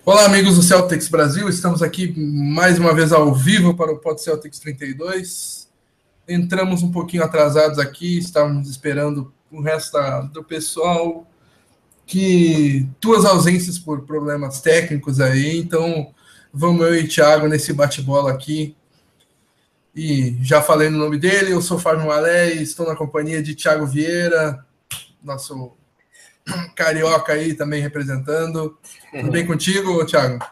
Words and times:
Olá, 0.00 0.24
amigos 0.24 0.56
do 0.56 0.62
Celtics 0.62 1.06
Brasil. 1.06 1.48
Estamos 1.48 1.80
aqui 1.80 2.12
mais 2.16 2.76
uma 2.76 2.92
vez 2.92 3.12
ao 3.12 3.32
vivo 3.32 3.76
para 3.76 3.92
o 3.92 3.98
Pod 3.98 4.20
Celtics 4.20 4.58
32. 4.58 5.68
Entramos 6.26 6.82
um 6.82 6.90
pouquinho 6.90 7.22
atrasados 7.22 7.78
aqui, 7.78 8.18
estávamos 8.18 8.68
esperando 8.68 9.32
o 9.48 9.60
resto 9.60 9.96
do 10.32 10.42
pessoal 10.42 11.24
que 12.04 12.88
duas 13.00 13.24
ausências 13.24 13.78
por 13.78 14.02
problemas 14.04 14.60
técnicos 14.60 15.20
aí, 15.20 15.58
então 15.58 16.12
vamos 16.52 16.84
eu 16.84 16.96
e 16.96 17.06
Thiago 17.06 17.46
nesse 17.46 17.72
bate-bola 17.72 18.32
aqui. 18.32 18.74
E 19.94 20.36
já 20.42 20.60
falei 20.60 20.90
no 20.90 20.98
nome 20.98 21.16
dele, 21.16 21.52
eu 21.52 21.62
sou 21.62 21.78
Fábio 21.78 22.08
Malé 22.08 22.56
e 22.56 22.62
estou 22.62 22.88
na 22.88 22.96
companhia 22.96 23.40
de 23.40 23.54
Thiago 23.54 23.86
Vieira, 23.86 24.66
nosso 25.22 25.76
carioca 26.74 27.32
aí 27.32 27.54
também 27.54 27.80
representando. 27.80 28.78
Tudo 29.10 29.30
bem 29.30 29.46
contigo, 29.46 30.04
Thiago? 30.04 30.44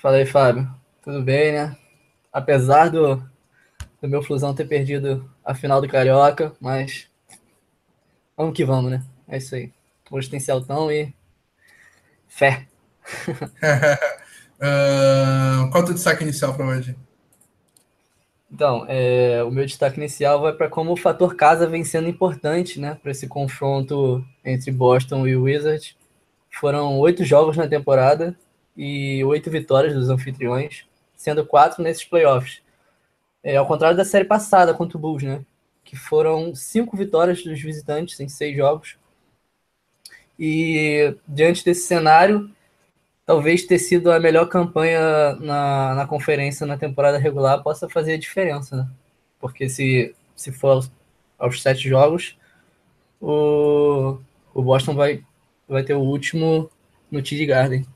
Fala 0.00 0.16
aí, 0.16 0.26
Fábio. 0.26 0.68
Tudo 1.02 1.22
bem, 1.22 1.52
né? 1.52 1.76
Apesar 2.32 2.88
do, 2.88 3.16
do 4.00 4.08
meu 4.08 4.22
Flusão 4.22 4.54
ter 4.54 4.66
perdido 4.66 5.30
a 5.44 5.54
final 5.54 5.80
do 5.80 5.88
Carioca, 5.88 6.52
mas 6.60 7.08
vamos 8.36 8.56
que 8.56 8.64
vamos, 8.64 8.90
né? 8.90 9.04
É 9.28 9.38
isso 9.38 9.54
aí. 9.54 9.72
Hoje 10.10 10.30
tem 10.30 10.40
Celtão 10.40 10.90
e 10.90 11.14
fé. 12.28 12.66
uh, 14.60 15.70
qual 15.70 15.80
é 15.80 15.82
o 15.82 15.86
teu 15.86 15.94
destaque 15.94 16.22
inicial 16.22 16.54
para 16.54 16.66
hoje? 16.66 16.96
Então, 18.54 18.86
é, 18.86 19.42
o 19.42 19.50
meu 19.50 19.66
destaque 19.66 19.98
inicial 19.98 20.40
vai 20.40 20.52
para 20.52 20.68
como 20.68 20.92
o 20.92 20.96
fator 20.96 21.34
casa 21.34 21.66
vem 21.66 21.82
sendo 21.82 22.08
importante 22.08 22.78
né, 22.78 22.96
para 23.02 23.10
esse 23.10 23.26
confronto 23.26 24.24
entre 24.44 24.70
Boston 24.70 25.26
e 25.26 25.34
Wizards. 25.34 25.96
Foram 26.52 26.96
oito 27.00 27.24
jogos 27.24 27.56
na 27.56 27.66
temporada 27.66 28.38
e 28.76 29.24
oito 29.24 29.50
vitórias 29.50 29.92
dos 29.92 30.08
anfitriões, 30.08 30.84
sendo 31.16 31.44
quatro 31.44 31.82
nesses 31.82 32.04
playoffs. 32.04 32.62
É, 33.42 33.56
ao 33.56 33.66
contrário 33.66 33.96
da 33.96 34.04
série 34.04 34.24
passada 34.24 34.72
contra 34.72 34.96
o 34.96 35.00
Bulls, 35.00 35.24
né? 35.24 35.44
Que 35.82 35.96
foram 35.96 36.54
cinco 36.54 36.96
vitórias 36.96 37.42
dos 37.42 37.60
visitantes 37.60 38.20
em 38.20 38.28
seis 38.28 38.56
jogos. 38.56 38.96
E 40.38 41.16
diante 41.26 41.64
desse 41.64 41.88
cenário, 41.88 42.48
talvez 43.26 43.64
ter 43.64 43.78
sido 43.78 44.12
a 44.12 44.20
melhor 44.20 44.46
campanha 44.46 45.34
na, 45.36 45.94
na 45.94 46.06
conferência 46.06 46.66
na 46.66 46.76
temporada 46.76 47.18
regular 47.18 47.62
possa 47.62 47.88
fazer 47.88 48.14
a 48.14 48.18
diferença, 48.18 48.76
né? 48.76 48.88
Porque 49.40 49.68
se, 49.68 50.14
se 50.36 50.52
for 50.52 50.68
aos, 50.68 50.92
aos 51.38 51.62
sete 51.62 51.88
jogos, 51.88 52.36
o, 53.20 54.18
o 54.52 54.62
Boston 54.62 54.94
vai, 54.94 55.24
vai 55.68 55.82
ter 55.82 55.94
o 55.94 56.00
último 56.00 56.70
no 57.10 57.22
TD 57.22 57.46
Garden. 57.46 57.86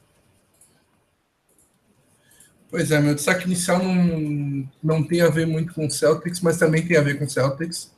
Pois 2.70 2.90
é, 2.90 3.00
meu 3.00 3.14
destaque 3.14 3.46
inicial 3.46 3.82
não, 3.82 4.68
não 4.82 5.02
tem 5.02 5.22
a 5.22 5.30
ver 5.30 5.46
muito 5.46 5.72
com 5.72 5.86
o 5.86 5.90
Celtics, 5.90 6.40
mas 6.40 6.58
também 6.58 6.86
tem 6.86 6.96
a 6.98 7.02
ver 7.02 7.18
com 7.18 7.24
o 7.24 7.30
Celtics. 7.30 7.92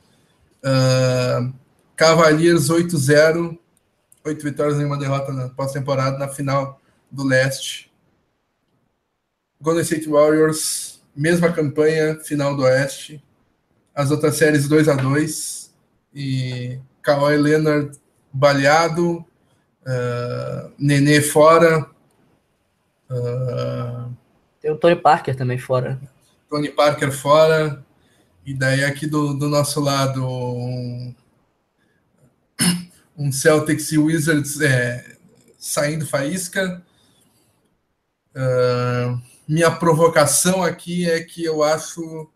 Uh, 0.63 1.53
Cavaliers 1.95 2.69
8-0, 2.69 3.57
8 4.23 4.43
vitórias 4.43 4.79
e 4.79 4.85
uma 4.85 4.97
derrota 4.97 5.33
na 5.33 5.49
pós-temporada 5.49 6.17
na 6.17 6.29
final 6.29 6.80
do 7.11 7.23
leste. 7.23 7.91
Golden 9.61 9.83
State 9.83 10.07
Warriors, 10.07 11.01
mesma 11.15 11.51
campanha, 11.51 12.19
final 12.19 12.55
do 12.55 12.63
oeste. 12.63 13.23
As 13.93 14.09
outras 14.09 14.35
séries 14.35 14.67
2 14.67 14.87
a 14.87 14.95
2 14.95 15.71
E 16.13 16.79
Kawhi 17.01 17.37
Leonard 17.37 17.99
baleado, 18.33 19.25
uh, 19.81 20.71
Nenê 20.77 21.21
fora. 21.21 21.89
Uh, 23.09 24.11
Tem 24.61 24.71
o 24.71 24.77
Tony 24.77 24.95
Parker 24.95 25.35
também 25.35 25.57
fora. 25.57 25.99
Tony 26.49 26.69
Parker 26.69 27.11
fora. 27.11 27.83
E 28.45 28.53
daí 28.53 28.83
aqui 28.83 29.05
do, 29.05 29.35
do 29.35 29.47
nosso 29.47 29.79
lado 29.79 30.25
um, 30.25 31.13
um 33.15 33.31
Celtics 33.31 33.91
e 33.91 33.99
Wizards 33.99 34.59
é, 34.59 35.15
saindo 35.59 36.07
faísca. 36.07 36.81
Uh, 38.35 39.21
minha 39.47 39.69
provocação 39.71 40.63
aqui 40.63 41.09
é 41.09 41.21
que 41.21 41.43
eu 41.43 41.63
acho, 41.63 42.29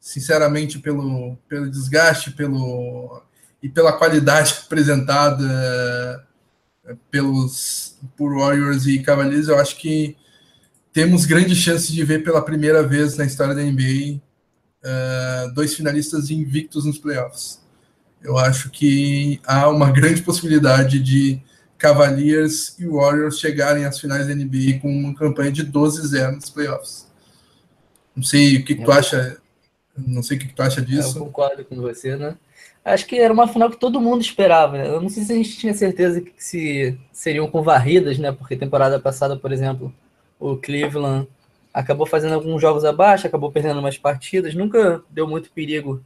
sinceramente, 0.00 0.78
pelo, 0.78 1.36
pelo 1.48 1.70
desgaste 1.70 2.30
pelo, 2.30 3.22
e 3.62 3.68
pela 3.68 3.92
qualidade 3.92 4.54
apresentada 4.64 6.26
pelos 7.10 7.96
por 8.16 8.36
Warriors 8.36 8.86
e 8.86 8.98
Cavaliers, 8.98 9.48
eu 9.48 9.58
acho 9.58 9.76
que 9.76 10.16
temos 10.92 11.24
grandes 11.24 11.58
chances 11.58 11.88
de 11.88 12.04
ver 12.04 12.22
pela 12.22 12.42
primeira 12.42 12.82
vez 12.82 13.16
na 13.16 13.24
história 13.24 13.54
da 13.54 13.62
NBA 13.62 14.16
uh, 14.16 14.20
ah, 14.84 15.52
dois 15.54 15.74
finalistas 15.74 16.30
invictos 16.30 16.84
nos 16.84 16.98
playoffs. 16.98 17.60
Eu 18.22 18.38
acho 18.38 18.70
que 18.70 19.40
há 19.44 19.68
uma 19.68 19.90
grande 19.90 20.22
possibilidade 20.22 21.00
de 21.00 21.42
Cavaliers 21.84 22.78
e 22.78 22.86
Warriors 22.86 23.38
chegarem 23.38 23.84
às 23.84 24.00
finais 24.00 24.26
da 24.26 24.34
NBA 24.34 24.80
com 24.80 24.88
uma 24.88 25.14
campanha 25.14 25.52
de 25.52 25.66
12-0 25.66 26.36
nos 26.36 26.48
playoffs. 26.48 27.06
Não 28.16 28.22
sei 28.22 28.56
o 28.56 28.64
que, 28.64 28.74
que 28.74 28.82
tu 28.82 28.90
acha. 28.90 29.36
Não 29.94 30.22
sei 30.22 30.38
o 30.38 30.40
que, 30.40 30.48
que 30.48 30.54
tu 30.54 30.62
acha 30.62 30.80
disso. 30.80 31.18
Eu 31.18 31.26
concordo 31.26 31.62
com 31.62 31.76
você, 31.76 32.16
né? 32.16 32.36
Acho 32.82 33.04
que 33.06 33.18
era 33.18 33.32
uma 33.32 33.46
final 33.46 33.68
que 33.68 33.76
todo 33.76 34.00
mundo 34.00 34.22
esperava. 34.22 34.78
Né? 34.78 34.88
Eu 34.88 34.98
não 34.98 35.10
sei 35.10 35.24
se 35.24 35.32
a 35.32 35.36
gente 35.36 35.58
tinha 35.58 35.74
certeza 35.74 36.22
que 36.22 36.32
se 36.38 36.98
seriam 37.12 37.50
com 37.50 37.62
varridas, 37.62 38.18
né? 38.18 38.32
Porque 38.32 38.56
temporada 38.56 38.98
passada, 38.98 39.36
por 39.36 39.52
exemplo, 39.52 39.92
o 40.40 40.56
Cleveland 40.56 41.28
acabou 41.72 42.06
fazendo 42.06 42.34
alguns 42.34 42.62
jogos 42.62 42.84
abaixo, 42.86 43.26
acabou 43.26 43.52
perdendo 43.52 43.80
umas 43.80 43.98
partidas, 43.98 44.54
nunca 44.54 45.02
deu 45.10 45.28
muito 45.28 45.50
perigo 45.50 46.02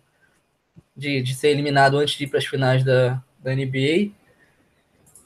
de, 0.97 1.23
de 1.23 1.35
ser 1.37 1.51
eliminado 1.51 1.99
antes 1.99 2.19
de 2.19 2.25
ir 2.25 2.27
para 2.27 2.39
as 2.39 2.47
finais 2.47 2.83
da, 2.83 3.23
da 3.39 3.55
NBA. 3.55 4.18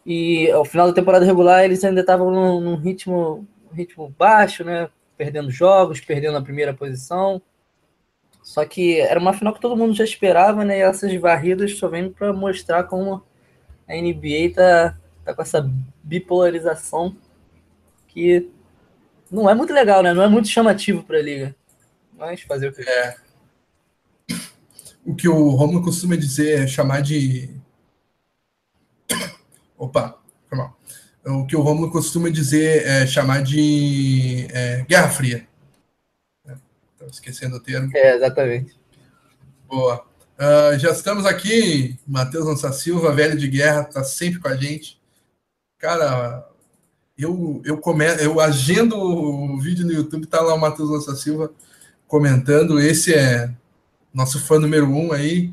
E 0.05 0.51
ao 0.51 0.65
final 0.65 0.89
da 0.89 0.93
temporada 0.93 1.25
regular 1.25 1.65
eles 1.65 1.83
ainda 1.85 2.01
estavam 2.01 2.31
num, 2.31 2.61
num 2.61 2.77
ritmo, 2.77 3.47
ritmo 3.73 4.13
baixo, 4.19 4.65
né? 4.65 4.89
Perdendo 5.17 5.51
jogos, 5.51 6.01
perdendo 6.01 6.37
a 6.37 6.43
primeira 6.43 6.75
posição. 6.75 7.41
Só 8.43 8.65
que 8.65 9.01
era 9.01 9.21
uma 9.21 9.33
final 9.33 9.55
que 9.55 9.61
todo 9.61 9.77
mundo 9.77 9.95
já 9.95 10.03
esperava, 10.03 10.65
né? 10.65 10.79
E 10.79 10.83
essas 10.83 11.15
varridas 11.15 11.79
só 11.79 11.89
vêm 11.89 12.11
para 12.11 12.33
mostrar 12.33 12.85
como 12.85 13.23
a 13.89 13.95
NBA 13.95 14.53
tá, 14.55 14.99
tá 15.25 15.35
com 15.35 15.43
essa 15.43 15.71
bipolarização 16.03 17.17
que 18.09 18.51
não 19.31 19.49
é 19.49 19.55
muito 19.55 19.73
legal, 19.73 20.03
né? 20.03 20.13
Não 20.13 20.23
é 20.23 20.29
muito 20.29 20.49
chamativo 20.49 21.05
para 21.05 21.19
a 21.19 21.23
liga. 21.23 21.55
Mas 22.19 22.43
fazer 22.43 22.69
o 22.69 22.73
que 22.73 22.83
é. 22.83 23.17
O 25.05 25.15
que 25.15 25.29
o 25.29 25.51
Romulo 25.51 25.83
costuma 25.83 26.17
dizer 26.17 26.65
é 26.65 26.67
chamar 26.67 27.01
de 27.01 27.49
Opa, 29.83 30.17
foi 30.49 30.57
mal. 30.57 30.79
O 31.27 31.45
que 31.45 31.57
o 31.57 31.61
Romulo 31.61 31.91
costuma 31.91 32.31
dizer 32.31 32.87
é 32.87 33.05
chamar 33.05 33.43
de 33.43 34.47
é, 34.53 34.87
Guerra 34.89 35.09
Fria. 35.09 35.49
Estou 36.93 37.09
esquecendo 37.09 37.57
o 37.57 37.61
termo. 37.61 37.91
É, 37.93 38.15
exatamente. 38.15 38.79
Boa. 39.69 40.07
Uh, 40.39 40.79
já 40.79 40.93
estamos 40.93 41.27
aqui, 41.27 41.99
Matheus 42.07 42.47
Lança 42.47 42.71
Silva, 42.71 43.13
velho 43.13 43.37
de 43.37 43.49
guerra, 43.49 43.81
está 43.81 44.05
sempre 44.05 44.39
com 44.39 44.47
a 44.47 44.55
gente. 44.55 45.01
Cara, 45.81 46.49
eu, 47.19 47.61
eu, 47.65 47.77
come... 47.77 48.05
eu 48.21 48.39
agendo 48.39 48.97
o 48.97 49.59
vídeo 49.59 49.85
no 49.85 49.93
YouTube, 49.93 50.29
tá 50.29 50.41
lá 50.41 50.55
o 50.55 50.61
Matheus 50.61 50.91
Lança 50.91 51.17
Silva 51.17 51.51
comentando. 52.07 52.79
Esse 52.79 53.15
é 53.15 53.51
nosso 54.15 54.39
fã 54.39 54.61
número 54.61 54.89
um 54.89 55.11
aí. 55.13 55.53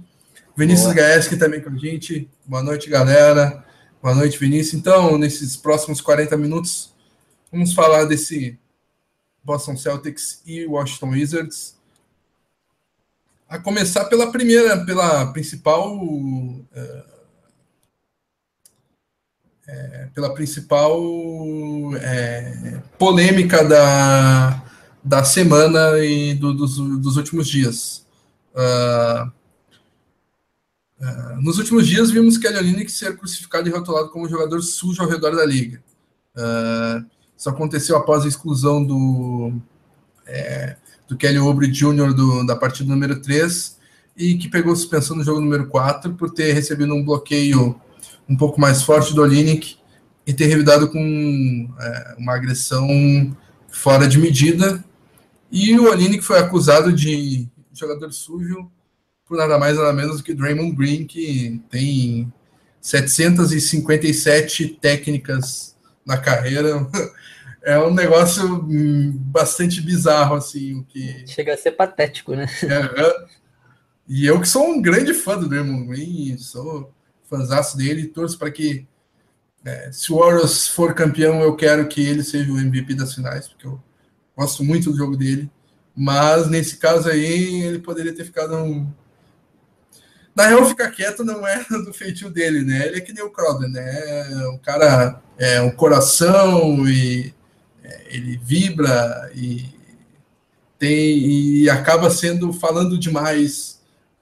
Vinícius 0.56 0.94
Gaeski 0.94 1.36
também 1.36 1.62
com 1.62 1.72
a 1.72 1.78
gente. 1.78 2.30
Boa 2.46 2.62
noite, 2.62 2.92
galera. 2.92 3.68
Boa 4.02 4.16
noite, 4.16 4.40
Vinícius. 4.40 4.76
Então, 4.76 5.18
nesses 5.18 5.58
próximos 5.58 6.00
40 6.00 6.38
minutos, 6.38 6.94
vamos 7.52 7.74
falar 7.74 8.06
desse 8.06 8.58
Boston 9.44 9.76
Celtics 9.76 10.42
e 10.46 10.66
Washington 10.66 11.10
Wizards. 11.10 11.76
A 13.50 13.60
começar 13.60 14.06
pela 14.06 14.32
primeira, 14.32 14.86
pela 14.86 15.34
principal. 15.34 16.00
É, 16.74 17.04
é, 19.68 20.10
pela 20.16 20.34
principal 20.34 20.98
é, 22.02 22.82
polêmica 22.98 23.66
da, 23.66 24.64
da 25.04 25.26
semana 25.26 26.00
e 26.00 26.34
do, 26.36 26.54
dos, 26.54 26.78
dos 26.78 27.18
últimos 27.18 27.50
dias. 27.50 28.06
Uh, 28.56 29.39
Uh, 31.00 31.42
nos 31.42 31.58
últimos 31.58 31.88
dias 31.88 32.12
vimos 32.12 32.38
Kelly 32.38 32.58
Olynyk 32.58 32.92
ser 32.92 33.16
crucificado 33.16 33.70
e 33.70 33.72
rotulado 33.72 34.10
como 34.10 34.28
jogador 34.28 34.62
sujo 34.62 35.02
ao 35.02 35.08
redor 35.08 35.36
da 35.36 35.46
liga. 35.46 35.82
Uh, 36.36 37.06
isso 37.38 37.50
aconteceu 37.50 37.96
após 37.96 38.26
a 38.26 38.28
exclusão 38.28 38.84
do, 38.84 39.54
é, 40.28 40.76
do 41.08 41.16
Kelly 41.16 41.40
Oubre 41.40 41.68
Jr. 41.68 42.14
Do, 42.14 42.46
da 42.46 42.56
partida 42.56 42.90
número 42.90 43.22
3 43.22 43.78
e 44.18 44.38
que 44.38 44.50
pegou 44.50 44.76
suspensão 44.76 45.16
no 45.16 45.24
jogo 45.24 45.40
número 45.40 45.68
4 45.68 46.16
por 46.16 46.32
ter 46.32 46.52
recebido 46.52 46.94
um 46.94 47.04
bloqueio 47.04 47.80
um 48.28 48.36
pouco 48.36 48.60
mais 48.60 48.84
forte 48.84 49.14
do 49.16 49.22
Olynyk 49.22 49.78
e 50.28 50.34
ter 50.34 50.48
revidado 50.48 50.90
com 50.90 51.74
é, 51.80 52.16
uma 52.18 52.36
agressão 52.36 53.36
fora 53.70 54.06
de 54.06 54.18
medida. 54.18 54.84
E 55.50 55.80
o 55.80 55.98
que 55.98 56.22
foi 56.22 56.40
acusado 56.40 56.92
de 56.92 57.48
jogador 57.74 58.12
sujo 58.12 58.70
por 59.30 59.38
nada 59.38 59.60
mais 59.60 59.78
nada 59.78 59.94
menos 59.94 60.18
do 60.18 60.24
que 60.24 60.34
Draymond 60.34 60.76
Green, 60.76 61.06
que 61.06 61.62
tem 61.70 62.34
757 62.82 64.80
técnicas 64.82 65.78
na 66.06 66.18
carreira. 66.18 66.86
É 67.62 67.78
um 67.78 67.94
negócio 67.94 68.66
bastante 69.16 69.82
bizarro, 69.82 70.36
assim, 70.36 70.76
o 70.76 70.84
que... 70.86 71.28
Chega 71.28 71.54
a 71.54 71.58
ser 71.58 71.72
patético, 71.72 72.34
né? 72.34 72.48
É, 72.64 73.28
e 74.08 74.26
eu 74.26 74.40
que 74.40 74.48
sou 74.48 74.66
um 74.66 74.82
grande 74.82 75.14
fã 75.14 75.38
do 75.38 75.48
Draymond 75.48 75.86
Green, 75.88 76.38
sou 76.38 76.94
fãzaço 77.30 77.76
dele, 77.78 78.08
torço 78.08 78.40
para 78.40 78.50
que 78.50 78.88
é, 79.66 79.92
se 79.92 80.12
o 80.12 80.20
Warriors 80.20 80.70
for 80.70 80.94
campeão, 80.94 81.42
eu 81.42 81.54
quero 81.58 81.86
que 81.90 82.02
ele 82.02 82.24
seja 82.24 82.50
o 82.50 82.58
MVP 82.58 82.94
das 82.94 83.14
finais, 83.14 83.50
porque 83.50 83.68
eu 83.68 83.80
gosto 84.38 84.64
muito 84.64 84.90
do 84.90 84.98
jogo 84.98 85.18
dele. 85.18 85.52
Mas 85.94 86.50
nesse 86.50 86.78
caso 86.78 87.10
aí, 87.10 87.62
ele 87.64 87.80
poderia 87.80 88.16
ter 88.16 88.24
ficado 88.24 88.56
um, 88.56 88.90
na 90.40 90.48
real, 90.48 90.66
ficar 90.66 90.90
quieto 90.92 91.24
não 91.24 91.46
é 91.46 91.64
do 91.70 91.94
feitio 91.94 92.30
dele, 92.30 92.62
né? 92.62 92.88
Ele 92.88 92.98
é 92.98 93.02
que 93.02 93.14
nem 93.14 93.24
o 93.24 93.30
Crowder, 93.30 93.70
né? 93.70 94.48
O 94.54 94.60
cara 94.60 95.22
é 95.38 95.62
um 95.62 95.72
coração 95.72 96.88
e 96.88 97.34
é, 97.84 98.02
ele 98.10 98.40
vibra 98.42 99.32
e 99.36 99.66
tem 100.78 101.18
e 101.20 101.70
acaba 101.70 102.10
sendo 102.10 102.54
falando 102.54 102.98
demais 102.98 103.82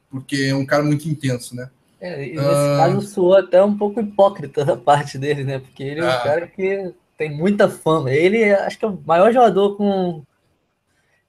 porque 0.10 0.48
é 0.50 0.56
um 0.56 0.66
cara 0.66 0.84
muito 0.84 1.08
intenso, 1.08 1.56
né? 1.56 1.70
É, 2.00 2.28
e 2.28 2.36
nesse 2.36 2.40
ah, 2.40 2.78
caso 2.78 3.02
soou 3.02 3.36
até 3.36 3.64
um 3.64 3.76
pouco 3.76 4.00
hipócrita 4.00 4.64
da 4.64 4.78
parte 4.78 5.18
dele, 5.18 5.44
né? 5.44 5.60
Porque 5.60 5.84
ele 5.84 6.00
é 6.00 6.04
um 6.04 6.10
ah, 6.10 6.24
cara 6.24 6.48
que 6.48 6.94
tem 7.18 7.36
muita 7.36 7.70
fama. 7.70 8.12
Ele 8.12 8.52
acho 8.54 8.78
que 8.78 8.86
é 8.86 8.88
o 8.88 9.00
maior 9.06 9.32
jogador 9.32 9.76
com 9.76 10.24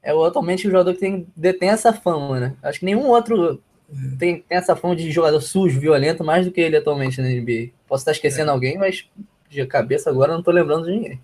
é 0.03 0.13
atualmente 0.13 0.67
o 0.67 0.71
jogador 0.71 0.95
que 0.95 1.01
tem, 1.01 1.27
detém 1.37 1.71
essa 1.71 1.93
fama, 1.93 2.39
né? 2.39 2.57
Acho 2.63 2.79
que 2.81 2.87
nenhum 2.87 3.09
outro 3.09 3.61
tem, 4.19 4.41
tem 4.41 4.59
essa 4.59 4.77
fama 4.77 4.95
de 4.95 5.11
jogador 5.11 5.41
sujo, 5.41 5.81
violento, 5.81 6.23
mais 6.23 6.45
do 6.45 6.53
que 6.53 6.61
ele 6.61 6.77
atualmente 6.77 7.21
na 7.21 7.29
NBA. 7.29 7.71
Posso 7.87 8.03
estar 8.03 8.13
esquecendo 8.13 8.51
é. 8.51 8.53
alguém, 8.53 8.77
mas 8.77 9.09
de 9.49 9.65
cabeça 9.67 10.11
agora 10.11 10.33
não 10.33 10.41
estou 10.41 10.53
lembrando 10.53 10.85
de 10.85 10.93
ninguém. 10.93 11.21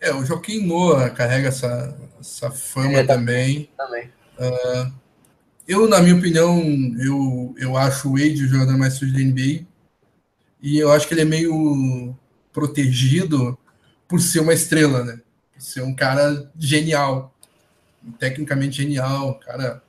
É, 0.00 0.14
o 0.14 0.24
Joaquim 0.24 0.64
Noah 0.64 1.10
carrega 1.10 1.48
essa, 1.48 1.96
essa 2.20 2.50
fama 2.52 2.98
é, 2.98 3.04
também. 3.04 3.68
também. 3.76 4.06
Uh, 4.38 4.92
eu, 5.66 5.88
na 5.88 6.00
minha 6.00 6.14
opinião, 6.14 6.62
eu, 7.00 7.54
eu 7.58 7.76
acho 7.76 8.08
o 8.08 8.12
Wade 8.12 8.44
o 8.44 8.48
jogador 8.48 8.78
mais 8.78 8.94
sujo 8.94 9.12
da 9.12 9.18
NBA. 9.18 9.66
E 10.62 10.78
eu 10.78 10.92
acho 10.92 11.08
que 11.08 11.14
ele 11.14 11.22
é 11.22 11.24
meio 11.24 12.16
protegido 12.52 13.58
por 14.06 14.20
ser 14.20 14.40
uma 14.40 14.54
estrela, 14.54 15.04
né? 15.04 15.20
Por 15.52 15.60
ser 15.60 15.82
um 15.82 15.94
cara 15.94 16.48
genial. 16.56 17.34
Tecnicamente 18.20 18.76
genial. 18.76 19.34
Cara, 19.40 19.82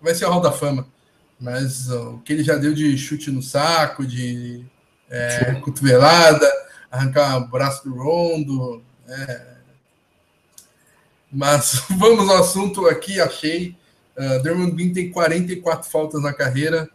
vai 0.00 0.14
ser 0.14 0.24
o 0.24 0.30
Hall 0.30 0.40
da 0.40 0.52
Fama 0.52 0.86
mas 1.40 1.88
o 1.88 2.18
que 2.18 2.32
ele 2.32 2.44
já 2.44 2.56
deu 2.56 2.74
de 2.74 2.96
chute 2.98 3.30
no 3.30 3.42
saco, 3.42 4.06
de 4.06 4.64
é, 5.08 5.54
cotovelada, 5.56 6.48
arrancar 6.90 7.38
o 7.38 7.48
braço 7.48 7.88
do 7.88 7.94
Rondo. 7.94 8.82
É. 9.08 9.50
Mas 11.32 11.82
vamos 11.96 12.28
ao 12.28 12.38
assunto 12.38 12.86
aqui, 12.86 13.20
achei. 13.20 13.76
Uh, 14.16 14.42
Dermond 14.42 14.72
Green 14.72 14.92
tem 14.92 15.10
44 15.10 15.90
faltas 15.90 16.22
na 16.22 16.34
carreira, 16.34 16.90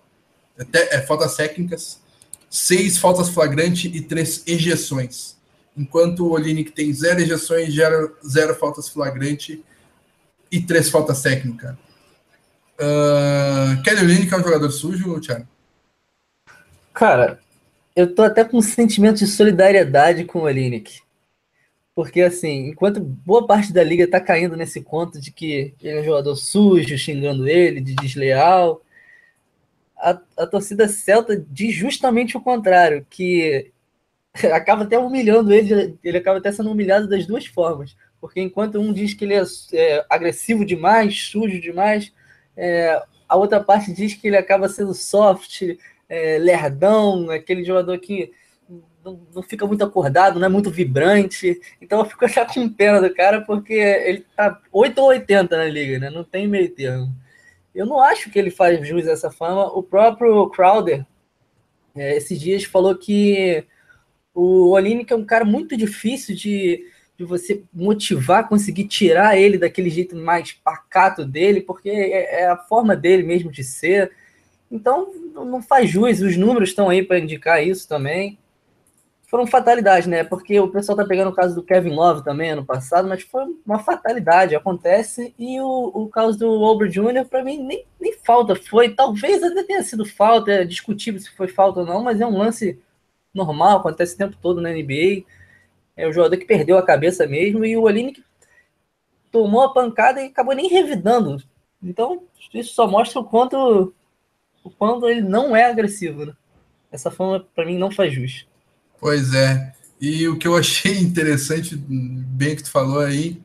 até, 0.59 0.95
é, 0.95 1.01
faltas 1.01 1.35
técnicas, 1.35 1.99
seis 2.49 2.97
faltas 2.97 3.29
flagrante 3.29 3.87
e 3.87 4.01
três 4.01 4.43
ejeções. 4.45 5.35
Enquanto 5.75 6.25
o 6.25 6.31
Olinick 6.31 6.71
tem 6.71 6.93
zero 6.93 7.19
ejeções, 7.19 7.73
zero, 7.73 8.15
zero 8.25 8.55
faltas 8.55 8.87
flagrante 8.87 9.63
e 10.51 10.61
três 10.61 10.89
faltas 10.89 11.21
técnicas. 11.21 11.75
Uh, 12.79 13.81
Kelly 13.83 14.27
que 14.27 14.33
é 14.33 14.37
um 14.37 14.43
jogador 14.43 14.69
sujo, 14.69 15.19
Thiago? 15.19 15.47
Cara, 16.93 17.39
eu 17.95 18.13
tô 18.13 18.21
até 18.23 18.43
com 18.43 18.57
um 18.57 18.61
sentimento 18.61 19.19
de 19.19 19.27
solidariedade 19.27 20.25
com 20.25 20.39
o 20.39 20.43
Olinick. 20.43 21.01
Porque, 21.93 22.21
assim, 22.21 22.69
enquanto 22.69 22.99
boa 22.99 23.47
parte 23.47 23.71
da 23.71 23.81
liga 23.81 24.05
tá 24.05 24.19
caindo 24.19 24.57
nesse 24.57 24.81
conto 24.81 25.19
de 25.19 25.31
que 25.31 25.73
ele 25.81 25.97
é 25.97 26.01
um 26.01 26.03
jogador 26.03 26.35
sujo, 26.35 26.97
xingando 26.97 27.47
ele, 27.47 27.79
de 27.79 27.95
desleal, 27.95 28.81
a, 29.97 30.19
a 30.37 30.45
torcida 30.45 30.89
celta 30.89 31.41
diz 31.49 31.73
justamente 31.73 32.35
o 32.35 32.41
contrário, 32.41 33.05
que 33.09 33.71
acaba 34.53 34.83
até 34.83 34.99
humilhando 34.99 35.53
ele, 35.53 35.97
ele 36.03 36.17
acaba 36.17 36.39
até 36.39 36.51
sendo 36.51 36.69
humilhado 36.69 37.07
das 37.07 37.25
duas 37.25 37.45
formas. 37.45 37.95
Porque 38.19 38.41
enquanto 38.41 38.79
um 38.79 38.91
diz 38.91 39.13
que 39.13 39.23
ele 39.23 39.35
é, 39.35 39.43
é 39.73 40.05
agressivo 40.09 40.65
demais, 40.65 41.23
sujo 41.23 41.61
demais, 41.61 42.11
é, 42.55 43.01
a 43.27 43.35
outra 43.35 43.63
parte 43.63 43.91
diz 43.93 44.13
que 44.13 44.27
ele 44.27 44.37
acaba 44.37 44.69
sendo 44.69 44.93
soft, 44.93 45.61
é, 46.07 46.37
lerdão, 46.37 47.29
aquele 47.29 47.63
jogador 47.63 47.97
que 47.99 48.31
não, 49.03 49.19
não, 49.33 49.43
fica 49.43 49.67
muito 49.67 49.83
acordado, 49.83 50.39
não 50.39 50.47
é 50.47 50.49
muito 50.49 50.71
vibrante. 50.71 51.59
Então 51.81 51.99
eu 51.99 52.05
fico 52.05 52.27
já 52.29 52.45
com 52.45 52.67
pena 52.69 53.01
do 53.01 53.13
cara, 53.13 53.41
porque 53.41 53.73
ele 53.73 54.25
tá 54.35 54.59
8 54.71 54.99
ou 54.99 55.07
80 55.09 55.55
na 55.55 55.65
liga, 55.65 55.99
né? 55.99 56.09
Não 56.09 56.23
tem 56.23 56.47
meio 56.47 56.69
termo. 56.69 57.13
Eu 57.73 57.85
não 57.85 57.99
acho 57.99 58.31
que 58.31 58.39
ele 58.39 58.49
faz 58.49 58.85
jus 58.87 59.07
a 59.07 59.11
essa 59.11 59.29
fama. 59.29 59.65
O 59.65 59.83
próprio 59.83 60.49
Crowder, 60.49 61.05
é, 61.95 62.15
esses 62.15 62.39
dias, 62.39 62.63
falou 62.63 62.95
que 62.95 63.65
o 64.33 64.71
Olinick 64.71 65.11
é 65.11 65.15
um 65.15 65.25
cara 65.25 65.45
muito 65.45 65.77
difícil 65.77 66.35
de 66.35 66.83
de 67.17 67.23
você 67.23 67.63
motivar, 67.73 68.47
conseguir 68.47 68.85
tirar 68.85 69.37
ele 69.37 69.57
daquele 69.57 69.89
jeito 69.89 70.15
mais 70.15 70.51
pacato 70.51 71.25
dele, 71.25 71.61
porque 71.61 71.89
é, 71.89 72.41
é 72.41 72.47
a 72.47 72.57
forma 72.57 72.95
dele 72.95 73.23
mesmo 73.23 73.49
de 73.49 73.63
ser. 73.63 74.11
Então, 74.69 75.13
não 75.33 75.61
faz 75.61 75.89
jus, 75.89 76.19
os 76.21 76.35
números 76.35 76.69
estão 76.69 76.89
aí 76.89 77.03
para 77.03 77.19
indicar 77.19 77.65
isso 77.65 77.87
também. 77.87 78.37
Foram 79.27 79.47
fatalidades, 79.47 80.07
né? 80.07 80.23
Porque 80.23 80.59
o 80.59 80.67
pessoal 80.67 80.97
tá 80.97 81.05
pegando 81.05 81.29
o 81.29 81.35
caso 81.35 81.55
do 81.55 81.63
Kevin 81.63 81.95
Love 81.95 82.23
também 82.23 82.51
ano 82.51 82.65
passado, 82.65 83.07
mas 83.07 83.23
foi 83.23 83.43
uma 83.65 83.79
fatalidade, 83.79 84.55
acontece. 84.55 85.33
E 85.39 85.59
o, 85.59 85.91
o 85.93 86.09
caso 86.09 86.37
do 86.37 86.63
Albert 86.63 86.89
Jr., 86.89 87.25
para 87.29 87.43
mim, 87.43 87.57
nem, 87.63 87.85
nem 87.99 88.13
falta 88.13 88.55
foi. 88.55 88.89
Talvez 88.89 89.41
até 89.41 89.63
tenha 89.63 89.83
sido 89.83 90.05
falta, 90.05 90.51
é 90.51 90.65
discutível 90.65 91.19
se 91.19 91.31
foi 91.31 91.47
falta 91.47 91.79
ou 91.79 91.85
não, 91.85 92.03
mas 92.03 92.21
é 92.21 92.25
um 92.25 92.37
lance 92.37 92.79
normal, 93.33 93.79
acontece 93.79 94.15
o 94.15 94.17
tempo 94.17 94.37
todo 94.41 94.61
na 94.61 94.69
NBA 94.69 95.25
é 95.95 96.07
o 96.07 96.13
jogador 96.13 96.37
que 96.37 96.45
perdeu 96.45 96.77
a 96.77 96.85
cabeça 96.85 97.25
mesmo 97.25 97.65
e 97.65 97.77
o 97.77 97.83
Olinick 97.83 98.23
tomou 99.31 99.61
a 99.61 99.73
pancada 99.73 100.21
e 100.21 100.27
acabou 100.27 100.55
nem 100.55 100.69
revidando. 100.69 101.41
Então, 101.81 102.23
isso 102.53 102.73
só 102.73 102.87
mostra 102.87 103.19
o 103.19 103.25
quanto 103.25 103.93
o 104.63 104.69
quanto 104.71 105.07
ele 105.07 105.21
não 105.21 105.55
é 105.55 105.65
agressivo. 105.65 106.25
Né? 106.25 106.33
Essa 106.91 107.11
fama, 107.11 107.45
para 107.53 107.65
mim, 107.65 107.77
não 107.77 107.91
faz 107.91 108.13
jus. 108.13 108.47
Pois 108.99 109.33
é. 109.33 109.73
E 110.01 110.27
o 110.27 110.37
que 110.37 110.47
eu 110.47 110.57
achei 110.57 110.97
interessante, 110.99 111.75
bem 111.75 112.55
que 112.55 112.63
tu 112.63 112.71
falou 112.71 112.99
aí, 112.99 113.41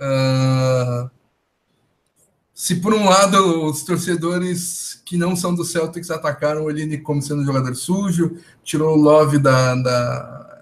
uh, 0.00 1.08
se 2.52 2.76
por 2.76 2.92
um 2.92 3.04
lado 3.04 3.66
os 3.66 3.84
torcedores 3.84 5.00
que 5.04 5.16
não 5.16 5.36
são 5.36 5.54
do 5.54 5.64
Celtics 5.64 6.10
atacaram 6.10 6.62
o 6.62 6.64
Olinick 6.64 7.02
como 7.02 7.22
sendo 7.22 7.42
um 7.42 7.46
jogador 7.46 7.74
sujo, 7.74 8.38
tirou 8.64 8.96
o 8.96 9.00
Love 9.00 9.38
da, 9.38 9.74
da 9.76 10.53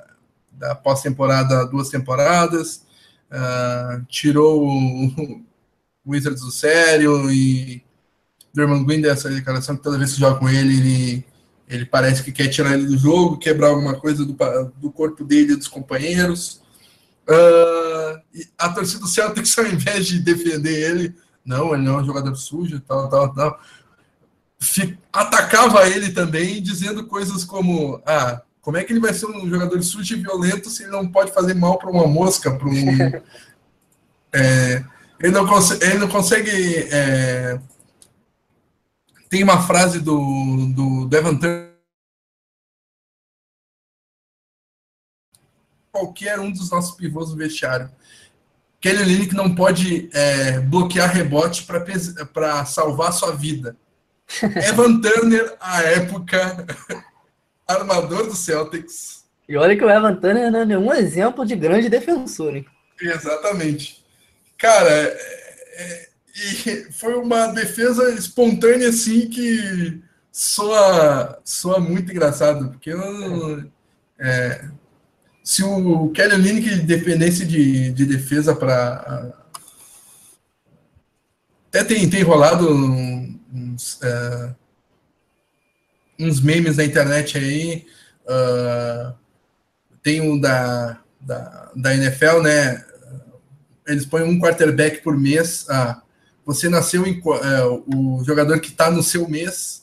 da 0.53 0.75
pós-temporada 0.75 1.67
duas 1.67 1.89
temporadas, 1.89 2.85
uh, 3.31 4.05
tirou 4.09 4.67
o 4.67 5.43
Wizards 6.07 6.43
do 6.43 6.51
sério 6.51 7.31
e 7.31 7.83
Dermond 8.55 8.85
Green 8.85 9.01
dessa 9.01 9.31
declaração 9.31 9.77
que 9.77 9.83
toda 9.83 9.99
vez 9.99 10.13
que 10.13 10.21
joga 10.21 10.39
com 10.39 10.49
ele, 10.49 10.77
ele, 10.77 11.27
ele 11.69 11.87
parece 11.87 12.23
que 12.23 12.33
quer 12.33 12.49
tirar 12.49 12.75
ele 12.75 12.87
do 12.87 12.99
jogo, 12.99 13.39
quebrar 13.39 13.69
alguma 13.69 13.95
coisa 13.95 14.25
do, 14.25 14.37
do 14.77 14.91
corpo 14.91 15.25
dele 15.25 15.55
e 15.55 15.57
dos 15.57 15.69
companheiros. 15.69 16.61
Uh, 17.29 18.21
a 18.59 18.69
torcida 18.69 19.01
do 19.01 19.09
Celtics, 19.09 19.57
ao 19.59 19.67
invés 19.67 20.07
de 20.07 20.19
defender 20.19 20.91
ele, 20.91 21.15
não, 21.45 21.75
ele 21.75 21.83
não 21.83 21.99
é 21.99 22.03
um 22.03 22.07
jogador 22.07 22.35
sujo, 22.37 22.81
tal, 22.81 23.09
tal, 23.09 23.35
tal, 23.35 23.61
atacava 25.13 25.89
ele 25.89 26.11
também, 26.11 26.63
dizendo 26.63 27.07
coisas 27.07 27.45
como: 27.45 28.01
ah, 28.07 28.43
como 28.63 28.77
é 28.77 28.85
que 28.85 28.93
ele 28.93 29.01
vai 29.01 29.13
ser 29.13 29.27
um 29.27 29.49
jogador 29.49 29.83
sujo 29.83 30.15
e 30.15 30.23
violento 30.23 30.71
se 30.71 30.85
ele 30.85 30.93
não 30.93 31.11
pode 31.11 31.33
fazer 31.33 31.53
mal 31.53 31.79
para 31.79 31.91
uma 31.91 32.07
mosca, 32.07 32.57
para 32.57 32.69
um. 32.69 32.73
é, 34.33 34.85
ele, 35.21 35.33
não 35.33 35.47
consegue, 35.47 35.85
ele 35.85 35.99
não 35.99 36.09
consegue. 36.09 36.77
É, 36.93 37.61
tem 39.29 39.43
uma 39.43 39.61
frase 39.67 39.99
do, 39.99 40.73
do 40.73 41.09
Devon 41.09 41.37
Turner. 41.37 41.73
Qualquer 45.91 46.39
um 46.39 46.51
dos 46.51 46.71
nossos 46.71 46.97
pivôs 46.97 47.31
no 47.31 47.37
vestiário. 47.37 47.91
Kelly 48.81 49.03
Olynyk 49.03 49.35
não 49.35 49.55
pode 49.55 50.09
é, 50.13 50.61
bloquear 50.61 51.13
rebote 51.13 51.67
para 52.33 52.65
salvar 52.65 53.13
sua 53.13 53.33
vida. 53.33 53.77
Evan 54.41 55.01
Turner, 55.01 55.57
à 55.61 55.83
época, 55.83 56.65
armador 57.73 58.27
do 58.27 58.37
Celtics. 58.37 59.25
E 59.49 59.57
olha 59.57 59.77
que 59.77 59.85
o 59.85 59.91
Evan 59.91 60.15
Turner 60.17 60.51
não 60.51 60.61
é 60.61 60.65
nenhum 60.65 60.93
exemplo 60.93 61.45
de 61.45 61.57
grande 61.57 61.89
defensor, 61.89 62.57
hein? 62.57 62.67
Exatamente. 63.01 64.03
Cara, 64.57 64.91
é, 64.91 66.09
é, 66.67 66.87
foi 66.93 67.15
uma 67.15 67.49
defesa 67.49 68.11
espontânea, 68.15 68.89
assim, 68.89 69.29
que 69.29 70.01
soa, 70.31 71.41
soa 71.45 71.81
muito 71.81 72.13
engraçado, 72.13 72.69
porque 72.71 72.91
eu, 72.91 73.65
é, 74.19 74.65
se 75.43 75.65
o 75.65 76.11
Kelly 76.11 76.35
Olynyk 76.35 76.77
dependesse 76.83 77.45
de, 77.45 77.91
de 77.91 78.07
defesa 78.07 78.55
para 78.55 79.35
até 81.73 81.83
tem, 81.85 82.09
tem 82.09 82.23
rolado 82.23 82.69
uns, 82.71 83.95
uh, 83.95 84.55
uns 86.19 86.41
memes 86.41 86.77
na 86.77 86.85
internet 86.85 87.39
aí. 87.39 87.87
Uh, 88.25 89.15
tem 90.03 90.21
um 90.21 90.39
da, 90.39 91.01
da, 91.21 91.73
da 91.75 91.95
NFL, 91.95 92.41
né? 92.43 92.85
Eles 93.87 94.07
põem 94.07 94.25
um 94.25 94.39
quarterback 94.39 95.03
por 95.03 95.17
mês. 95.19 95.67
Ah, 95.69 96.03
você 96.45 96.69
nasceu 96.69 97.07
em. 97.07 97.21
Uh, 97.21 98.19
o 98.21 98.25
jogador 98.25 98.61
que 98.61 98.69
está 98.69 98.91
no 98.91 99.03
seu 99.03 99.29
mês 99.29 99.83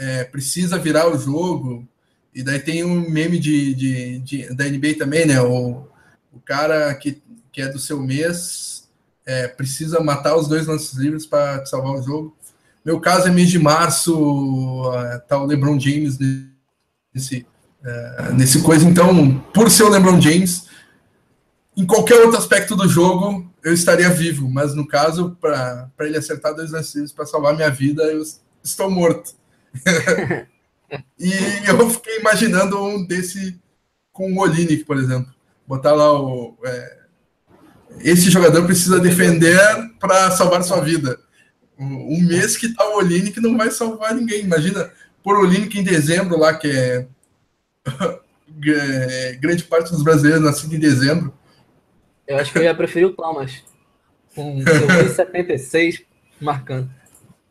é, 0.00 0.24
precisa 0.24 0.78
virar 0.78 1.08
o 1.08 1.18
jogo. 1.18 1.86
E 2.34 2.42
daí 2.42 2.58
tem 2.58 2.82
um 2.82 3.10
meme 3.10 3.38
de, 3.38 3.74
de, 3.74 4.18
de, 4.20 4.54
da 4.54 4.64
NBA 4.64 4.94
também, 4.98 5.26
né? 5.26 5.40
O, 5.42 5.86
o 6.32 6.40
cara 6.40 6.94
que, 6.94 7.20
que 7.52 7.60
é 7.60 7.68
do 7.68 7.78
seu 7.78 8.00
mês 8.00 8.88
é, 9.26 9.46
precisa 9.46 10.00
matar 10.00 10.36
os 10.36 10.48
dois 10.48 10.66
lances 10.66 10.94
livres 10.94 11.26
para 11.26 11.64
salvar 11.66 11.92
o 11.92 12.02
jogo. 12.02 12.36
Meu 12.90 12.98
caso 12.98 13.28
é 13.28 13.30
mês 13.30 13.48
de 13.48 13.56
março, 13.56 14.82
tá 15.28 15.40
o 15.40 15.46
LeBron 15.46 15.78
James 15.78 16.18
nesse, 17.14 17.46
é, 17.84 18.32
nesse 18.32 18.62
coisa. 18.62 18.84
Então, 18.84 19.38
por 19.54 19.70
ser 19.70 19.84
o 19.84 19.88
LeBron 19.88 20.20
James, 20.20 20.66
em 21.76 21.86
qualquer 21.86 22.16
outro 22.16 22.36
aspecto 22.36 22.74
do 22.74 22.88
jogo, 22.88 23.48
eu 23.62 23.72
estaria 23.72 24.10
vivo. 24.10 24.50
Mas 24.50 24.74
no 24.74 24.84
caso, 24.84 25.38
para 25.40 25.88
ele 26.00 26.18
acertar 26.18 26.52
dois 26.52 26.72
lances 26.72 27.12
para 27.12 27.26
salvar 27.26 27.54
minha 27.54 27.70
vida, 27.70 28.02
eu 28.02 28.24
estou 28.60 28.90
morto. 28.90 29.34
e 31.16 31.30
eu 31.68 31.88
fiquei 31.90 32.18
imaginando 32.18 32.76
um 32.82 33.06
desse 33.06 33.56
com 34.12 34.32
o 34.32 34.40
Olinick, 34.40 34.82
por 34.82 34.96
exemplo. 34.96 35.32
Botar 35.64 35.92
lá 35.92 36.12
o. 36.12 36.58
É, 36.64 36.98
esse 38.00 38.28
jogador 38.30 38.66
precisa 38.66 38.98
defender 38.98 39.60
para 40.00 40.32
salvar 40.32 40.64
sua 40.64 40.80
vida. 40.80 41.16
Um 41.80 42.22
mês 42.22 42.58
que 42.58 42.74
tá 42.74 42.86
o 42.90 42.98
Olinick 42.98 43.40
não 43.40 43.56
vai 43.56 43.70
salvar 43.70 44.14
ninguém. 44.14 44.44
Imagina 44.44 44.92
por 45.22 45.38
Olinick 45.38 45.78
em 45.78 45.82
dezembro 45.82 46.38
lá, 46.38 46.52
que 46.52 46.68
é 48.66 49.38
grande 49.40 49.64
parte 49.64 49.90
dos 49.90 50.02
brasileiros 50.02 50.44
nascidos 50.44 50.74
em 50.74 50.78
dezembro. 50.78 51.32
Eu 52.26 52.36
acho 52.36 52.52
que 52.52 52.58
eu 52.58 52.62
ia 52.62 52.74
preferir 52.74 53.08
o 53.08 53.12
Thomas. 53.12 53.62
Com 54.34 54.62
seu 54.62 55.14
76 55.14 56.02
marcando. 56.40 56.90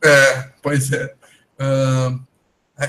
É, 0.04 0.50
pois 0.62 0.92
é. 0.92 1.14
Uh, 1.60 2.20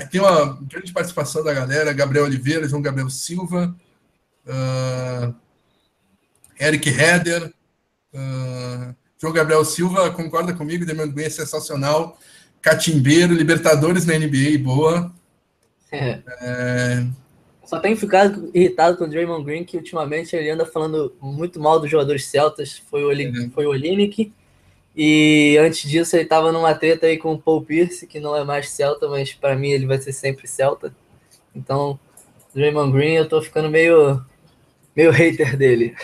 tem 0.09 0.21
uma 0.21 0.57
grande 0.61 0.93
participação 0.93 1.43
da 1.43 1.53
galera, 1.53 1.91
Gabriel 1.91 2.25
Oliveira, 2.25 2.67
João 2.67 2.81
Gabriel 2.81 3.09
Silva. 3.09 3.75
Uh, 4.45 5.35
Eric 6.59 6.87
Heder, 6.87 7.51
uh, 8.13 8.95
João 9.21 9.31
Gabriel 9.31 9.63
Silva 9.63 10.09
concorda 10.09 10.51
comigo, 10.51 10.83
Demian 10.83 11.07
Green 11.07 11.27
é 11.27 11.29
sensacional, 11.29 12.17
Catimbeiro, 12.59 13.35
Libertadores 13.35 14.03
na 14.03 14.17
NBA, 14.17 14.57
boa. 14.63 15.13
É. 15.91 16.19
É... 16.41 17.05
Só 17.63 17.79
tenho 17.79 17.95
ficado 17.95 18.49
irritado 18.51 18.97
com 18.97 19.03
o 19.03 19.07
Draymond 19.07 19.45
Green, 19.45 19.63
que 19.63 19.77
ultimamente 19.77 20.35
ele 20.35 20.49
anda 20.49 20.65
falando 20.65 21.15
muito 21.21 21.59
mal 21.59 21.79
dos 21.79 21.89
jogadores 21.89 22.25
celtas, 22.25 22.81
foi 22.89 23.03
o, 23.03 23.09
Olin... 23.09 23.51
foi 23.51 23.67
o 23.67 23.69
Olinick, 23.69 24.33
e 24.95 25.55
antes 25.59 25.87
disso 25.87 26.15
ele 26.15 26.23
estava 26.23 26.51
numa 26.51 26.73
treta 26.73 27.05
aí 27.05 27.19
com 27.19 27.33
o 27.33 27.39
Paul 27.39 27.63
Pierce, 27.63 28.07
que 28.07 28.19
não 28.19 28.35
é 28.35 28.43
mais 28.43 28.71
celta, 28.71 29.07
mas 29.07 29.33
para 29.33 29.55
mim 29.55 29.69
ele 29.69 29.85
vai 29.85 29.99
ser 29.99 30.13
sempre 30.13 30.47
celta. 30.47 30.95
Então, 31.55 31.99
Draymond 32.55 32.91
Green, 32.91 33.13
eu 33.13 33.29
tô 33.29 33.39
ficando 33.39 33.69
meio 33.69 34.19
meio 34.95 35.11
hater 35.11 35.55
dele. 35.55 35.95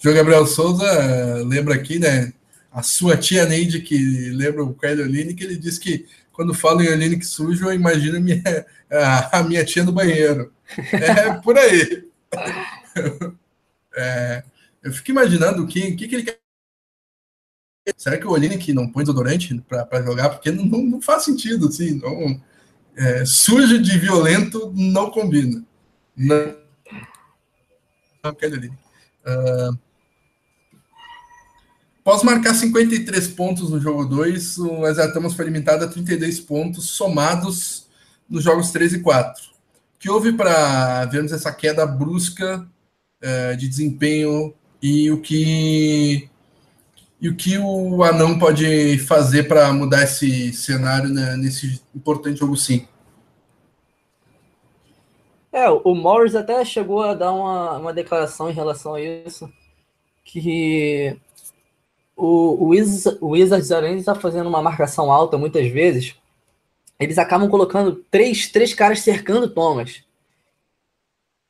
João 0.00 0.14
Gabriel 0.14 0.46
Souza 0.46 1.44
lembra 1.44 1.74
aqui, 1.74 1.98
né? 1.98 2.32
A 2.72 2.82
sua 2.82 3.16
tia 3.16 3.44
Neide, 3.44 3.82
que 3.82 4.30
lembra 4.30 4.64
o 4.64 4.74
Caio 4.74 5.02
Oline, 5.02 5.34
que 5.34 5.44
ele 5.44 5.56
diz 5.56 5.78
que 5.78 6.06
quando 6.32 6.54
falo 6.54 6.80
em 6.80 6.88
Oline 6.88 7.22
sujo, 7.22 7.66
eu 7.66 7.74
imagino 7.74 8.18
minha, 8.18 8.42
a, 9.30 9.42
minha 9.42 9.62
tia 9.62 9.84
no 9.84 9.92
banheiro. 9.92 10.52
É 10.92 11.34
por 11.40 11.58
aí. 11.58 12.08
É, 13.92 14.44
eu 14.84 14.92
fico 14.92 15.10
imaginando 15.10 15.64
o 15.64 15.66
que, 15.66 15.96
que, 15.96 16.06
que 16.06 16.14
ele 16.14 16.22
quer. 16.22 16.38
Será 17.96 18.16
que 18.16 18.26
o 18.26 18.30
Oline 18.30 18.56
que 18.56 18.72
não 18.72 18.88
põe 18.90 19.02
desodorante 19.02 19.60
para 19.68 20.02
jogar? 20.02 20.30
Porque 20.30 20.52
não, 20.52 20.64
não, 20.64 21.02
faz 21.02 21.24
sentido, 21.24 21.66
assim. 21.66 22.00
Não, 22.00 22.40
é, 22.96 23.24
sujo 23.24 23.82
de 23.82 23.98
violento 23.98 24.72
não 24.76 25.10
combina. 25.10 25.64
Não, 26.16 26.56
não 28.22 28.36
Oline. 28.40 28.78
Uh, 29.26 29.78
após 32.00 32.22
marcar 32.22 32.54
53 32.54 33.28
pontos 33.28 33.70
no 33.70 33.78
jogo 33.78 34.04
2, 34.06 34.58
o 34.58 34.86
Exatamos 34.86 35.34
foi 35.34 35.44
limitado 35.44 35.84
a 35.84 35.88
32 35.88 36.40
pontos 36.40 36.90
somados 36.90 37.86
nos 38.28 38.42
jogos 38.42 38.70
3 38.70 38.94
e 38.94 39.00
4. 39.00 39.44
O 39.44 39.98
que 39.98 40.10
houve 40.10 40.32
para 40.32 41.04
vermos 41.06 41.30
essa 41.30 41.52
queda 41.52 41.86
brusca 41.86 42.66
uh, 43.22 43.56
de 43.56 43.68
desempenho 43.68 44.54
e 44.82 45.10
o 45.10 45.20
que 45.20 46.28
e 47.20 47.28
o 47.28 47.36
que 47.36 47.58
o 47.58 48.02
Anão 48.02 48.38
pode 48.38 48.96
fazer 49.00 49.42
para 49.42 49.70
mudar 49.74 50.04
esse 50.04 50.54
cenário 50.54 51.10
né, 51.10 51.36
nesse 51.36 51.78
importante 51.94 52.38
jogo 52.38 52.56
5? 52.56 52.88
É, 55.52 55.68
o 55.68 55.94
Morris 55.94 56.34
até 56.34 56.64
chegou 56.64 57.02
a 57.02 57.12
dar 57.12 57.32
uma, 57.32 57.76
uma 57.76 57.92
declaração 57.92 58.48
em 58.48 58.54
relação 58.54 58.94
a 58.94 59.02
isso, 59.02 59.52
que 60.24 61.14
o, 62.20 62.64
o, 62.64 62.68
Wizards, 62.68 63.18
o 63.20 63.28
Wizards, 63.28 63.72
além 63.72 63.94
de 63.94 64.00
estar 64.00 64.14
fazendo 64.14 64.48
uma 64.48 64.62
marcação 64.62 65.10
alta 65.10 65.38
muitas 65.38 65.68
vezes, 65.68 66.14
eles 66.98 67.18
acabam 67.18 67.48
colocando 67.48 68.04
três, 68.10 68.48
três 68.48 68.74
caras 68.74 69.00
cercando 69.00 69.46
o 69.46 69.50
Thomas. 69.50 70.04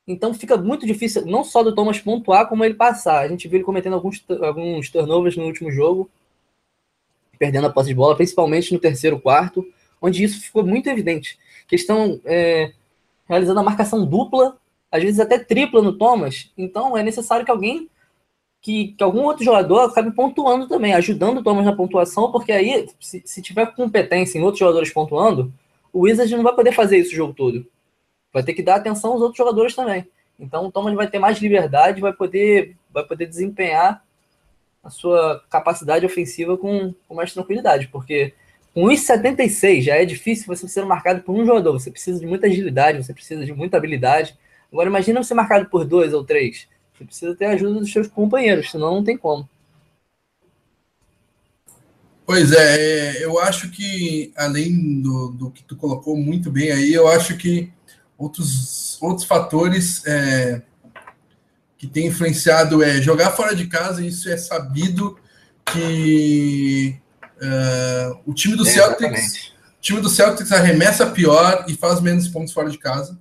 Então 0.07 0.33
fica 0.33 0.57
muito 0.57 0.87
difícil, 0.87 1.27
não 1.27 1.45
só 1.45 1.63
do 1.63 1.75
Thomas 1.75 1.99
pontuar, 1.99 2.49
como 2.49 2.65
ele 2.65 2.75
passar. 2.75 3.21
A 3.21 3.29
gente 3.29 3.49
viu 3.49 3.59
ele 3.59 3.65
cometendo 3.65 3.95
alguns, 3.95 4.25
alguns 4.43 4.91
turnovers 4.91 5.37
no 5.37 5.45
último 5.45 5.71
jogo, 5.71 6.09
perdendo 7.39 7.67
a 7.67 7.71
posse 7.71 7.89
de 7.89 7.95
bola, 7.95 8.17
principalmente 8.17 8.73
no 8.73 8.79
terceiro 8.79 9.21
quarto, 9.21 9.67
onde 10.01 10.23
isso 10.23 10.41
ficou 10.41 10.65
muito 10.65 10.89
evidente. 10.89 11.39
Questão 11.67 12.21
é, 12.25 12.73
realizando 13.29 13.61
a 13.61 13.65
marcação 13.65 14.07
dupla, 14.07 14.57
às 14.91 15.03
vezes 15.03 15.21
até 15.21 15.39
tripla 15.39 15.83
no 15.83 15.97
Thomas. 15.97 16.51
Então 16.57 16.97
é 16.97 17.03
necessário 17.03 17.45
que 17.45 17.51
alguém, 17.51 17.89
que, 18.61 18.89
que 18.89 19.03
algum 19.03 19.23
outro 19.23 19.45
jogador 19.45 19.81
acabe 19.81 20.11
pontuando 20.11 20.69
também, 20.69 20.95
ajudando 20.95 21.39
o 21.39 21.43
Thomas 21.43 21.65
na 21.65 21.75
pontuação, 21.75 22.31
porque 22.31 22.53
aí, 22.53 22.87
se, 23.01 23.23
se 23.25 23.41
tiver 23.41 23.75
competência 23.75 24.39
em 24.39 24.43
outros 24.43 24.59
jogadores 24.59 24.93
pontuando, 24.93 25.53
o 25.93 26.01
Wizard 26.01 26.35
não 26.37 26.43
vai 26.43 26.55
poder 26.55 26.73
fazer 26.73 26.99
isso 26.99 27.13
o 27.13 27.17
jogo 27.17 27.33
todo. 27.33 27.67
Vai 28.33 28.43
ter 28.43 28.53
que 28.53 28.63
dar 28.63 28.77
atenção 28.77 29.13
aos 29.13 29.21
outros 29.21 29.39
jogadores 29.39 29.75
também. 29.75 30.07
Então 30.39 30.67
o 30.67 30.73
Thomas 30.73 30.95
vai 30.95 31.09
ter 31.09 31.19
mais 31.19 31.39
liberdade, 31.39 32.01
vai 32.01 32.13
poder, 32.13 32.77
vai 32.93 33.05
poder 33.05 33.27
desempenhar 33.27 34.03
a 34.83 34.91
sua 34.91 35.43
capacidade 35.51 36.07
ofensiva 36.07 36.57
com, 36.57 36.95
com 37.07 37.15
mais 37.15 37.33
tranquilidade, 37.33 37.89
porque 37.89 38.33
com 38.73 38.85
1,76 38.85 39.83
já 39.83 39.97
é 39.97 40.05
difícil 40.05 40.47
você 40.47 40.67
ser 40.69 40.85
marcado 40.85 41.23
por 41.23 41.35
um 41.35 41.45
jogador. 41.45 41.73
Você 41.73 41.91
precisa 41.91 42.21
de 42.21 42.27
muita 42.27 42.47
agilidade, 42.47 43.03
você 43.03 43.13
precisa 43.13 43.45
de 43.45 43.53
muita 43.53 43.77
habilidade. 43.77 44.39
Agora 44.73 44.89
imagina 44.89 45.23
você 45.23 45.35
marcado 45.35 45.67
por 45.67 45.85
dois 45.85 46.15
ou 46.15 46.25
três. 46.25 46.69
Você 47.01 47.05
precisa 47.07 47.35
ter 47.35 47.47
a 47.47 47.53
ajuda 47.53 47.81
dos 47.81 47.91
seus 47.91 48.09
companheiros, 48.09 48.71
senão 48.71 48.97
não 48.97 49.03
tem 49.03 49.17
como. 49.17 49.49
Pois 52.27 52.53
é, 52.53 53.17
é, 53.17 53.25
eu 53.25 53.41
acho 53.41 53.71
que, 53.71 54.33
além 54.37 55.01
do, 55.01 55.29
do 55.31 55.51
que 55.51 55.65
tu 55.65 55.75
colocou 55.75 56.15
muito 56.15 56.51
bem 56.51 56.71
aí, 56.71 56.93
eu 56.93 57.09
acho 57.09 57.37
que 57.39 57.73
outros, 58.19 59.01
outros 59.03 59.27
fatores 59.27 60.07
é, 60.07 60.63
que 61.79 61.87
têm 61.87 62.07
influenciado 62.09 62.83
é 62.83 63.01
jogar 63.01 63.31
fora 63.31 63.57
de 63.57 63.67
casa, 63.67 64.05
isso 64.05 64.29
é 64.29 64.37
sabido 64.37 65.19
que 65.73 67.01
Uh, 67.41 68.21
o 68.27 68.35
time 68.35 68.55
do 68.55 68.69
é, 68.69 68.71
Celtics, 68.71 69.53
time 69.81 69.99
do 70.03 70.11
Celtics 70.11 70.53
arremessa 70.53 71.07
pior 71.07 71.65
e 71.67 71.75
faz 71.75 71.99
menos 71.99 72.29
pontos 72.29 72.53
fora 72.53 72.69
de 72.69 72.77
casa. 72.77 73.19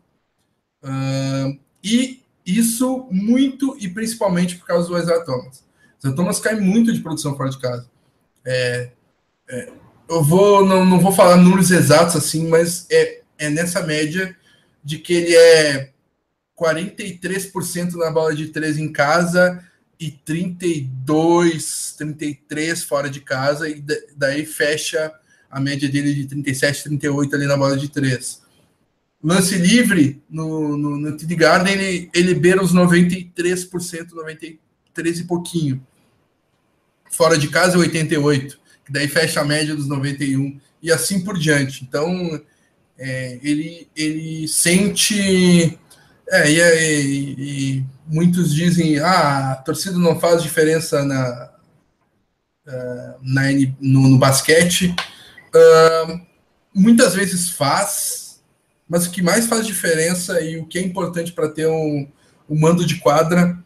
Uh, 0.84 1.58
e 1.82 2.19
isso 2.58 3.08
muito 3.12 3.78
e 3.80 3.88
principalmente 3.88 4.58
por 4.58 4.66
causa 4.66 4.88
do 4.88 4.98
Isaiah 4.98 5.24
Thomas. 5.24 5.64
Thomas 6.16 6.40
cai 6.40 6.56
muito 6.56 6.94
de 6.94 7.02
produção 7.02 7.36
fora 7.36 7.50
de 7.50 7.60
casa. 7.60 7.90
É, 8.46 8.90
é, 9.50 9.70
eu 10.10 10.24
vou 10.24 10.66
não, 10.66 10.86
não 10.86 11.00
vou 11.00 11.12
falar 11.12 11.38
números 11.38 11.72
exatos 11.72 12.16
assim, 12.16 12.48
mas 12.48 12.88
é, 12.90 13.22
é 13.38 13.50
nessa 13.50 13.82
média 13.84 14.36
de 14.84 14.98
que 14.98 15.14
ele 15.14 15.36
é 15.36 15.92
43% 16.58 17.94
na 17.94 18.12
bola 18.12 18.36
de 18.36 18.48
três 18.48 18.78
em 18.78 18.92
casa 18.92 19.64
e 20.00 20.12
32, 20.12 21.96
33 21.98 22.84
fora 22.84 23.10
de 23.10 23.20
casa, 23.20 23.70
e 23.70 23.84
daí 24.16 24.46
fecha 24.46 25.14
a 25.50 25.60
média 25.60 25.90
dele 25.90 26.14
de 26.14 26.26
37, 26.26 26.84
38 26.84 27.36
ali 27.36 27.46
na 27.46 27.58
bola 27.58 27.76
de 27.76 27.90
três. 27.90 28.39
Lance 29.22 29.58
livre 29.58 30.22
no, 30.30 30.78
no, 30.78 30.98
no 30.98 31.18
TD 31.18 31.36
Garden, 31.36 31.74
ele, 31.74 32.10
ele 32.14 32.34
beira 32.34 32.64
os 32.64 32.74
93%, 32.74 34.12
93 34.14 35.20
e 35.20 35.24
pouquinho. 35.26 35.86
Fora 37.12 37.38
de 37.38 37.50
casa, 37.50 37.78
88, 37.78 38.60
que 38.86 38.94
daí 38.94 39.08
fecha 39.08 39.42
a 39.42 39.46
média 39.46 39.76
dos 39.76 39.88
91 39.88 40.60
e 40.82 40.92
assim 40.92 41.24
por 41.24 41.38
diante. 41.38 41.84
Então, 41.84 42.42
é, 42.98 43.40
ele, 43.42 43.88
ele 43.96 44.48
sente. 44.48 45.78
É, 46.30 46.52
e, 46.52 46.60
e, 46.60 47.36
e 47.78 47.86
muitos 48.08 48.54
dizem, 48.54 49.00
ah, 49.00 49.52
a 49.52 49.56
torcida 49.56 49.98
não 49.98 50.20
faz 50.20 50.44
diferença 50.44 51.04
na, 51.04 51.52
uh, 52.68 53.20
na 53.22 53.44
no, 53.80 54.08
no 54.10 54.18
basquete. 54.18 54.94
Uh, 55.56 56.22
muitas 56.74 57.16
vezes 57.16 57.50
faz, 57.50 58.19
mas 58.90 59.06
o 59.06 59.12
que 59.12 59.22
mais 59.22 59.46
faz 59.46 59.66
diferença 59.66 60.42
e 60.42 60.58
o 60.58 60.66
que 60.66 60.80
é 60.80 60.82
importante 60.82 61.32
para 61.32 61.48
ter 61.48 61.68
um, 61.68 62.08
um, 62.50 62.60
mando 62.60 62.86
de 62.86 62.96
quadra 62.96 63.58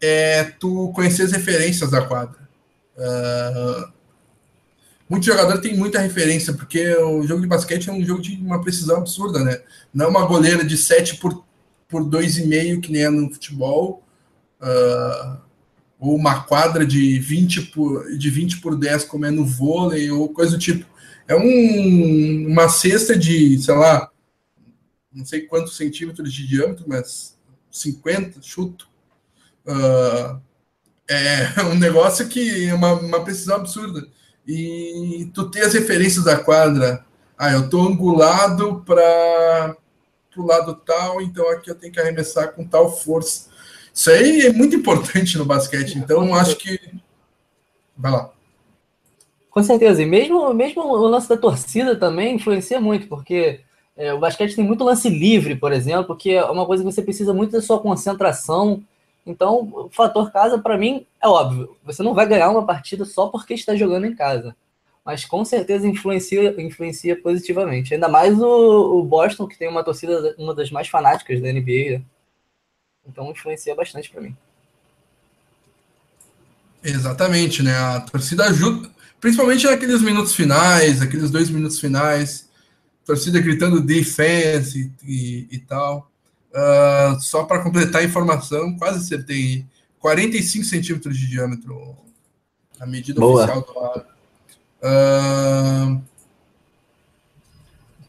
é 0.00 0.44
tu 0.44 0.92
conhecer 0.92 1.22
as 1.22 1.32
referências 1.32 1.90
da 1.90 2.02
quadra. 2.02 2.38
Uh, 2.96 3.92
muito 5.08 5.24
jogador 5.24 5.60
tem 5.60 5.76
muita 5.76 6.00
referência, 6.00 6.52
porque 6.52 6.94
o 6.96 7.26
jogo 7.26 7.40
de 7.40 7.46
basquete 7.46 7.88
é 7.88 7.92
um 7.92 8.04
jogo 8.04 8.20
de 8.20 8.36
uma 8.36 8.60
precisão 8.60 8.98
absurda, 8.98 9.42
né? 9.42 9.62
Não 9.94 10.06
é 10.06 10.08
uma 10.08 10.26
goleira 10.26 10.64
de 10.64 10.76
7 10.76 11.16
por 11.16 11.48
por 11.88 12.04
dois 12.04 12.36
e 12.36 12.46
meio 12.46 12.80
que 12.80 12.92
nem 12.92 13.02
é 13.02 13.10
no 13.10 13.32
futebol, 13.32 14.02
uh, 14.60 15.38
ou 15.98 16.14
uma 16.14 16.42
quadra 16.42 16.86
de 16.86 17.18
20 17.18 17.62
por, 17.72 18.16
de 18.16 18.30
20 18.30 18.60
por 18.60 18.76
10, 18.76 19.04
como 19.04 19.24
é 19.24 19.30
no 19.30 19.44
vôlei, 19.44 20.10
ou 20.10 20.28
coisa 20.28 20.52
do 20.52 20.58
tipo. 20.58 20.86
É 21.26 21.34
um, 21.34 22.46
uma 22.46 22.68
cesta 22.68 23.16
de, 23.16 23.58
sei 23.58 23.74
lá, 23.74 24.10
não 25.12 25.24
sei 25.24 25.42
quantos 25.42 25.76
centímetros 25.76 26.32
de 26.32 26.46
diâmetro, 26.46 26.84
mas 26.86 27.36
50, 27.70 28.40
chuto. 28.42 28.88
Uh, 29.66 30.40
é 31.08 31.62
um 31.70 31.74
negócio 31.74 32.28
que 32.28 32.68
é 32.68 32.74
uma, 32.74 32.92
uma 32.94 33.24
precisão 33.24 33.56
absurda. 33.56 34.08
E 34.46 35.30
tu 35.34 35.50
ter 35.50 35.62
as 35.62 35.74
referências 35.74 36.24
da 36.24 36.38
quadra, 36.38 37.04
ah, 37.36 37.52
eu 37.52 37.68
tô 37.68 37.82
angulado 37.82 38.82
para 38.86 39.76
para 40.30 40.42
o 40.42 40.46
lado 40.46 40.74
tal, 40.74 41.20
então 41.20 41.48
aqui 41.50 41.70
eu 41.70 41.74
tenho 41.74 41.92
que 41.92 42.00
arremessar 42.00 42.52
com 42.52 42.64
tal 42.64 42.96
força. 42.96 43.48
Isso 43.92 44.10
aí 44.10 44.42
é 44.42 44.52
muito 44.52 44.76
importante 44.76 45.36
no 45.36 45.44
basquete, 45.44 45.98
então 45.98 46.34
acho 46.34 46.56
que. 46.56 46.78
Vai 47.96 48.12
lá. 48.12 48.30
Com 49.50 49.62
certeza, 49.62 50.00
e 50.02 50.06
mesmo, 50.06 50.54
mesmo 50.54 50.82
o 50.82 51.08
lance 51.08 51.28
da 51.28 51.36
torcida 51.36 51.96
também 51.96 52.36
influencia 52.36 52.80
muito, 52.80 53.08
porque 53.08 53.60
é, 53.98 54.14
o 54.14 54.18
basquete 54.18 54.56
tem 54.56 54.64
muito 54.64 54.82
lance 54.82 55.10
livre, 55.10 55.54
por 55.54 55.72
exemplo, 55.72 56.16
que 56.16 56.30
é 56.30 56.44
uma 56.44 56.64
coisa 56.64 56.82
que 56.82 56.90
você 56.90 57.02
precisa 57.02 57.34
muito 57.34 57.52
da 57.52 57.60
sua 57.60 57.78
concentração. 57.78 58.82
Então, 59.26 59.68
o 59.70 59.90
fator 59.90 60.32
casa, 60.32 60.58
para 60.58 60.78
mim, 60.78 61.04
é 61.22 61.28
óbvio. 61.28 61.76
Você 61.84 62.02
não 62.02 62.14
vai 62.14 62.26
ganhar 62.26 62.48
uma 62.48 62.64
partida 62.64 63.04
só 63.04 63.26
porque 63.26 63.52
está 63.52 63.76
jogando 63.76 64.06
em 64.06 64.14
casa 64.14 64.56
mas 65.08 65.24
com 65.24 65.42
certeza 65.42 65.88
influencia, 65.88 66.54
influencia 66.60 67.18
positivamente. 67.18 67.94
Ainda 67.94 68.10
mais 68.10 68.38
o, 68.38 68.98
o 68.98 69.02
Boston, 69.02 69.46
que 69.46 69.56
tem 69.56 69.66
uma 69.66 69.82
torcida, 69.82 70.34
uma 70.36 70.54
das 70.54 70.70
mais 70.70 70.86
fanáticas 70.86 71.40
da 71.40 71.50
NBA. 71.50 72.02
Então 73.06 73.30
influencia 73.30 73.74
bastante 73.74 74.10
para 74.10 74.20
mim. 74.20 74.36
Exatamente, 76.84 77.62
né? 77.62 77.74
A 77.74 78.00
torcida 78.00 78.44
ajuda, 78.48 78.90
principalmente 79.18 79.66
naqueles 79.66 80.02
minutos 80.02 80.34
finais, 80.34 81.00
aqueles 81.00 81.30
dois 81.30 81.48
minutos 81.48 81.80
finais, 81.80 82.47
torcida 83.08 83.40
gritando 83.40 83.80
defense 83.80 84.92
e, 85.02 85.48
e, 85.50 85.58
tal. 85.60 86.10
Uh, 86.50 87.18
só 87.22 87.42
para 87.44 87.62
completar 87.62 88.02
a 88.02 88.04
informação, 88.04 88.76
quase 88.76 88.98
acertei 88.98 89.64
45 89.98 90.64
centímetros 90.66 91.16
de 91.16 91.26
diâmetro 91.26 91.96
a 92.78 92.84
medida 92.84 93.18
Boa. 93.18 93.44
oficial 93.44 93.62
do 93.62 93.80
lado. 93.80 94.06
Uh, 94.82 96.02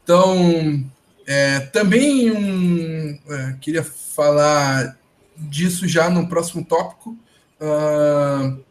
então, 0.04 0.90
é, 1.26 1.60
também 1.60 2.30
um, 2.30 3.18
é, 3.26 3.56
queria 3.58 3.82
falar 3.82 4.98
disso 5.34 5.88
já 5.88 6.10
no 6.10 6.28
próximo 6.28 6.62
tópico. 6.62 7.16
Uh, 7.58 8.62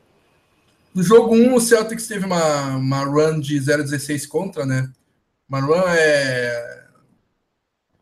no 0.94 1.02
jogo 1.02 1.34
1, 1.34 1.56
o 1.56 1.60
Celtics 1.60 2.06
teve 2.06 2.28
uma, 2.28 2.76
uma 2.76 3.04
run 3.04 3.40
de 3.40 3.60
0,16 3.60 4.28
contra, 4.28 4.64
né? 4.64 4.92
Run 5.52 5.84
é 5.88 6.84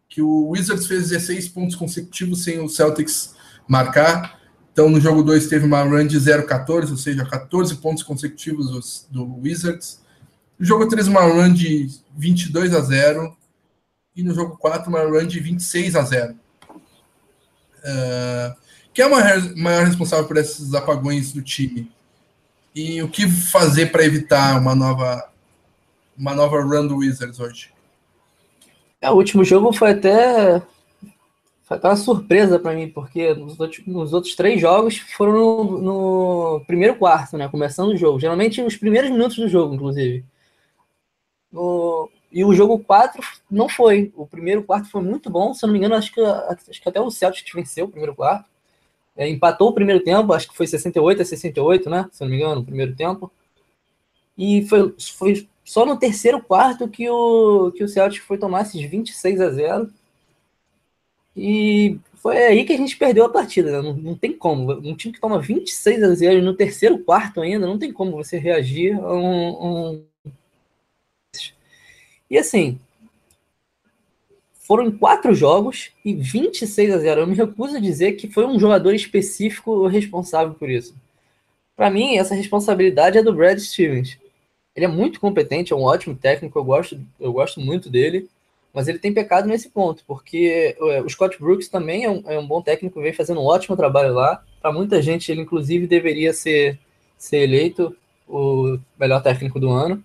que 0.10 0.22
o 0.22 0.50
Wizards 0.50 0.88
fez 0.88 1.10
16 1.10 1.50
pontos 1.50 1.76
consecutivos 1.76 2.44
sem 2.44 2.60
o 2.60 2.68
Celtics 2.68 3.36
marcar. 3.68 4.40
Então, 4.74 4.90
no 4.90 5.00
jogo 5.00 5.24
2 5.24 5.48
teve 5.48 5.66
uma 5.66 5.84
run 5.84 6.08
de 6.08 6.20
0,14, 6.20 6.92
ou 6.92 6.98
seja, 6.98 7.26
14 7.26 7.76
pontos 7.76 8.04
consecutivos 8.04 9.08
do, 9.10 9.24
do 9.26 9.42
Wizards. 9.42 10.02
No 10.58 10.66
jogo 10.66 10.88
3, 10.88 11.08
uma 11.08 11.22
run 11.22 11.54
de 11.54 11.90
22 12.16 12.74
a 12.74 12.82
0. 12.82 13.38
E 14.16 14.24
no 14.24 14.34
jogo 14.34 14.58
4, 14.58 14.90
uma 14.90 15.04
run 15.04 15.28
de 15.28 15.40
26 15.40 15.96
a 15.96 16.02
0. 16.02 16.36
Uh, 17.78 18.56
quem 18.92 19.06
é 19.06 19.08
o 19.08 19.58
maior 19.58 19.86
responsável 19.86 20.26
por 20.26 20.38
esses 20.38 20.74
apagões 20.74 21.32
do 21.32 21.44
time? 21.44 21.92
E 22.74 23.02
o 23.04 23.08
que 23.08 23.30
fazer 23.30 23.92
para 23.92 24.04
evitar 24.04 24.60
uma 24.60 24.74
nova, 24.74 25.30
uma 26.18 26.34
nova 26.34 26.62
run 26.62 26.88
do 26.88 26.98
Wizards 26.98 27.40
hoje? 27.40 27.72
É, 29.02 29.10
o 29.12 29.16
último 29.16 29.44
jogo 29.44 29.72
foi 29.72 29.92
até 29.92 30.62
foi 31.68 31.78
uma 31.84 31.98
surpresa 31.98 32.58
para 32.58 32.74
mim, 32.74 32.88
porque 32.90 33.34
nos 33.34 33.60
outros, 33.60 33.86
nos 33.86 34.14
outros, 34.14 34.36
três 34.36 34.60
jogos 34.60 35.00
foram 35.18 35.34
no, 35.34 35.82
no, 35.82 36.66
primeiro 36.66 36.96
quarto, 36.96 37.38
né? 37.38 37.50
Começando 37.50 37.90
o 37.90 37.98
jogo. 37.98 38.18
Geralmente 38.18 38.62
nos 38.62 38.78
primeiros 38.78 39.10
minutos 39.12 39.36
do 39.36 39.50
jogo, 39.50 39.76
inclusive. 39.76 40.24
No, 41.52 42.10
e 42.32 42.46
o 42.46 42.54
jogo 42.54 42.80
4 42.80 43.22
não 43.52 43.68
foi. 43.68 44.14
O 44.16 44.26
primeiro 44.26 44.64
quarto 44.64 44.90
foi 44.90 45.02
muito 45.02 45.30
bom. 45.30 45.54
Se 45.54 45.66
eu 45.66 45.68
não 45.68 45.74
me 45.74 45.80
engano, 45.80 45.96
acho 45.96 46.14
que, 46.14 46.22
acho 46.22 46.82
que 46.82 46.88
até 46.88 47.02
o 47.02 47.12
Celtics 47.12 47.54
venceu 47.54 47.86
o 47.86 47.90
primeiro 47.90 48.16
quarto. 48.16 48.50
É, 49.18 49.28
empatou 49.30 49.68
o 49.70 49.74
primeiro 49.74 50.02
tempo, 50.02 50.32
acho 50.32 50.48
que 50.48 50.56
foi 50.56 50.68
68 50.68 51.22
a 51.22 51.26
68, 51.26 51.90
né? 51.90 52.08
Se 52.14 52.24
eu 52.24 52.30
não 52.30 52.36
me 52.36 52.42
engano, 52.42 52.62
o 52.62 52.66
primeiro 52.66 52.96
tempo. 52.96 53.30
E 54.38 54.66
foi, 54.68 54.96
foi 55.18 55.50
só 55.68 55.86
no 55.86 56.00
terceiro 56.00 56.42
quarto 56.42 56.88
que 56.88 57.10
o, 57.10 57.74
que 57.74 57.84
o 57.84 57.90
Celtics 57.90 58.26
foi 58.26 58.38
tomar 58.38 58.62
esses 58.62 58.82
26 58.82 59.42
a 59.42 59.50
0 59.50 59.94
e 61.36 62.00
foi 62.16 62.38
aí 62.38 62.64
que 62.64 62.72
a 62.72 62.78
gente 62.78 62.96
perdeu 62.96 63.26
a 63.26 63.30
partida, 63.30 63.70
né? 63.70 63.82
não, 63.82 63.94
não, 63.94 64.16
tem 64.16 64.32
como. 64.32 64.72
Um 64.72 64.96
time 64.96 65.14
que 65.14 65.20
toma 65.20 65.42
26 65.42 66.04
a 66.04 66.16
0 66.16 66.42
no 66.42 66.54
terceiro 66.54 66.98
quarto 67.00 67.42
ainda, 67.42 67.68
não 67.68 67.78
tem 67.78 67.92
como 67.92 68.12
você 68.12 68.38
reagir 68.38 68.96
a 68.96 69.14
um. 69.14 69.94
um... 69.94 70.06
E 72.30 72.38
assim, 72.38 72.80
foram 74.54 74.90
quatro 74.90 75.36
jogos 75.36 75.92
e 76.04 76.14
26 76.14 76.94
a 76.94 76.98
0. 76.98 77.22
Eu 77.22 77.28
me 77.28 77.36
recuso 77.36 77.76
a 77.76 77.82
dizer 77.82 78.14
que 78.14 78.30
foi 78.30 78.46
um 78.46 78.58
jogador 78.58 78.94
específico 78.94 79.86
responsável 79.88 80.54
por 80.54 80.70
isso. 80.70 80.96
Para 81.76 81.92
mim, 81.92 82.16
essa 82.18 82.34
responsabilidade 82.34 83.18
é 83.18 83.24
do 83.24 83.36
Brad 83.36 83.60
Stevens. 83.60 84.18
Ele 84.78 84.86
é 84.86 84.90
muito 84.90 85.20
competente, 85.20 85.74
é 85.74 85.76
um 85.76 85.84
ótimo 85.84 86.16
técnico, 86.16 86.58
eu 86.58 86.64
gosto, 86.64 86.98
eu 87.20 87.34
gosto 87.34 87.60
muito 87.60 87.90
dele 87.90 88.30
mas 88.78 88.88
ele 88.88 89.00
tem 89.00 89.12
pecado 89.12 89.48
nesse 89.48 89.70
ponto, 89.72 90.04
porque 90.06 90.76
é, 90.80 91.02
o 91.02 91.10
Scott 91.10 91.40
Brooks 91.40 91.68
também 91.68 92.04
é 92.04 92.12
um, 92.12 92.24
é 92.28 92.38
um 92.38 92.46
bom 92.46 92.62
técnico, 92.62 93.02
vem 93.02 93.12
fazendo 93.12 93.42
um 93.42 93.46
ótimo 93.46 93.76
trabalho 93.76 94.14
lá. 94.14 94.44
Para 94.62 94.72
muita 94.72 95.02
gente, 95.02 95.32
ele 95.32 95.42
inclusive 95.42 95.88
deveria 95.88 96.32
ser, 96.32 96.80
ser 97.18 97.38
eleito 97.38 97.98
o 98.28 98.78
melhor 99.00 99.24
técnico 99.24 99.60
do 99.60 99.72
ano. 99.72 100.04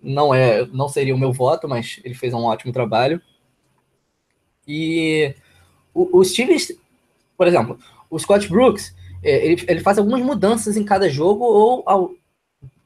Não 0.00 0.32
é, 0.32 0.64
não 0.66 0.88
seria 0.88 1.16
o 1.16 1.18
meu 1.18 1.32
voto, 1.32 1.68
mas 1.68 2.00
ele 2.04 2.14
fez 2.14 2.32
um 2.32 2.44
ótimo 2.44 2.72
trabalho. 2.72 3.20
E 4.68 5.34
o, 5.92 6.20
o 6.20 6.22
por 7.36 7.48
exemplo, 7.48 7.76
o 8.08 8.18
Scott 8.20 8.48
Brooks, 8.48 8.94
é, 9.20 9.46
ele, 9.46 9.64
ele 9.66 9.80
faz 9.80 9.98
algumas 9.98 10.22
mudanças 10.22 10.76
em 10.76 10.84
cada 10.84 11.08
jogo, 11.08 11.44
ou 11.44 11.82
ao, 11.86 12.12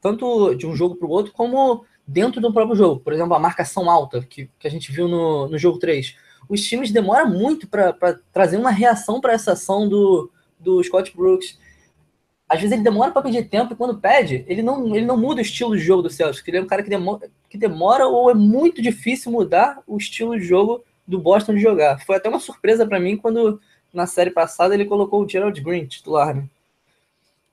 tanto 0.00 0.54
de 0.54 0.66
um 0.66 0.74
jogo 0.74 0.96
para 0.96 1.06
o 1.06 1.10
outro, 1.10 1.32
como 1.32 1.84
dentro 2.06 2.40
do 2.40 2.52
próprio 2.52 2.76
jogo. 2.76 3.00
Por 3.00 3.12
exemplo, 3.12 3.34
a 3.34 3.38
marcação 3.38 3.90
alta, 3.90 4.22
que, 4.22 4.50
que 4.58 4.66
a 4.66 4.70
gente 4.70 4.90
viu 4.90 5.06
no, 5.06 5.48
no 5.48 5.58
jogo 5.58 5.78
3. 5.78 6.16
Os 6.48 6.62
times 6.62 6.90
demoram 6.90 7.28
muito 7.28 7.68
para 7.68 7.92
trazer 8.32 8.56
uma 8.56 8.70
reação 8.70 9.20
para 9.20 9.34
essa 9.34 9.52
ação 9.52 9.86
do, 9.88 10.30
do 10.58 10.82
Scott 10.82 11.14
Brooks. 11.14 11.58
Às 12.48 12.60
vezes 12.60 12.72
ele 12.72 12.82
demora 12.82 13.12
para 13.12 13.20
pedir 13.20 13.46
tempo 13.48 13.74
e 13.74 13.76
quando 13.76 13.98
pede, 13.98 14.42
ele 14.48 14.62
não, 14.62 14.96
ele 14.96 15.04
não 15.04 15.18
muda 15.18 15.40
o 15.40 15.42
estilo 15.42 15.76
de 15.76 15.82
jogo 15.82 16.02
do 16.02 16.10
Celtics. 16.10 16.48
Ele 16.48 16.56
é 16.56 16.62
um 16.62 16.66
cara 16.66 16.82
que 16.82 16.88
demora, 16.88 17.30
que 17.50 17.58
demora 17.58 18.06
ou 18.06 18.30
é 18.30 18.34
muito 18.34 18.80
difícil 18.80 19.30
mudar 19.30 19.82
o 19.86 19.98
estilo 19.98 20.38
de 20.38 20.44
jogo 20.46 20.82
do 21.06 21.18
Boston 21.18 21.54
de 21.54 21.60
jogar. 21.60 22.02
Foi 22.06 22.16
até 22.16 22.28
uma 22.28 22.40
surpresa 22.40 22.86
para 22.86 22.98
mim 22.98 23.18
quando 23.18 23.60
na 23.92 24.06
série 24.06 24.30
passada 24.30 24.74
ele 24.74 24.86
colocou 24.86 25.22
o 25.22 25.28
Gerald 25.28 25.60
Green 25.60 25.86
titular, 25.86 26.34
né? 26.34 26.48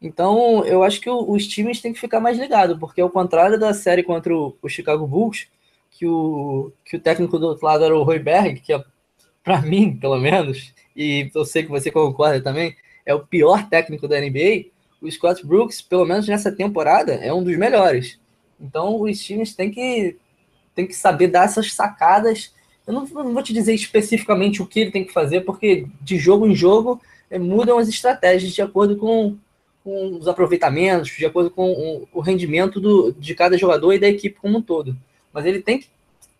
Então, 0.01 0.63
eu 0.65 0.84
acho 0.84 0.99
que 0.99 1.10
o, 1.10 1.31
os 1.31 1.47
times 1.47 1.81
têm 1.81 1.93
que 1.93 1.99
ficar 1.99 2.19
mais 2.19 2.38
ligados, 2.38 2.77
porque 2.77 3.01
ao 3.01 3.10
contrário 3.10 3.60
da 3.60 3.73
série 3.73 4.03
contra 4.03 4.36
o, 4.36 4.55
o, 4.62 4.69
Chicago 4.69 5.08
Bulls, 5.08 5.47
que 5.89 6.05
o, 6.05 6.71
que 6.84 6.97
o 6.97 6.99
técnico 6.99 7.39
do 7.39 7.47
outro 7.47 7.65
lado 7.65 7.84
era 7.84 7.97
o 7.97 8.03
Roy 8.03 8.19
Berg, 8.19 8.60
que 8.60 8.73
é, 8.73 8.84
para 9.43 9.62
mim, 9.63 9.97
pelo 9.97 10.19
menos, 10.19 10.73
e 10.95 11.29
eu 11.34 11.45
sei 11.45 11.63
que 11.63 11.69
você 11.69 11.89
concorda 11.91 12.41
também, 12.41 12.75
é 13.05 13.13
o 13.13 13.25
pior 13.25 13.67
técnico 13.69 14.08
da 14.08 14.19
NBA, 14.19 14.65
o 15.01 15.12
Scott 15.12 15.45
Brooks, 15.45 15.81
pelo 15.81 16.05
menos 16.05 16.27
nessa 16.27 16.51
temporada, 16.51 17.13
é 17.13 17.34
um 17.34 17.43
dos 17.43 17.55
melhores. 17.58 18.19
Então, 18.60 19.01
os 19.01 19.19
times 19.19 19.53
têm 19.53 19.69
que, 19.69 20.17
têm 20.73 20.88
que 20.88 20.93
saber 20.93 21.27
dar 21.27 21.45
essas 21.45 21.73
sacadas. 21.73 22.53
Eu 22.88 22.93
não, 22.93 23.05
não 23.05 23.34
vou 23.34 23.43
te 23.43 23.53
dizer 23.53 23.73
especificamente 23.73 24.62
o 24.62 24.65
que 24.65 24.79
ele 24.79 24.91
tem 24.91 25.03
que 25.03 25.13
fazer, 25.13 25.41
porque 25.41 25.88
de 26.01 26.17
jogo 26.17 26.47
em 26.47 26.55
jogo 26.55 27.01
é, 27.29 27.38
mudam 27.38 27.77
as 27.77 27.88
estratégias 27.88 28.53
de 28.53 28.62
acordo 28.62 28.97
com 28.97 29.38
com 29.85 30.17
os 30.17 30.27
aproveitamentos, 30.27 31.11
de 31.11 31.27
acordo 31.27 31.51
com 31.51 32.07
o, 32.11 32.19
rendimento 32.19 32.81
do, 32.81 33.13
de 33.13 33.35
cada 33.35 33.55
jogador 33.55 33.93
e 33.93 33.99
da 33.99 34.09
equipe 34.09 34.39
como 34.41 34.57
um 34.57 34.61
todo. 34.61 34.97
Mas 35.31 35.45
ele 35.45 35.61
tem 35.61 35.77
que 35.77 35.87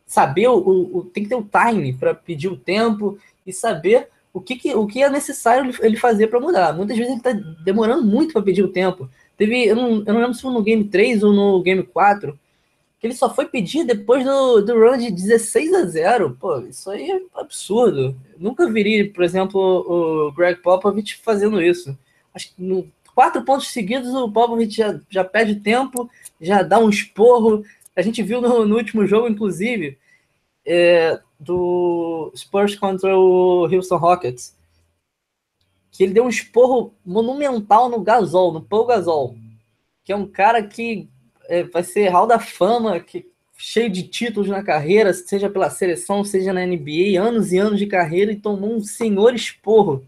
saber, 0.08 0.48
o, 0.48 0.58
o 0.58 1.06
tem 1.14 1.22
que 1.24 1.30
ter 1.30 1.36
o 1.36 1.48
time 1.48 1.94
para 1.94 2.16
pedir 2.16 2.48
o 2.48 2.58
tempo 2.58 3.20
e 3.46 3.54
saber 3.54 4.08
o 4.34 4.42
que, 4.42 4.56
que, 4.56 4.74
o 4.74 4.88
que 4.88 5.04
é 5.04 5.10
necessário 5.12 5.72
ele 5.80 5.96
fazer 5.96 6.26
para 6.26 6.40
mudar. 6.40 6.74
Muitas 6.74 6.98
vezes 6.98 7.12
ele 7.12 7.20
está 7.20 7.32
demorando 7.64 8.04
muito 8.04 8.34
para 8.34 8.42
pedir 8.42 8.64
o 8.64 8.72
tempo. 8.72 9.08
Teve, 9.38 9.68
eu 9.68 9.76
não, 9.76 9.90
eu 10.00 10.14
não 10.14 10.22
lembro 10.22 10.34
se 10.34 10.42
foi 10.42 10.52
no 10.52 10.64
game 10.64 10.84
3 10.84 11.22
ou 11.24 11.32
no 11.32 11.62
game 11.62 11.84
4, 11.84 12.38
que 13.00 13.06
ele 13.06 13.14
só 13.14 13.32
foi 13.32 13.46
pedir 13.46 13.84
depois 13.86 14.26
do, 14.26 14.62
do 14.62 14.74
run 14.74 14.98
de 14.98 15.12
16 15.12 15.72
a 15.72 15.86
0. 15.86 16.36
Pô, 16.40 16.62
isso 16.62 16.90
aí 16.90 17.12
é 17.12 17.22
absurdo. 17.36 18.16
Nunca 18.40 18.68
viria, 18.68 19.08
por 19.14 19.24
exemplo, 19.24 19.62
o 19.62 20.32
Greg 20.32 20.60
Popovich 20.64 21.18
fazendo 21.24 21.62
isso. 21.62 21.96
Acho 22.34 22.48
que 22.48 22.64
no 22.64 22.88
Quatro 23.16 23.44
pontos 23.46 23.70
seguidos, 23.70 24.14
o 24.14 24.30
Popovich 24.30 24.76
já, 24.76 25.00
já 25.10 25.24
perde 25.24 25.56
tempo, 25.56 26.10
já 26.40 26.62
dá 26.62 26.78
um 26.78 26.90
esporro. 26.90 27.64
A 27.96 28.02
gente 28.02 28.22
viu 28.22 28.42
no, 28.42 28.66
no 28.66 28.76
último 28.76 29.08
jogo, 29.08 29.30
inclusive, 29.30 29.98
é, 30.66 31.18
do 31.40 32.30
Spurs 32.36 32.76
contra 32.76 33.18
o 33.18 33.68
Houston 33.74 33.96
Rockets, 33.96 34.54
que 35.92 36.04
ele 36.04 36.14
deu 36.14 36.26
um 36.26 36.30
esporro 36.30 36.94
monumental 37.06 37.88
no 37.88 38.02
Gasol, 38.02 38.52
no 38.52 38.62
Paul 38.62 38.86
Gasol, 38.86 39.38
que 40.04 40.12
é 40.12 40.16
um 40.16 40.28
cara 40.28 40.62
que 40.62 41.08
é, 41.48 41.64
vai 41.64 41.84
ser 41.84 42.10
hall 42.10 42.28
da 42.28 42.38
fama, 42.38 43.00
que 43.00 43.32
cheio 43.58 43.90
de 43.90 44.04
títulos 44.04 44.50
na 44.50 44.62
carreira, 44.62 45.14
seja 45.14 45.50
pela 45.50 45.70
seleção, 45.70 46.26
seja 46.26 46.52
na 46.52 46.66
NBA, 46.66 47.18
anos 47.18 47.54
e 47.54 47.58
anos 47.58 47.80
de 47.80 47.88
carreira, 47.88 48.34
e 48.34 48.36
tomou 48.36 48.76
um 48.76 48.82
senhor 48.82 49.34
esporro. 49.34 50.06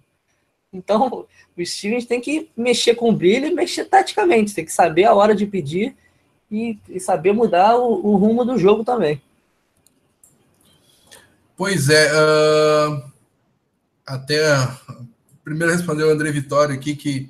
Então, 0.74 1.26
os 1.64 1.76
times 1.76 2.06
têm 2.06 2.22
que 2.22 2.50
mexer 2.56 2.96
com 2.96 3.14
brilho 3.14 3.48
e 3.48 3.54
mexer 3.54 3.86
taticamente, 3.86 4.54
tem 4.54 4.66
que 4.66 4.72
saber 4.72 5.06
a 5.06 5.14
hora 5.14 5.36
de 5.36 5.46
pedir 5.46 5.96
e, 6.52 6.78
e 6.88 7.00
saber 7.00 7.34
mudar 7.34 7.78
o, 7.78 8.06
o, 8.06 8.16
rumo 8.16 8.46
do 8.46 8.58
jogo 8.58 8.84
também. 8.84 9.22
Pois 11.56 11.90
é, 11.90 12.12
uh, 12.14 13.04
até 14.06 14.40
primeiro 15.44 15.74
respondeu 15.74 16.08
o 16.08 16.12
André 16.12 16.32
Vitória 16.32 16.76
aqui, 16.76 16.96
que 16.96 17.30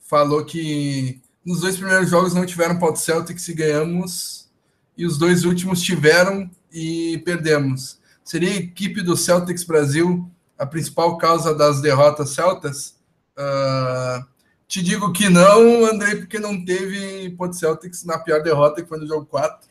falou 0.00 0.44
que 0.44 1.20
nos 1.44 1.60
dois 1.60 1.76
primeiros 1.76 2.10
jogos 2.10 2.34
não 2.34 2.44
tiveram 2.44 2.78
Pod 2.78 2.98
Celtics 2.98 3.48
e 3.48 3.54
ganhamos, 3.54 4.48
e 4.96 5.06
os 5.06 5.16
dois 5.16 5.44
últimos 5.44 5.80
tiveram 5.80 6.50
e 6.72 7.22
perdemos. 7.24 7.98
Seria 8.24 8.50
a 8.50 8.56
equipe 8.56 9.02
do 9.02 9.16
Celtics 9.16 9.64
Brasil 9.64 10.28
a 10.58 10.66
principal 10.66 11.16
causa 11.18 11.54
das 11.54 11.80
derrotas 11.80 12.30
celtas? 12.30 12.96
Uh, 13.36 14.24
te 14.66 14.82
digo 14.82 15.12
que 15.12 15.28
não, 15.28 15.84
Andrei, 15.86 16.16
porque 16.16 16.38
não 16.38 16.64
teve 16.64 17.30
Ponte 17.36 17.56
Celtics 17.56 18.04
na 18.04 18.18
pior 18.18 18.42
derrota, 18.42 18.82
que 18.82 18.88
foi 18.88 18.98
no 18.98 19.06
jogo 19.06 19.26
4. 19.26 19.68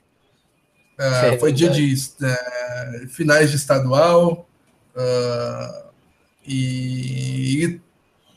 Uh, 0.98 1.02
é, 1.02 1.40
foi 1.40 1.52
dia 1.52 1.70
de 1.70 1.94
uh, 1.94 3.08
finais 3.10 3.50
de 3.50 3.58
estadual. 3.58 4.48
Uh, 4.96 5.84
e, 6.46 7.80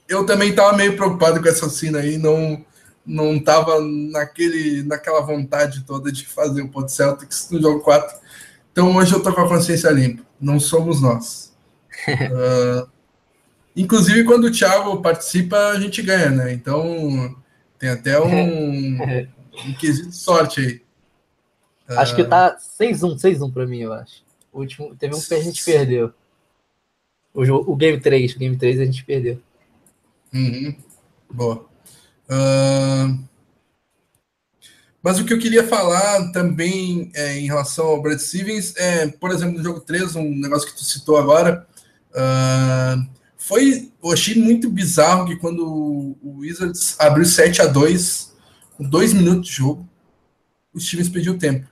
eu 0.08 0.24
também 0.24 0.50
estava 0.50 0.76
meio 0.76 0.96
preocupado 0.96 1.40
com 1.42 1.48
essa 1.48 1.68
cena 1.68 1.98
aí, 1.98 2.16
não 2.18 2.64
não 3.04 3.36
estava 3.36 3.80
naquele, 3.80 4.82
naquela 4.82 5.20
vontade 5.20 5.84
toda 5.84 6.10
de 6.10 6.26
fazer 6.26 6.62
o 6.62 6.68
Ponte 6.68 6.90
Celtics 6.90 7.48
no 7.52 7.62
jogo 7.62 7.80
4. 7.80 8.18
Então 8.72 8.96
hoje 8.96 9.12
eu 9.12 9.18
estou 9.18 9.32
com 9.32 9.42
a 9.42 9.48
consciência 9.48 9.88
limpa. 9.90 10.24
Não 10.40 10.58
somos 10.58 11.00
nós. 11.00 11.54
Uh, 12.08 12.90
Inclusive, 13.76 14.24
quando 14.24 14.44
o 14.44 14.50
Thiago 14.50 15.02
participa, 15.02 15.56
a 15.68 15.78
gente 15.78 16.00
ganha, 16.00 16.30
né? 16.30 16.52
Então, 16.52 17.36
tem 17.78 17.90
até 17.90 18.18
um, 18.18 19.02
um 19.02 19.74
quesito 19.78 20.08
de 20.08 20.16
sorte 20.16 20.60
aí. 20.60 20.82
Acho 21.98 22.14
uh... 22.14 22.16
que 22.16 22.24
tá 22.24 22.56
6-1, 22.80 23.16
6-1 23.16 23.52
pra 23.52 23.66
mim, 23.66 23.80
eu 23.80 23.92
acho. 23.92 24.24
O 24.50 24.60
último, 24.60 24.96
teve 24.96 25.14
um 25.14 25.20
que 25.20 25.34
a 25.34 25.42
gente 25.42 25.62
perdeu. 25.62 26.12
O, 27.34 27.42
o 27.42 27.76
Game 27.76 28.00
3, 28.00 28.34
o 28.34 28.38
Game 28.38 28.56
3 28.56 28.80
a 28.80 28.84
gente 28.86 29.04
perdeu. 29.04 29.38
Uhum. 30.32 30.74
Boa. 31.30 31.66
Uh... 32.30 33.26
Mas 35.02 35.20
o 35.20 35.24
que 35.24 35.32
eu 35.32 35.38
queria 35.38 35.62
falar 35.62 36.32
também 36.32 37.12
é, 37.14 37.38
em 37.38 37.46
relação 37.46 37.86
ao 37.86 38.02
Brad 38.02 38.18
Stevens 38.18 38.74
é, 38.76 39.06
por 39.06 39.30
exemplo, 39.30 39.56
no 39.56 39.62
jogo 39.62 39.80
3, 39.80 40.16
um 40.16 40.34
negócio 40.34 40.66
que 40.66 40.76
tu 40.76 40.82
citou 40.82 41.16
agora, 41.16 41.64
uh, 42.10 43.15
foi, 43.46 43.92
eu 44.02 44.10
achei 44.10 44.34
muito 44.34 44.68
bizarro 44.68 45.24
que 45.24 45.36
quando 45.36 45.64
o 45.64 46.38
Wizards 46.38 46.96
abriu 46.98 47.24
7 47.24 47.62
a 47.62 47.66
2 47.66 48.34
com 48.76 48.82
dois 48.82 49.12
minutos 49.12 49.48
de 49.48 49.54
jogo, 49.54 49.88
os 50.74 50.84
times 50.84 51.08
pediu 51.08 51.38
tempo. 51.38 51.64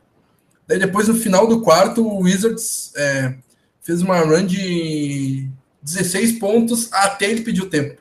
Daí 0.68 0.78
depois, 0.78 1.08
no 1.08 1.16
final 1.16 1.48
do 1.48 1.62
quarto, 1.62 2.06
o 2.06 2.20
Wizards 2.20 2.92
é, 2.94 3.34
fez 3.82 4.02
uma 4.02 4.20
run 4.20 4.46
de 4.46 5.50
16 5.82 6.38
pontos 6.38 6.92
até 6.92 7.28
ele 7.28 7.42
pediu 7.42 7.68
tempo. 7.68 8.00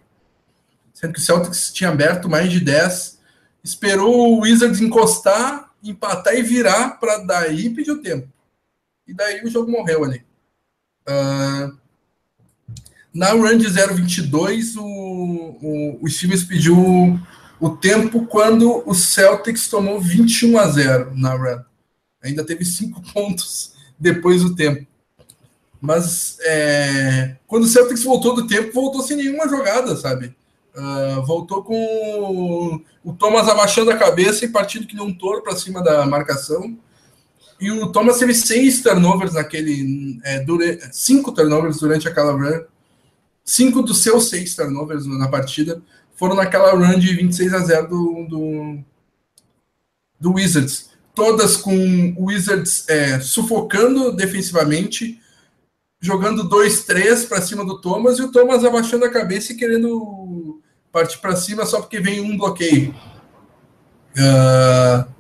Sendo 0.94 1.14
que 1.14 1.20
o 1.20 1.24
Celtics 1.24 1.74
tinha 1.74 1.90
aberto 1.90 2.30
mais 2.30 2.52
de 2.52 2.60
10, 2.60 3.18
esperou 3.64 4.38
o 4.38 4.42
Wizards 4.42 4.82
encostar, 4.82 5.74
empatar 5.84 6.36
e 6.36 6.44
virar 6.44 7.00
para 7.00 7.18
daí 7.18 7.72
pedir 7.72 7.90
o 7.90 8.04
tempo. 8.04 8.32
E 9.08 9.16
daí 9.16 9.44
o 9.44 9.50
jogo 9.50 9.72
morreu 9.72 10.04
ali. 10.04 10.24
Uh, 11.10 11.83
na 13.14 13.32
run 13.32 13.58
de 13.58 13.68
0,22, 13.68 14.76
o, 14.78 14.82
o, 14.82 16.00
o 16.02 16.10
Stevens 16.10 16.44
pediu 16.44 17.20
o 17.60 17.70
tempo 17.70 18.26
quando 18.26 18.84
o 18.86 18.94
Celtics 18.94 19.68
tomou 19.68 20.02
21 20.02 20.58
a 20.58 20.68
0 20.68 21.12
na 21.16 21.34
run. 21.34 21.62
Ainda 22.24 22.44
teve 22.44 22.66
cinco 22.66 23.02
pontos 23.14 23.74
depois 24.00 24.42
do 24.42 24.56
tempo. 24.56 24.88
Mas 25.80 26.38
é, 26.42 27.36
quando 27.46 27.64
o 27.64 27.68
Celtics 27.68 28.04
voltou 28.04 28.34
do 28.34 28.48
tempo, 28.48 28.74
voltou 28.74 29.04
sem 29.04 29.18
nenhuma 29.18 29.48
jogada, 29.48 29.96
sabe? 29.98 30.36
Uh, 30.76 31.24
voltou 31.26 31.62
com 31.62 32.82
o 33.04 33.14
Thomas 33.14 33.48
abaixando 33.48 33.92
a 33.92 33.98
cabeça 33.98 34.44
e 34.44 34.50
partindo 34.50 34.88
que 34.88 34.96
nem 34.96 35.06
um 35.06 35.14
touro 35.14 35.44
para 35.44 35.56
cima 35.56 35.84
da 35.84 36.06
marcação. 36.06 36.76
E 37.60 37.70
o 37.70 37.92
Thomas 37.92 38.18
teve 38.18 38.34
seis 38.34 38.82
turnovers 38.82 39.34
naquele. 39.34 40.20
É, 40.24 40.44
cinco 40.92 41.32
turnovers 41.32 41.80
durante 41.80 42.08
aquela 42.08 42.32
run. 42.32 42.64
Cinco 43.44 43.82
dos 43.82 44.02
seus 44.02 44.30
seis 44.30 44.56
turnovers 44.56 45.06
na 45.06 45.28
partida 45.28 45.82
foram 46.16 46.36
naquela 46.36 46.72
run 46.72 46.98
de 46.98 47.14
26 47.14 47.54
a 47.54 47.60
0 47.60 47.88
do, 47.88 48.28
do, 48.30 48.80
do 50.20 50.34
Wizards. 50.34 50.92
Todas 51.14 51.58
com 51.58 52.16
o 52.18 52.26
Wizards 52.26 52.88
é, 52.88 53.20
sufocando 53.20 54.12
defensivamente, 54.14 55.20
jogando 56.00 56.50
2-3 56.50 57.28
para 57.28 57.42
cima 57.42 57.66
do 57.66 57.80
Thomas 57.80 58.18
e 58.18 58.24
o 58.24 58.32
Thomas 58.32 58.64
abaixando 58.64 59.06
a 59.06 59.12
cabeça 59.12 59.52
e 59.52 59.58
querendo 59.58 60.62
partir 60.92 61.18
para 61.20 61.36
cima 61.36 61.66
só 61.66 61.82
porque 61.82 62.00
vem 62.00 62.22
um 62.22 62.38
bloqueio. 62.38 62.96
Uh, 64.14 65.12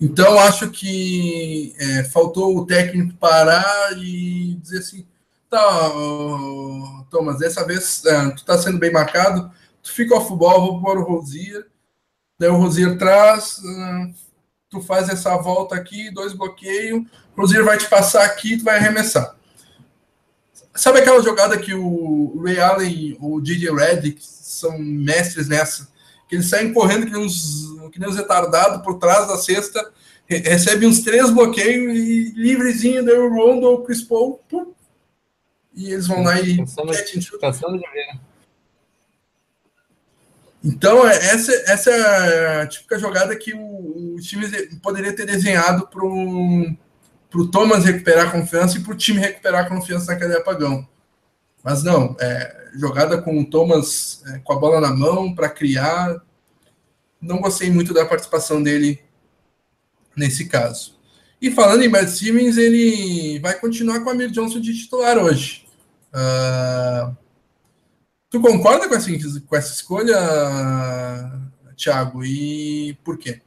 então 0.00 0.38
acho 0.40 0.70
que 0.70 1.74
é, 1.78 2.04
faltou 2.04 2.56
o 2.56 2.66
técnico 2.66 3.14
parar 3.14 3.92
e 3.96 4.58
dizer 4.60 4.78
assim: 4.78 5.06
tá, 5.52 5.92
Thomas, 7.10 7.38
dessa 7.38 7.62
vez 7.66 8.02
é, 8.06 8.30
tu 8.30 8.42
tá 8.42 8.56
sendo 8.56 8.78
bem 8.78 8.90
marcado, 8.90 9.52
tu 9.82 9.92
fica 9.92 10.14
off 10.14 10.34
ball, 10.34 10.60
vou 10.62 10.80
pôr 10.80 10.96
o 10.96 11.02
Rosier, 11.02 11.66
daí 12.38 12.48
o 12.48 12.56
Rosier 12.56 12.96
traz, 12.96 13.58
uh, 13.58 14.14
tu 14.70 14.80
faz 14.80 15.10
essa 15.10 15.36
volta 15.36 15.74
aqui, 15.74 16.10
dois 16.10 16.32
bloqueios, 16.32 17.02
o 17.36 17.40
Rosier 17.40 17.62
vai 17.64 17.76
te 17.76 17.86
passar 17.86 18.24
aqui, 18.24 18.56
tu 18.56 18.64
vai 18.64 18.78
arremessar. 18.78 19.36
Sabe 20.74 21.00
aquela 21.00 21.22
jogada 21.22 21.58
que 21.58 21.74
o 21.74 22.40
Ray 22.42 22.58
Allen 22.58 22.90
e 22.90 23.18
o 23.20 23.38
DJ 23.38 23.74
Redick 23.74 24.24
são 24.24 24.78
mestres 24.78 25.48
nessa? 25.48 25.86
Que 26.26 26.36
eles 26.36 26.48
saem 26.48 26.72
correndo 26.72 27.04
que 27.04 27.12
nem 27.12 27.26
uns, 27.26 27.66
que 27.92 28.00
nem 28.00 28.08
uns 28.08 28.16
retardados 28.16 28.82
por 28.82 28.98
trás 28.98 29.28
da 29.28 29.36
cesta, 29.36 29.92
recebe 30.26 30.86
uns 30.86 31.00
três 31.00 31.28
bloqueios 31.28 31.94
e 31.94 32.32
livrezinho, 32.34 33.04
daí 33.04 33.18
o 33.18 33.28
Rondo 33.28 33.66
ou 33.66 33.80
o 33.80 33.82
Chris 33.82 34.00
Paul, 34.00 34.40
pum, 34.48 34.71
e 35.74 35.92
eles 35.92 36.06
vão 36.06 36.22
lá 36.22 36.40
e 36.40 36.56
pensamos 36.56 36.96
de 37.78 37.90
ver. 37.90 38.20
Então, 40.64 41.06
é, 41.06 41.16
essa, 41.16 41.52
essa 41.66 41.90
é 41.90 42.62
a 42.62 42.66
típica 42.66 42.98
jogada 42.98 43.34
que 43.34 43.52
o, 43.52 44.14
o 44.14 44.20
time 44.20 44.46
poderia 44.76 45.14
ter 45.14 45.26
desenhado 45.26 45.88
para 45.88 46.04
o 46.04 47.48
Thomas 47.50 47.84
recuperar 47.84 48.28
a 48.28 48.30
confiança 48.30 48.78
e 48.78 48.82
para 48.82 48.92
o 48.92 48.96
time 48.96 49.18
recuperar 49.18 49.64
a 49.64 49.68
confiança 49.68 50.12
naquele 50.12 50.36
apagão. 50.36 50.86
Mas 51.64 51.82
não, 51.82 52.16
é, 52.20 52.70
jogada 52.74 53.20
com 53.20 53.40
o 53.40 53.44
Thomas 53.44 54.22
é, 54.26 54.38
com 54.38 54.52
a 54.52 54.58
bola 54.58 54.80
na 54.80 54.92
mão 54.92 55.34
para 55.34 55.48
criar. 55.48 56.22
Não 57.20 57.40
gostei 57.40 57.70
muito 57.70 57.92
da 57.92 58.04
participação 58.04 58.62
dele 58.62 59.02
nesse 60.16 60.46
caso. 60.46 60.96
E 61.42 61.50
falando 61.50 61.82
em 61.82 61.90
Brad 61.90 62.06
Stevens, 62.06 62.56
ele 62.56 63.40
vai 63.40 63.58
continuar 63.58 63.98
com 63.98 64.08
a 64.08 64.12
Amir 64.12 64.30
Johnson 64.30 64.60
de 64.60 64.78
titular 64.78 65.18
hoje. 65.18 65.66
Uh, 66.14 67.16
tu 68.30 68.40
concorda 68.40 68.88
com 68.88 68.94
essa, 68.94 69.10
com 69.48 69.56
essa 69.56 69.72
escolha, 69.72 70.16
Thiago? 71.76 72.24
E 72.24 72.96
por 73.02 73.18
quê? 73.18 73.40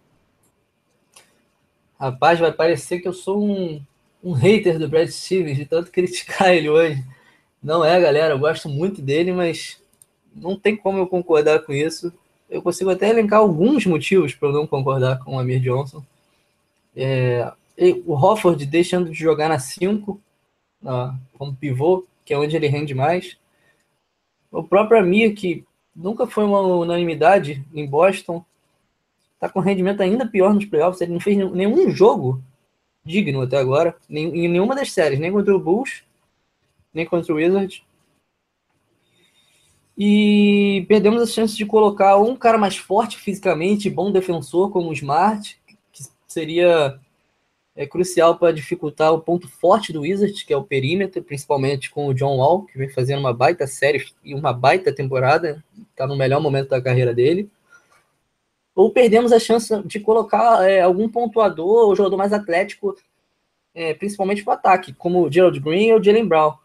Rapaz, 1.97 2.37
vai 2.37 2.51
parecer 2.51 2.99
que 2.99 3.07
eu 3.07 3.13
sou 3.13 3.41
um, 3.41 3.81
um 4.21 4.33
hater 4.33 4.77
do 4.77 4.89
Brad 4.89 5.07
Stevens, 5.07 5.55
de 5.55 5.65
tanto 5.65 5.89
criticar 5.89 6.53
ele 6.53 6.67
hoje. 6.67 7.01
Não 7.63 7.83
é, 7.83 7.97
galera, 8.01 8.33
eu 8.33 8.39
gosto 8.39 8.67
muito 8.67 9.01
dele, 9.01 9.31
mas 9.31 9.81
não 10.35 10.59
tem 10.59 10.75
como 10.75 10.97
eu 10.97 11.07
concordar 11.07 11.59
com 11.59 11.71
isso. 11.71 12.11
Eu 12.49 12.61
consigo 12.61 12.89
até 12.89 13.09
elencar 13.09 13.39
alguns 13.39 13.85
motivos 13.85 14.35
para 14.35 14.49
eu 14.49 14.53
não 14.53 14.67
concordar 14.67 15.17
com 15.19 15.37
o 15.37 15.39
Amir 15.39 15.61
Johnson. 15.61 16.03
É, 16.93 17.49
o 18.05 18.13
Hofford 18.13 18.65
deixando 18.65 19.09
de 19.09 19.15
jogar 19.17 19.49
na 19.49 19.59
5, 19.59 20.19
como 21.37 21.55
pivô, 21.55 22.05
que 22.23 22.33
é 22.33 22.37
onde 22.37 22.55
ele 22.55 22.67
rende 22.67 22.93
mais. 22.93 23.37
O 24.51 24.63
próprio 24.63 24.99
Amir, 24.99 25.35
que 25.35 25.65
nunca 25.95 26.25
foi 26.25 26.43
uma 26.43 26.61
unanimidade 26.61 27.65
em 27.73 27.85
Boston, 27.85 28.43
está 29.33 29.49
com 29.49 29.59
rendimento 29.59 30.01
ainda 30.01 30.27
pior 30.27 30.53
nos 30.53 30.65
playoffs. 30.65 31.01
Ele 31.01 31.13
não 31.13 31.19
fez 31.19 31.37
nenhum 31.51 31.89
jogo 31.91 32.41
digno 33.03 33.41
até 33.41 33.57
agora, 33.57 33.95
em 34.09 34.47
nenhuma 34.47 34.75
das 34.75 34.91
séries, 34.91 35.19
nem 35.19 35.31
contra 35.31 35.55
o 35.55 35.59
Bulls 35.59 36.03
nem 36.95 37.05
contra 37.05 37.33
o 37.33 37.35
Wizards. 37.35 37.83
E 39.97 40.85
perdemos 40.87 41.21
a 41.21 41.27
chance 41.27 41.55
de 41.55 41.65
colocar 41.65 42.17
um 42.17 42.35
cara 42.35 42.57
mais 42.57 42.77
forte 42.77 43.17
fisicamente, 43.17 43.89
bom 43.89 44.11
defensor 44.11 44.71
como 44.71 44.89
o 44.89 44.93
Smart, 44.93 45.59
que 45.91 46.03
seria 46.25 46.99
é, 47.75 47.85
crucial 47.85 48.37
para 48.37 48.53
dificultar 48.53 49.13
o 49.13 49.19
ponto 49.19 49.47
forte 49.47 49.91
do 49.91 50.01
Wizards, 50.01 50.43
que 50.43 50.53
é 50.53 50.57
o 50.57 50.63
perímetro, 50.63 51.21
principalmente 51.21 51.89
com 51.89 52.07
o 52.07 52.13
John 52.13 52.37
Wall, 52.37 52.63
que 52.63 52.77
vem 52.77 52.89
fazendo 52.89 53.19
uma 53.19 53.33
baita 53.33 53.67
série 53.67 54.05
e 54.23 54.33
uma 54.33 54.53
baita 54.53 54.93
temporada, 54.93 55.63
está 55.91 56.07
no 56.07 56.15
melhor 56.15 56.41
momento 56.41 56.69
da 56.69 56.81
carreira 56.81 57.13
dele. 57.13 57.49
Ou 58.73 58.91
perdemos 58.91 59.31
a 59.31 59.39
chance 59.39 59.81
de 59.83 59.99
colocar 59.99 60.67
é, 60.69 60.81
algum 60.81 61.09
pontuador 61.09 61.87
ou 61.87 61.95
jogador 61.95 62.17
mais 62.17 62.33
atlético, 62.33 62.95
é, 63.73 63.93
principalmente 63.93 64.43
para 64.43 64.51
o 64.51 64.53
ataque, 64.55 64.93
como 64.93 65.25
o 65.25 65.31
Gerald 65.31 65.59
Green 65.59 65.91
ou 65.91 66.03
Jalen 66.03 66.27
Brown 66.27 66.55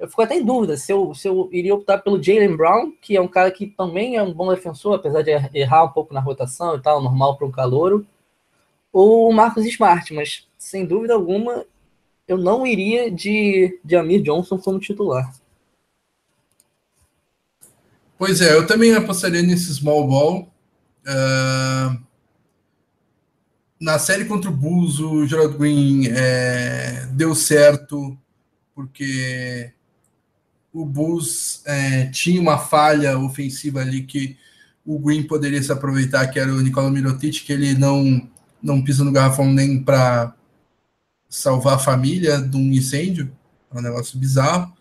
eu 0.00 0.08
fico 0.08 0.22
até 0.22 0.34
em 0.34 0.44
dúvida 0.44 0.78
se 0.78 0.90
eu, 0.90 1.14
se 1.14 1.28
eu 1.28 1.50
iria 1.52 1.74
optar 1.74 1.98
pelo 1.98 2.20
Jalen 2.20 2.56
Brown, 2.56 2.90
que 3.02 3.14
é 3.18 3.20
um 3.20 3.28
cara 3.28 3.50
que 3.50 3.66
também 3.66 4.16
é 4.16 4.22
um 4.22 4.32
bom 4.32 4.48
defensor, 4.48 4.94
apesar 4.94 5.20
de 5.20 5.30
errar 5.52 5.84
um 5.84 5.90
pouco 5.90 6.14
na 6.14 6.20
rotação 6.20 6.74
e 6.74 6.80
tal, 6.80 7.02
normal 7.02 7.36
para 7.36 7.46
um 7.46 7.50
calouro, 7.50 8.06
ou 8.92 9.32
Marcos 9.32 9.64
Smart, 9.66 10.12
mas 10.12 10.46
sem 10.58 10.84
dúvida 10.84 11.14
alguma 11.14 11.64
eu 12.26 12.38
não 12.38 12.64
iria 12.64 13.10
de, 13.10 13.80
de 13.84 13.96
Amir 13.96 14.22
Johnson 14.22 14.56
como 14.56 14.78
titular. 14.78 15.32
Pois 18.16 18.40
é, 18.40 18.54
eu 18.54 18.66
também 18.66 18.94
apostaria 18.94 19.42
nesse 19.42 19.74
small 19.74 20.06
ball. 20.06 20.54
Uh, 21.00 22.00
na 23.80 23.98
série 23.98 24.26
contra 24.26 24.50
o 24.50 24.54
Bulls, 24.54 25.00
o 25.00 25.26
Gerald 25.26 25.56
Green 25.56 26.06
é, 26.08 27.06
deu 27.12 27.34
certo, 27.34 28.16
porque 28.74 29.72
o 30.72 30.84
Bulls 30.84 31.62
é, 31.66 32.06
tinha 32.06 32.40
uma 32.40 32.58
falha 32.58 33.18
ofensiva 33.18 33.80
ali 33.80 34.02
que 34.02 34.36
o 34.84 34.98
Green 34.98 35.22
poderia 35.22 35.62
se 35.62 35.72
aproveitar, 35.72 36.26
que 36.28 36.38
era 36.38 36.52
o 36.52 36.60
Nicola 36.60 36.90
Mirotic, 36.90 37.44
que 37.44 37.52
ele 37.52 37.74
não, 37.74 38.28
não 38.62 38.82
pisa 38.82 39.04
no 39.04 39.12
garrafão 39.12 39.46
nem 39.52 39.82
para 39.82 40.34
salvar 41.28 41.74
a 41.74 41.78
família 41.78 42.38
de 42.40 42.56
um 42.56 42.72
incêndio, 42.72 43.30
é 43.72 43.78
um 43.78 43.82
negócio 43.82 44.18
bizarro. 44.18 44.72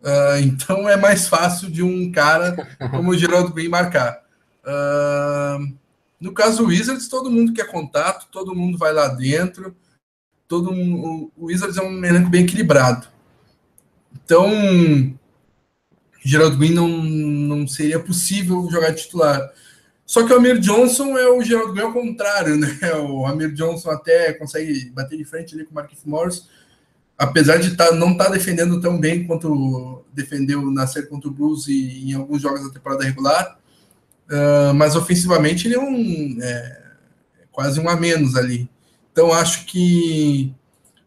Uh, 0.00 0.40
então 0.42 0.88
é 0.88 0.96
mais 0.96 1.28
fácil 1.28 1.70
de 1.70 1.82
um 1.82 2.10
cara 2.10 2.56
como 2.90 3.10
o 3.10 3.18
Geraldo 3.18 3.52
Green 3.52 3.68
marcar. 3.68 4.22
Uh, 4.64 5.76
no 6.18 6.32
caso 6.32 6.58
do 6.58 6.68
Wizards, 6.68 7.08
todo 7.08 7.30
mundo 7.30 7.52
quer 7.52 7.70
contato, 7.70 8.28
todo 8.30 8.54
mundo 8.54 8.78
vai 8.78 8.92
lá 8.92 9.08
dentro, 9.08 9.74
todo 10.48 10.72
mundo, 10.72 11.30
o 11.36 11.46
Wizards 11.46 11.76
é 11.76 11.82
um 11.82 12.04
elenco 12.04 12.30
bem 12.30 12.44
equilibrado. 12.44 13.08
Então, 14.24 14.50
Gerald 16.24 16.56
Green 16.56 16.74
não, 16.74 16.88
não 16.88 17.66
seria 17.66 17.98
possível 17.98 18.68
jogar 18.70 18.94
titular. 18.94 19.40
Só 20.10 20.26
que 20.26 20.32
o 20.32 20.36
Amir 20.36 20.58
Johnson 20.58 21.16
é 21.16 21.28
o 21.28 21.40
Gerald 21.40 21.72
Green 21.72 21.84
ao 21.84 21.92
contrário, 21.92 22.56
né? 22.56 22.76
O 23.08 23.24
Amir 23.24 23.52
Johnson 23.54 23.90
até 23.90 24.32
consegue 24.32 24.90
bater 24.90 25.16
de 25.16 25.24
frente 25.24 25.54
ali 25.54 25.64
com 25.64 25.70
o 25.70 25.74
Marquinhos 25.76 26.04
Morris, 26.04 26.48
apesar 27.16 27.58
de 27.58 27.76
tá, 27.76 27.92
não 27.92 28.10
estar 28.10 28.24
tá 28.24 28.30
defendendo 28.32 28.80
tão 28.80 28.98
bem 28.98 29.24
quanto 29.24 30.04
defendeu 30.12 30.68
na 30.68 30.84
série 30.88 31.06
contra 31.06 31.28
o 31.28 31.32
Blues 31.32 31.68
e 31.68 32.10
em 32.10 32.14
alguns 32.14 32.42
jogos 32.42 32.60
da 32.64 32.74
temporada 32.74 33.04
regular. 33.04 33.56
Uh, 34.28 34.74
mas 34.74 34.96
ofensivamente 34.96 35.68
ele 35.68 35.76
é 35.76 35.80
um 35.80 36.38
é, 36.42 36.82
quase 37.52 37.78
um 37.78 37.88
a 37.88 37.94
menos 37.94 38.34
ali. 38.34 38.68
Então 39.12 39.32
acho 39.32 39.64
que 39.64 40.52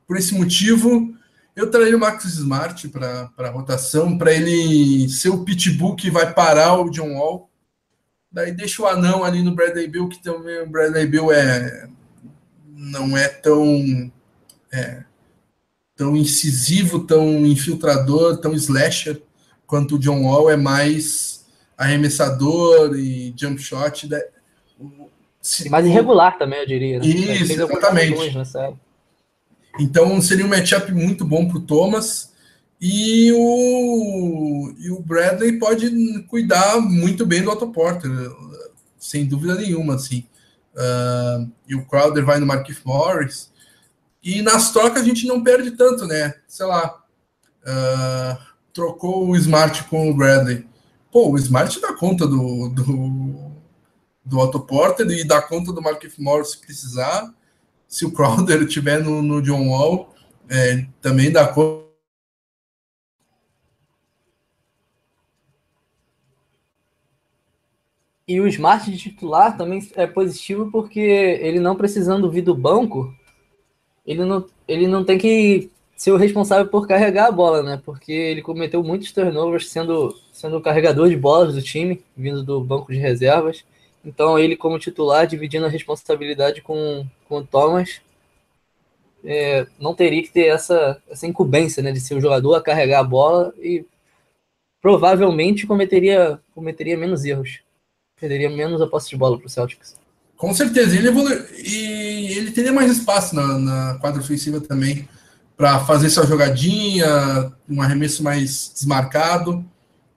por 0.08 0.16
esse 0.16 0.34
motivo 0.34 1.14
eu 1.58 1.70
traria 1.70 1.98
o 1.98 2.00
Max 2.00 2.24
Smart 2.24 2.88
para 2.88 3.30
a 3.38 3.50
rotação, 3.50 4.18
para 4.18 4.32
ele 4.32 5.10
ser 5.10 5.28
o 5.28 5.44
pitbull 5.44 5.94
que 5.94 6.10
vai 6.10 6.34
parar 6.34 6.80
o 6.80 6.90
John 6.90 7.16
Wall. 7.16 7.50
Daí 8.34 8.52
deixa 8.52 8.82
o 8.82 8.88
anão 8.88 9.24
ali 9.24 9.44
no 9.44 9.54
Bradley 9.54 9.88
Bill, 9.88 10.10
que 10.10 10.22
também 10.22 10.60
o 10.64 10.68
Bradley 10.68 11.06
Bill 11.06 11.32
é, 11.32 11.88
não 12.76 13.16
é 13.16 13.28
tão, 13.28 14.12
é, 14.74 15.04
tão 15.96 16.18
incisivo, 16.18 17.06
tão 17.06 17.46
infiltrador, 17.46 18.38
tão 18.38 18.56
slasher 18.56 19.22
quanto 19.68 19.96
o 19.96 20.00
John 20.00 20.24
Wall 20.24 20.50
é 20.50 20.58
mais 20.58 21.46
arremessador 21.78 22.98
e 22.98 23.32
jump 23.38 23.62
shot. 23.62 24.10
Né? 24.10 24.20
Se, 25.40 25.70
mais 25.70 25.86
irregular 25.86 26.36
também, 26.38 26.60
eu 26.60 26.66
diria. 26.66 27.00
Né? 27.00 27.06
Isso, 27.06 27.54
exatamente. 27.54 28.36
Então 29.80 30.20
seria 30.22 30.46
um 30.46 30.50
matchup 30.50 30.92
muito 30.92 31.24
bom 31.24 31.48
para 31.48 31.58
o 31.58 31.62
Thomas. 31.62 32.33
E 32.86 33.32
o, 33.32 34.74
e 34.78 34.92
o 34.92 35.00
Bradley 35.00 35.58
pode 35.58 35.90
cuidar 36.24 36.82
muito 36.82 37.26
bem 37.26 37.42
do 37.42 37.50
Otto 37.50 37.72
Porter, 37.72 38.12
sem 39.00 39.26
dúvida 39.26 39.56
nenhuma. 39.56 39.96
Assim. 39.96 40.28
Uh, 40.76 41.50
e 41.66 41.76
o 41.76 41.86
Crowder 41.86 42.26
vai 42.26 42.42
no 42.42 42.46
Marquise 42.46 42.82
Morris. 42.84 43.50
E 44.22 44.42
nas 44.42 44.74
trocas 44.74 45.02
a 45.02 45.06
gente 45.06 45.26
não 45.26 45.42
perde 45.42 45.72
tanto, 45.72 46.06
né? 46.06 46.34
Sei 46.46 46.66
lá. 46.66 47.02
Uh, 47.62 48.38
trocou 48.74 49.30
o 49.30 49.38
Smart 49.38 49.86
com 49.86 50.12
o 50.12 50.14
Bradley. 50.14 50.68
Pô, 51.10 51.30
o 51.30 51.38
Smart 51.38 51.80
dá 51.80 51.94
conta 51.94 52.28
do, 52.28 52.68
do, 52.68 53.52
do 54.26 54.40
Otto 54.40 54.60
Porter 54.60 55.10
e 55.10 55.24
dá 55.24 55.42
conta 55.42 55.72
do 55.72 55.82
Marquise 55.82 56.22
Morris 56.22 56.52
se 56.52 56.58
precisar 56.58 57.34
se 57.88 58.06
o 58.06 58.12
Crowder 58.12 58.64
estiver 58.68 59.02
no, 59.02 59.22
no, 59.22 59.42
John 59.42 59.70
Wall, 59.70 60.14
é, 60.50 60.86
também 61.02 61.32
dá 61.32 61.48
conta. 61.48 61.83
E 68.28 68.40
o 68.40 68.48
Smart 68.48 68.90
de 68.90 68.98
titular 68.98 69.58
também 69.58 69.86
é 69.96 70.08
positivo 70.08 70.72
porque 70.72 71.00
ele 71.00 71.60
não 71.60 71.76
precisando 71.76 72.32
vir 72.32 72.42
do 72.42 72.56
banco, 72.56 73.14
ele 74.06 74.24
não, 74.24 74.46
ele 74.68 74.88
não 74.88 75.04
tem 75.04 75.18
que 75.18 75.70
ser 75.96 76.12
o 76.12 76.18
responsável 76.18 76.68
por 76.68 76.88
carregar 76.88 77.28
a 77.28 77.32
bola, 77.32 77.64
né? 77.64 77.82
Porque 77.86 78.12
ele 78.12 78.42
cometeu 78.42 78.84
muitos 78.84 79.12
turnovers 79.12 79.70
sendo, 79.70 80.16
sendo 80.32 80.58
o 80.58 80.62
carregador 80.62 81.10
de 81.10 81.18
bolas 81.18 81.54
do 81.54 81.62
time, 81.62 82.04
vindo 82.16 82.44
do 82.44 82.62
banco 82.62 82.92
de 82.92 83.00
reservas. 83.00 83.66
Então 84.04 84.38
ele 84.38 84.56
como 84.56 84.80
titular, 84.80 85.28
dividindo 85.28 85.66
a 85.66 85.70
responsabilidade 85.70 86.62
com, 86.62 87.06
com 87.28 87.38
o 87.38 87.46
Thomas, 87.46 88.02
é, 89.24 89.66
não 89.80 89.96
teria 89.96 90.22
que 90.22 90.32
ter 90.32 90.48
essa, 90.48 91.02
essa 91.10 91.26
incumbência 91.26 91.82
né, 91.82 91.92
de 91.92 92.02
ser 92.02 92.16
o 92.16 92.22
jogador 92.22 92.56
a 92.56 92.62
carregar 92.62 93.00
a 93.00 93.04
bola 93.04 93.54
e 93.58 93.86
provavelmente 94.82 95.66
cometeria, 95.66 96.40
cometeria 96.54 96.98
menos 96.98 97.24
erros. 97.24 97.62
Perderia 98.24 98.50
menos 98.50 98.82
a 98.82 98.88
posse 98.88 99.10
de 99.10 99.18
bola 99.18 99.38
para 99.38 99.48
o 99.48 99.50
Celtics. 99.50 99.98
Com 100.38 100.54
certeza, 100.54 100.96
ele 100.96 101.10
evolu... 101.10 101.28
e 101.58 102.38
ele 102.38 102.52
teria 102.52 102.72
mais 102.72 102.90
espaço 102.90 103.36
na, 103.36 103.60
na 103.60 103.98
quadra 104.00 104.22
ofensiva 104.22 104.62
também. 104.62 105.10
para 105.58 105.82
fazer 105.82 106.10
sua 106.10 106.26
jogadinha, 106.26 107.52
um 107.70 107.82
arremesso 107.82 108.24
mais 108.24 108.72
desmarcado. 108.74 109.58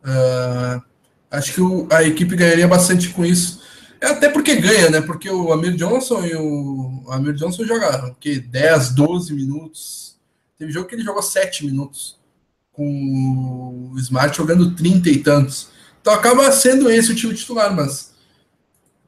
Uh, 0.04 0.80
acho 1.28 1.52
que 1.52 1.60
o, 1.60 1.88
a 1.90 2.04
equipe 2.04 2.36
ganharia 2.36 2.68
bastante 2.68 3.08
com 3.08 3.26
isso. 3.26 3.60
É 4.00 4.06
até 4.06 4.28
porque 4.28 4.54
ganha, 4.54 4.88
né? 4.88 5.00
Porque 5.00 5.28
o 5.28 5.52
Amir 5.52 5.74
Johnson 5.74 6.24
e 6.24 6.36
o, 6.36 7.02
o 7.06 7.12
Amir 7.12 7.34
Johnson 7.34 7.64
jogaram 7.64 8.14
que 8.20 8.38
10, 8.38 8.90
12 8.90 9.34
minutos. 9.34 10.16
Teve 10.56 10.70
jogo 10.70 10.86
que 10.86 10.94
ele 10.94 11.02
jogou 11.02 11.24
7 11.24 11.66
minutos, 11.66 12.20
com 12.70 13.90
o 13.92 13.98
Smart 13.98 14.36
jogando 14.36 14.76
30 14.76 15.10
e 15.10 15.18
tantos. 15.18 15.74
Então 16.06 16.14
acaba 16.14 16.52
sendo 16.52 16.88
esse 16.88 17.10
o 17.10 17.16
time 17.16 17.34
titular, 17.34 17.74
mas 17.74 18.14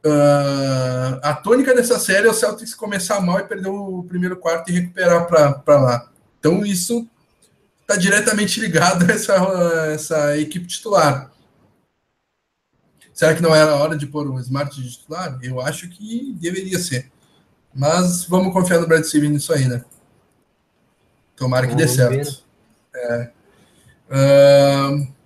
uh, 0.04 1.20
a 1.22 1.32
tônica 1.32 1.72
dessa 1.72 1.96
série 1.96 2.26
é 2.26 2.30
o 2.30 2.34
Celtics 2.34 2.74
começar 2.74 3.20
mal 3.20 3.38
e 3.38 3.44
perder 3.44 3.68
o 3.68 4.02
primeiro 4.02 4.36
quarto 4.36 4.68
e 4.68 4.72
recuperar 4.72 5.28
para 5.28 5.78
lá. 5.80 6.10
Então 6.40 6.66
isso 6.66 7.08
está 7.82 7.94
diretamente 7.94 8.58
ligado 8.58 9.08
a 9.08 9.14
essa, 9.14 9.34
essa 9.94 10.36
equipe 10.38 10.66
titular. 10.66 11.30
Será 13.14 13.32
que 13.32 13.42
não 13.42 13.54
era 13.54 13.70
a 13.70 13.76
hora 13.76 13.96
de 13.96 14.08
pôr 14.08 14.28
um 14.28 14.40
Smart 14.40 14.82
de 14.82 14.90
titular? 14.90 15.38
Eu 15.40 15.60
acho 15.60 15.88
que 15.88 16.34
deveria 16.40 16.80
ser. 16.80 17.12
Mas 17.72 18.24
vamos 18.24 18.52
confiar 18.52 18.80
no 18.80 18.88
Brad 18.88 19.04
Stevens 19.04 19.30
nisso 19.30 19.52
aí, 19.52 19.68
né? 19.68 19.84
Tomara 21.36 21.68
que 21.68 21.76
dê 21.76 21.86
certo. 21.86 22.42
É. 22.92 23.30
Uh, 24.10 25.17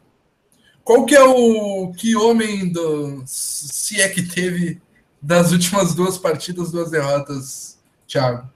qual 0.84 1.04
que 1.04 1.14
é 1.14 1.22
o 1.22 1.92
que 1.92 2.16
homem 2.16 2.72
do 2.72 3.22
se 3.26 4.00
é 4.00 4.08
que 4.08 4.22
teve 4.22 4.80
das 5.20 5.52
últimas 5.52 5.94
duas 5.94 6.18
partidas, 6.18 6.70
duas 6.70 6.90
derrotas, 6.90 7.78
Thiago? 8.06 8.48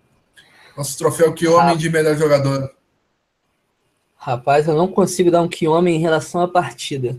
Nosso 0.76 0.96
troféu 0.98 1.32
que 1.32 1.46
homem 1.48 1.76
de 1.76 1.88
melhor 1.88 2.16
jogador. 2.16 2.70
Rapaz, 4.16 4.66
eu 4.66 4.74
não 4.74 4.88
consigo 4.88 5.30
dar 5.30 5.42
um 5.42 5.48
que 5.48 5.68
homem 5.68 5.96
em 5.96 6.00
relação 6.00 6.40
à 6.40 6.48
partida 6.48 7.16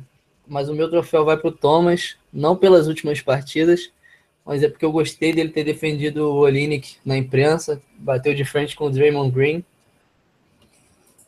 mas 0.48 0.70
o 0.70 0.74
meu 0.74 0.90
troféu 0.90 1.26
vai 1.26 1.38
para 1.38 1.50
o 1.50 1.52
Thomas, 1.52 2.16
não 2.32 2.56
pelas 2.56 2.88
últimas 2.88 3.22
partidas, 3.22 3.92
mas 4.46 4.64
é 4.64 4.70
porque 4.70 4.86
eu 4.86 4.92
gostei 4.92 5.34
dele 5.34 5.50
ter 5.50 5.64
defendido 5.64 6.30
o 6.30 6.38
Olinick 6.38 6.96
na 7.06 7.18
imprensa, 7.18 7.82
bateu 7.98 8.34
de 8.34 8.46
frente 8.46 8.76
com 8.76 8.86
o 8.86 8.90
Draymond 8.90 9.32
Green 9.32 9.64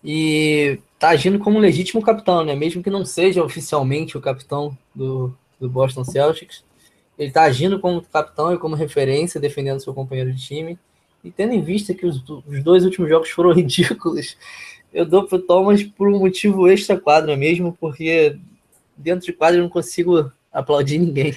e 0.04 0.80
tá 0.98 1.10
agindo 1.10 1.40
como 1.40 1.58
um 1.58 1.62
legítimo 1.62 2.02
capitão, 2.02 2.44
né? 2.44 2.56
Mesmo 2.56 2.84
que 2.84 2.90
não 2.90 3.06
seja 3.06 3.44
oficialmente 3.44 4.18
o 4.18 4.22
capitão 4.22 4.78
do, 4.94 5.36
do 5.60 5.70
Boston 5.70 6.04
Celtics, 6.04 6.64
ele 7.18 7.32
tá 7.32 7.44
agindo 7.44 7.80
como 7.80 8.02
capitão 8.02 8.54
e 8.54 8.58
como 8.58 8.76
referência, 8.76 9.42
defendendo 9.42 9.82
seu 9.82 9.94
companheiro 9.94 10.32
de 10.32 10.42
time. 10.42 10.80
E 11.24 11.30
tendo 11.30 11.54
em 11.54 11.62
vista 11.62 11.94
que 11.94 12.06
os, 12.06 12.24
os 12.48 12.64
dois 12.64 12.86
últimos 12.86 13.10
jogos 13.10 13.30
foram 13.30 13.52
ridículos, 13.54 14.38
eu 14.94 15.06
dou 15.06 15.26
pro 15.26 15.40
Thomas 15.40 15.84
por 15.84 16.08
um 16.08 16.20
motivo 16.20 16.68
extra 16.68 17.00
quadra 17.00 17.36
mesmo, 17.36 17.78
porque 17.80 18.38
dentro 18.98 19.26
de 19.26 19.34
quadro 19.34 19.60
eu 19.60 19.64
não 19.64 19.70
consigo 19.70 20.32
aplaudir 20.52 20.98
ninguém. 20.98 21.36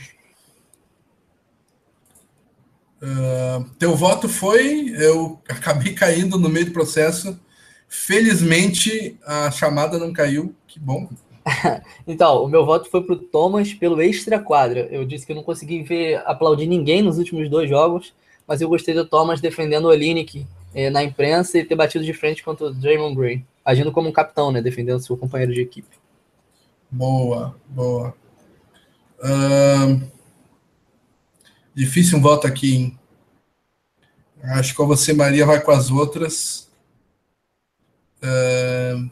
Uh, 3.03 3.69
teu 3.81 3.97
voto 3.97 4.29
foi, 4.29 4.91
eu 4.97 5.41
acabei 5.49 5.93
caindo 5.93 6.39
no 6.39 6.49
meio 6.49 6.67
do 6.67 6.73
processo. 6.73 7.39
Felizmente 7.95 9.19
a 9.23 9.51
chamada 9.51 9.99
não 9.99 10.15
caiu, 10.15 10.55
que 10.67 10.81
bom. 10.81 11.11
então, 12.09 12.43
o 12.43 12.49
meu 12.49 12.65
voto 12.65 12.89
foi 12.89 13.03
para 13.03 13.13
o 13.13 13.19
Thomas 13.19 13.75
pelo 13.75 14.01
extra 14.01 14.41
quadra. 14.41 14.89
Eu 14.91 15.05
disse 15.05 15.27
que 15.27 15.33
eu 15.33 15.37
não 15.37 15.43
consegui 15.43 15.83
ver 15.83 16.23
aplaudir 16.25 16.67
ninguém 16.67 17.03
nos 17.03 17.19
últimos 17.19 17.51
dois 17.51 17.69
jogos, 17.69 18.15
mas 18.49 18.63
eu 18.63 18.69
gostei 18.71 18.95
do 18.95 19.05
Thomas 19.05 19.43
defendendo 19.43 19.85
o 19.85 19.89
Olinick 19.89 20.47
eh, 20.75 20.89
na 20.89 21.05
imprensa 21.05 21.59
e 21.59 21.65
ter 21.67 21.75
batido 21.75 22.03
de 22.03 22.15
frente 22.15 22.43
contra 22.43 22.69
o 22.69 22.73
Draymond 22.73 23.15
Green, 23.15 23.47
agindo 23.63 23.93
como 23.93 24.09
um 24.09 24.13
capitão, 24.13 24.51
né, 24.51 24.63
defendendo 24.63 25.05
seu 25.05 25.15
companheiro 25.15 25.53
de 25.53 25.61
equipe. 25.61 25.95
Boa, 26.91 27.55
boa. 27.69 28.15
Uh, 29.19 30.01
difícil 31.75 32.17
um 32.17 32.23
voto 32.23 32.47
aqui, 32.47 32.75
hein? 32.75 32.99
Acho 34.43 34.75
que 34.75 34.83
você, 34.83 35.13
Maria, 35.13 35.45
vai 35.45 35.61
com 35.61 35.73
as 35.73 35.91
outras. 35.91 36.72
Uh, 38.23 39.11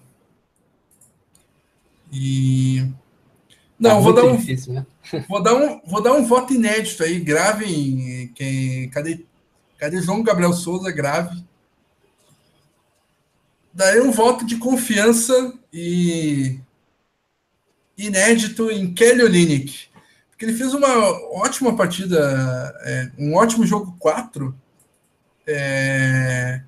e. 2.12 2.86
Não, 3.78 3.98
é 3.98 4.00
vou, 4.00 4.12
dar 4.12 4.24
um, 4.24 4.36
difícil, 4.36 4.74
né? 4.74 4.86
vou, 5.28 5.42
dar 5.42 5.54
um, 5.54 5.80
vou 5.86 6.02
dar 6.02 6.12
um 6.12 6.24
voto 6.24 6.52
inédito 6.52 7.02
aí. 7.02 7.18
Gravem. 7.18 8.30
Quem, 8.34 8.88
cadê, 8.90 9.24
cadê 9.78 10.00
João 10.00 10.22
Gabriel 10.22 10.52
Souza? 10.52 10.90
Grave. 10.90 11.44
Daí 13.72 14.00
um 14.00 14.10
voto 14.10 14.44
de 14.44 14.56
confiança 14.56 15.54
e 15.72 16.60
inédito 17.96 18.70
em 18.70 18.92
Kelly 18.92 19.22
Olynyk, 19.22 19.88
porque 20.30 20.44
ele 20.44 20.56
fez 20.56 20.74
uma 20.74 20.88
ótima 21.36 21.76
partida, 21.76 22.74
é, 22.84 23.10
um 23.18 23.34
ótimo 23.34 23.66
jogo 23.66 23.94
4, 23.98 24.54
é, 25.46 26.62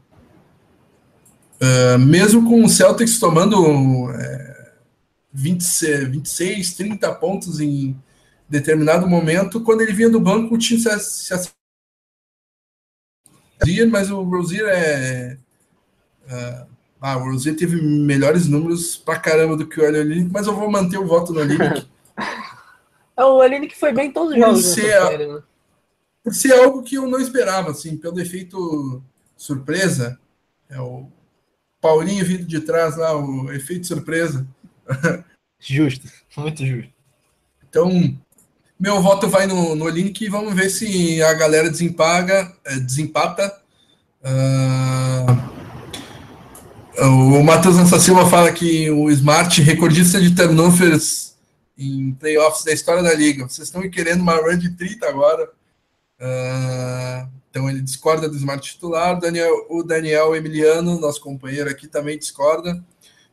uh, 1.63 1.99
mesmo 1.99 2.49
com 2.49 2.65
o 2.65 2.69
Celtics 2.69 3.19
tomando 3.19 4.11
é, 4.11 4.73
20, 5.33 6.07
26, 6.07 6.75
30 6.75 7.15
pontos 7.15 7.61
em 7.61 7.97
determinado 8.49 9.07
momento, 9.07 9.61
quando 9.63 9.81
ele 9.81 9.93
vinha 9.93 10.11
do 10.11 10.21
banco, 10.21 10.55
o 10.55 10.59
time 10.59 10.81
se, 10.81 10.99
se 11.01 11.53
mas 13.89 14.11
o 14.11 14.23
Rozier 14.23 14.67
é 14.67 15.39
uh, 16.25 16.73
ah, 17.05 17.17
o 17.17 17.25
Rosier 17.33 17.57
teve 17.57 17.83
melhores 17.83 18.47
números 18.47 18.97
pra 18.97 19.19
caramba 19.19 19.57
do 19.57 19.67
que 19.67 19.81
o 19.81 19.85
Olinick, 19.85 20.31
mas 20.33 20.47
eu 20.47 20.55
vou 20.55 20.71
manter 20.71 20.99
o 20.99 21.07
voto 21.07 21.33
no 21.33 21.41
Olinick. 21.41 21.85
é, 23.17 23.25
o 23.25 23.39
Olinick 23.39 23.77
foi 23.77 23.93
bem 23.93 24.09
em 24.09 24.13
todos 24.13 24.33
os 24.33 24.39
jogos. 24.39 24.63
Por 24.63 24.75
ser, 24.75 24.83
série, 24.83 25.27
né? 25.27 25.43
por 26.23 26.33
ser 26.33 26.53
algo 26.53 26.81
que 26.85 26.95
eu 26.95 27.09
não 27.09 27.19
esperava, 27.19 27.73
assim, 27.73 27.97
pelo 27.97 28.21
efeito 28.21 29.03
surpresa. 29.37 30.17
É 30.71 30.81
o 30.81 31.09
Paulinho 31.83 32.25
vindo 32.25 32.45
de 32.45 32.61
trás 32.61 32.97
lá, 32.97 33.15
o 33.15 33.53
efeito 33.53 33.89
surpresa. 33.89 34.47
Justo, 35.59 36.09
muito 36.37 36.65
justo. 36.65 36.93
Então, 37.69 38.17
meu 38.79 39.03
voto 39.03 39.29
vai 39.29 39.47
no, 39.47 39.75
no 39.75 39.89
link 39.89 40.21
e 40.21 40.29
vamos 40.29 40.55
ver 40.55 40.71
se 40.71 41.23
a 41.23 41.33
galera 41.35 41.71
desempaga, 41.71 42.53
é, 42.65 42.77
desempata. 42.77 43.61
Uh, 44.21 45.43
o 47.05 47.43
Matheus 47.43 47.77
Ansa 47.77 47.99
Silva 47.99 48.29
fala 48.29 48.53
que 48.53 48.91
o 48.91 49.11
Smart, 49.11 49.61
recordista 49.63 50.21
de 50.21 50.35
turnovers 50.35 51.37
em 51.77 52.13
playoffs 52.13 52.65
da 52.65 52.73
história 52.73 53.03
da 53.03 53.15
liga. 53.15 53.49
Vocês 53.49 53.69
estão 53.69 53.89
querendo 53.91 54.21
uma 54.21 54.37
run 54.37 54.59
de 54.59 54.71
30 54.71 55.09
agora. 55.09 55.51
Uh, 56.21 57.29
então 57.53 57.69
ele 57.69 57.83
discorda 57.83 58.31
do 58.31 58.35
Smart 58.35 58.67
titular. 58.67 59.21
Daniel, 59.21 59.67
o 59.69 59.83
Daniel 59.83 60.35
Emiliano, 60.35 60.99
nosso 60.99 61.21
companheiro 61.21 61.69
aqui, 61.69 61.87
também 61.87 62.19
discorda. 62.19 62.83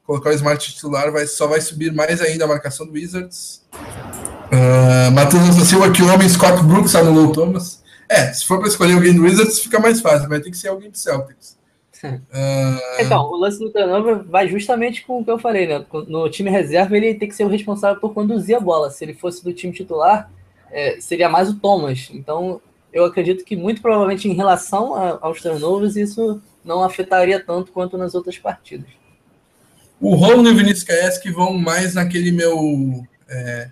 Colocar 0.05 0.32
o 0.32 0.34
Smart 0.34 0.73
titular 0.73 1.10
vai, 1.10 1.25
só 1.25 1.47
vai 1.47 1.62
subir 1.62 1.93
mais 1.93 2.19
ainda 2.19 2.43
a 2.43 2.47
marcação 2.47 2.86
do 2.86 2.91
Wizards. 2.91 3.65
Uh, 3.71 5.10
Matheus 5.13 5.55
Silva, 5.69 5.89
que 5.89 6.03
homem 6.03 6.27
Scott 6.27 6.62
Brooks 6.63 6.95
anulou 6.95 7.27
o 7.27 7.32
Thomas. 7.32 7.82
É, 8.10 8.34
se 8.34 8.45
for 8.45 8.60
para 8.60 8.67
escolher 8.67 8.93
alguém 8.93 9.15
do 9.15 9.21
Wizards, 9.21 9.60
fica 9.60 9.79
mais 9.79 10.01
fácil, 10.01 10.27
vai 10.27 10.41
ter 10.41 10.51
que 10.51 10.58
ser 10.58 10.67
alguém 10.67 10.89
do 10.89 10.97
Celtics. 10.97 11.58
Uh... 12.03 12.99
Então, 12.99 13.23
o 13.23 13.38
lance 13.38 13.58
do 13.60 13.71
turnover 13.71 14.23
vai 14.23 14.49
justamente 14.49 15.05
com 15.05 15.21
o 15.21 15.23
que 15.23 15.32
eu 15.32 15.39
falei, 15.39 15.65
né? 15.65 15.86
No 16.08 16.29
time 16.29 16.49
reserva, 16.49 16.97
ele 16.97 17.13
tem 17.13 17.29
que 17.29 17.36
ser 17.36 17.45
o 17.45 17.49
responsável 17.49 18.01
por 18.01 18.13
conduzir 18.13 18.58
a 18.58 18.60
bola. 18.60 18.89
Se 18.89 19.05
ele 19.05 19.13
fosse 19.13 19.43
do 19.43 19.53
time 19.53 19.71
titular, 19.71 20.29
é, 20.71 20.99
seria 20.99 21.29
mais 21.29 21.49
o 21.49 21.60
Thomas. 21.60 22.10
Então, 22.12 22.62
eu 22.91 23.06
acredito 23.06 23.43
que 23.43 23.56
muito 23.56 23.82
provavelmente 23.82 24.28
em 24.28 24.34
relação 24.34 24.95
a, 24.95 25.19
aos 25.21 25.41
turnovers, 25.41 25.95
isso 25.95 26.41
não 26.63 26.84
afetaria 26.84 27.43
tanto 27.43 27.71
quanto 27.71 27.97
nas 27.97 28.15
outras 28.15 28.38
partidas. 28.38 28.89
O 30.00 30.15
Romulo 30.15 30.50
e 30.50 30.52
o 30.52 30.56
Vinícius 30.56 30.83
KS 30.83 31.17
que 31.17 31.31
vão 31.31 31.58
mais 31.58 31.94
naquele 31.94 32.31
meu 32.31 33.06
é, 33.27 33.69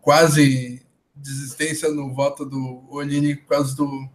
quase 0.00 0.82
desistência 1.14 1.90
no 1.90 2.14
voto 2.14 2.44
do 2.44 2.82
Olini 2.88 3.36
por 3.36 3.48
causa 3.48 3.76
do 3.76 4.08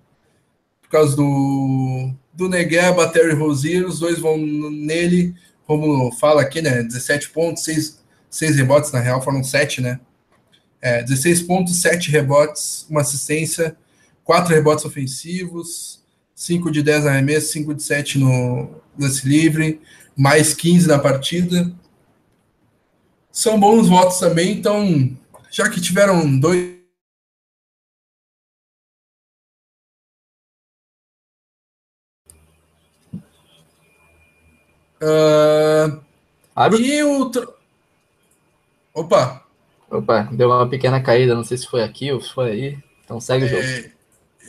por 0.82 0.90
causa 0.90 1.16
do 1.16 2.14
do 2.36 2.50
Negueba, 2.50 3.08
Terry 3.08 3.34
Rozier, 3.34 3.88
os 3.88 4.00
dois 4.00 4.20
vão 4.20 4.38
nele, 4.38 5.34
como 5.66 6.12
fala 6.12 6.42
aqui, 6.42 6.62
né? 6.62 6.84
17 6.84 7.30
pontos, 7.30 7.64
6, 7.64 8.04
6 8.30 8.56
rebotes, 8.58 8.92
na 8.92 9.00
real 9.00 9.22
foram 9.22 9.42
7, 9.42 9.82
né? 9.82 10.00
É, 10.82 11.02
16 11.02 11.44
pontos, 11.44 11.82
7 11.82 12.12
rebotes, 12.12 12.86
uma 12.90 13.02
assistência, 13.02 13.76
4 14.26 14.54
rebotes 14.54 14.84
ofensivos, 14.84 16.04
5 16.34 16.72
de 16.72 16.84
10 16.84 17.06
arremesso, 17.06 17.54
5 17.54 17.76
de 17.76 17.84
7 17.84 18.20
no 18.20 18.82
lance 19.00 19.26
livre, 19.28 19.80
mais 20.18 20.54
15 20.54 20.88
na 20.88 21.00
partida. 21.00 21.72
São 23.32 23.60
bons 23.60 23.88
votos 23.88 24.20
também, 24.20 24.58
então, 24.58 25.16
já 25.52 25.70
que 25.70 25.80
tiveram 25.80 26.38
dois 26.40 26.76
Uh. 35.02 36.02
E 36.80 37.04
o. 37.04 37.32
Opa! 38.94 39.46
Opa, 39.92 40.24
deu 40.32 40.50
uma 40.50 40.68
pequena 40.68 41.02
caída, 41.04 41.36
não 41.36 41.44
sei 41.44 41.58
se 41.58 41.68
foi 41.68 41.84
aqui 41.84 42.12
ou 42.12 42.20
se 42.22 42.34
foi 42.34 42.50
aí. 42.52 42.84
Então 43.04 43.20
segue 43.20 43.46
o 43.46 43.48
jogo. 43.48 43.95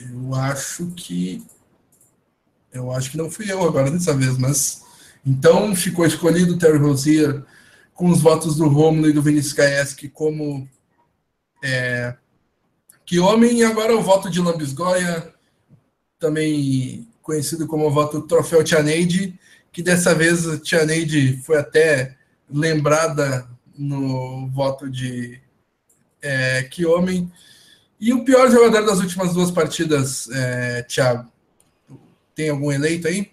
Eu 0.01 0.35
acho 0.35 0.87
que. 0.97 1.45
Eu 2.73 2.93
acho 2.93 3.11
que 3.11 3.17
não 3.17 3.31
fui 3.31 3.51
eu 3.51 3.63
agora 3.63 3.91
dessa 3.91 4.15
vez, 4.15 4.37
mas. 4.39 4.83
Então 5.25 5.75
ficou 5.75 6.07
escolhido 6.07 6.55
o 6.55 6.59
Terry 6.59 6.79
Rozier 6.79 7.43
com 7.95 8.11
os 8.11 8.21
votos 8.21 8.57
do 8.57 8.69
Romulo 8.69 9.09
e 9.09 9.13
do 9.13 9.23
Vinícius 9.23 9.55
Gaeski 9.55 10.09
como. 10.09 10.69
É, 11.63 12.15
que 13.05 13.19
homem, 13.21 13.59
e 13.59 13.65
agora 13.65 13.97
o 13.97 14.03
voto 14.03 14.29
de 14.29 14.41
Lambisgoia, 14.41 15.33
também 16.19 17.09
conhecido 17.23 17.67
como 17.67 17.87
o 17.87 17.91
voto 17.91 18.23
Troféu 18.23 18.65
Tianeide, 18.65 19.39
que 19.73 19.83
dessa 19.83 20.15
vez 20.15 20.47
a 20.49 20.59
Tianeide 20.59 21.41
foi 21.43 21.59
até 21.59 22.17
lembrada 22.51 23.49
no 23.77 24.49
voto 24.49 24.91
de 24.91 25.41
é, 26.23 26.63
que 26.65 26.85
homem. 26.87 27.31
E 28.01 28.13
o 28.13 28.25
pior 28.25 28.51
jogador 28.51 28.85
das 28.85 29.01
últimas 29.01 29.33
duas 29.33 29.51
partidas, 29.51 30.29
é, 30.31 30.83
Thiago? 30.83 31.31
Tem 32.35 32.51
algum 32.51 32.71
eleito 32.71 33.09
aí? 33.09 33.31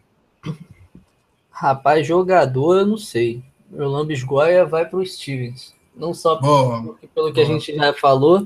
Rapaz, 1.50 2.08
jogador, 2.08 2.80
eu 2.80 2.86
não 2.86 2.98
sei. 2.98 3.44
O 3.72 3.84
Lambis 3.84 4.24
Goya 4.24 4.66
vai 4.66 4.86
para 4.86 5.00
o 5.00 5.06
Stevens. 5.06 5.74
Não 5.96 6.14
só 6.14 6.38
pelo, 6.38 6.98
pelo 7.14 7.34
que 7.34 7.42
a 7.42 7.46
gente 7.46 7.76
já 7.76 7.94
falou, 7.94 8.46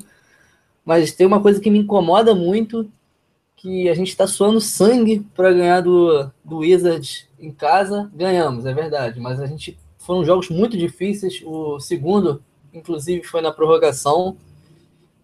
mas 0.84 1.12
tem 1.12 1.26
uma 1.26 1.42
coisa 1.42 1.60
que 1.60 1.70
me 1.70 1.80
incomoda 1.80 2.34
muito, 2.34 2.90
que 3.56 3.88
a 3.90 3.94
gente 3.94 4.10
está 4.10 4.28
suando 4.28 4.60
sangue 4.60 5.26
para 5.36 5.54
ganhar 5.54 5.82
do, 5.82 6.32
do 6.44 6.58
Wizards 6.58 7.28
em 7.40 7.52
casa. 7.52 8.10
Ganhamos, 8.14 8.66
é 8.66 8.74
verdade, 8.74 9.20
mas 9.20 9.40
a 9.40 9.46
gente 9.46 9.78
foram 10.00 10.24
jogos 10.24 10.50
muito 10.50 10.78
difíceis. 10.78 11.42
O 11.46 11.80
segundo, 11.80 12.42
inclusive, 12.74 13.24
foi 13.24 13.42
na 13.42 13.52
prorrogação. 13.52 14.38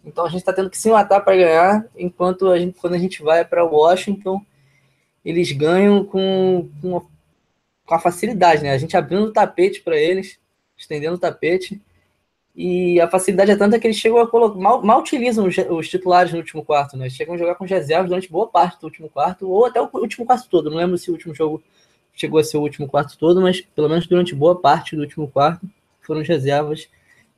Então 0.05 0.25
a 0.25 0.29
gente 0.29 0.39
está 0.39 0.51
tendo 0.51 0.69
que 0.69 0.77
se 0.77 0.89
matar 0.89 1.21
para 1.21 1.35
ganhar, 1.35 1.85
enquanto 1.95 2.49
a 2.49 2.59
gente, 2.59 2.77
quando 2.79 2.93
a 2.93 2.99
gente 2.99 3.23
vai 3.23 3.45
para 3.45 3.63
Washington, 3.63 4.41
eles 5.23 5.51
ganham 5.51 6.03
com, 6.03 6.69
com, 6.81 7.01
com 7.85 7.95
a 7.95 7.99
facilidade, 7.99 8.63
né? 8.63 8.71
A 8.71 8.77
gente 8.77 8.97
abrindo 8.97 9.25
o 9.25 9.33
tapete 9.33 9.81
para 9.81 9.97
eles, 9.97 10.37
estendendo 10.77 11.15
o 11.15 11.19
tapete. 11.19 11.81
E 12.55 13.01
a 13.01 13.09
facilidade 13.09 13.49
é 13.49 13.55
tanta 13.55 13.79
que 13.79 13.87
eles 13.87 13.97
chegam 13.97 14.19
a 14.19 14.27
colocar. 14.27 14.59
Mal, 14.59 14.83
mal 14.83 14.99
utilizam 14.99 15.47
os, 15.47 15.55
os, 15.57 15.89
titulares 15.89 16.31
no 16.31 16.37
último 16.37 16.63
quarto, 16.63 16.95
né? 16.97 17.09
Chegam 17.09 17.33
a 17.33 17.37
jogar 17.37 17.55
com 17.55 17.65
reservas 17.65 18.09
durante 18.09 18.29
boa 18.29 18.47
parte 18.47 18.79
do 18.79 18.85
último 18.85 19.09
quarto, 19.09 19.49
ou 19.49 19.65
até 19.65 19.81
o 19.81 19.89
último 19.93 20.25
quarto 20.25 20.47
todo. 20.49 20.69
Não 20.69 20.77
lembro 20.77 20.97
se 20.97 21.09
o 21.09 21.13
último 21.13 21.33
jogo 21.33 21.63
chegou 22.13 22.39
a 22.39 22.43
ser 22.43 22.57
o 22.57 22.61
último 22.61 22.87
quarto 22.87 23.17
todo, 23.17 23.41
mas 23.41 23.61
pelo 23.61 23.89
menos 23.89 24.05
durante 24.05 24.35
boa 24.35 24.59
parte 24.59 24.95
do 24.95 25.01
último 25.01 25.27
quarto 25.27 25.67
foram 26.01 26.21
as 26.21 26.27
reservas. 26.27 26.87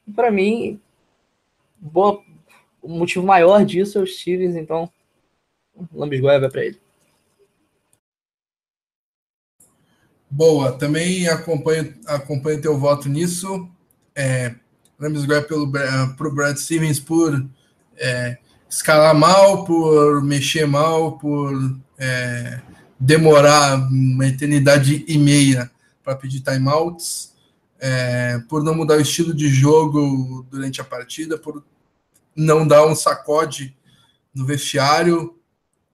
E 0.05 0.11
para 0.11 0.30
mim, 0.30 0.80
boa, 1.80 2.22
o 2.86 2.90
motivo 2.90 3.26
maior 3.26 3.66
disso 3.66 3.98
é 3.98 4.02
os 4.02 4.20
Stevens, 4.20 4.56
então 4.56 4.90
Lambisgoia 5.92 6.40
vai 6.40 6.50
para 6.50 6.66
ele. 6.66 6.80
Boa, 10.30 10.72
também 10.72 11.28
acompanho, 11.28 11.94
acompanho 12.06 12.62
teu 12.62 12.78
voto 12.78 13.10
nisso. 13.10 13.68
É, 14.16 14.54
Lambisgoia 15.00 15.42
pelo 15.42 15.72
pro 16.16 16.34
Brad 16.34 16.58
Stevens 16.58 17.00
por 17.00 17.46
é, 17.98 18.38
escalar 18.70 19.16
mal, 19.16 19.66
por 19.66 20.24
mexer 20.24 20.68
mal, 20.68 21.18
por 21.18 21.78
é, 21.98 22.62
demorar 23.00 23.78
uma 23.90 24.28
eternidade 24.28 25.04
e 25.08 25.18
meia 25.18 25.72
para 26.04 26.16
pedir 26.16 26.42
timeouts, 26.42 27.34
é, 27.80 28.40
por 28.48 28.64
não 28.64 28.76
mudar 28.76 28.98
o 28.98 29.02
estilo 29.02 29.34
de 29.34 29.48
jogo 29.50 30.46
durante 30.50 30.80
a 30.80 30.84
partida, 30.84 31.38
por 31.38 31.64
não 32.36 32.68
dar 32.68 32.86
um 32.86 32.96
sacode 32.96 33.76
no 34.34 34.46
vestiário, 34.46 35.40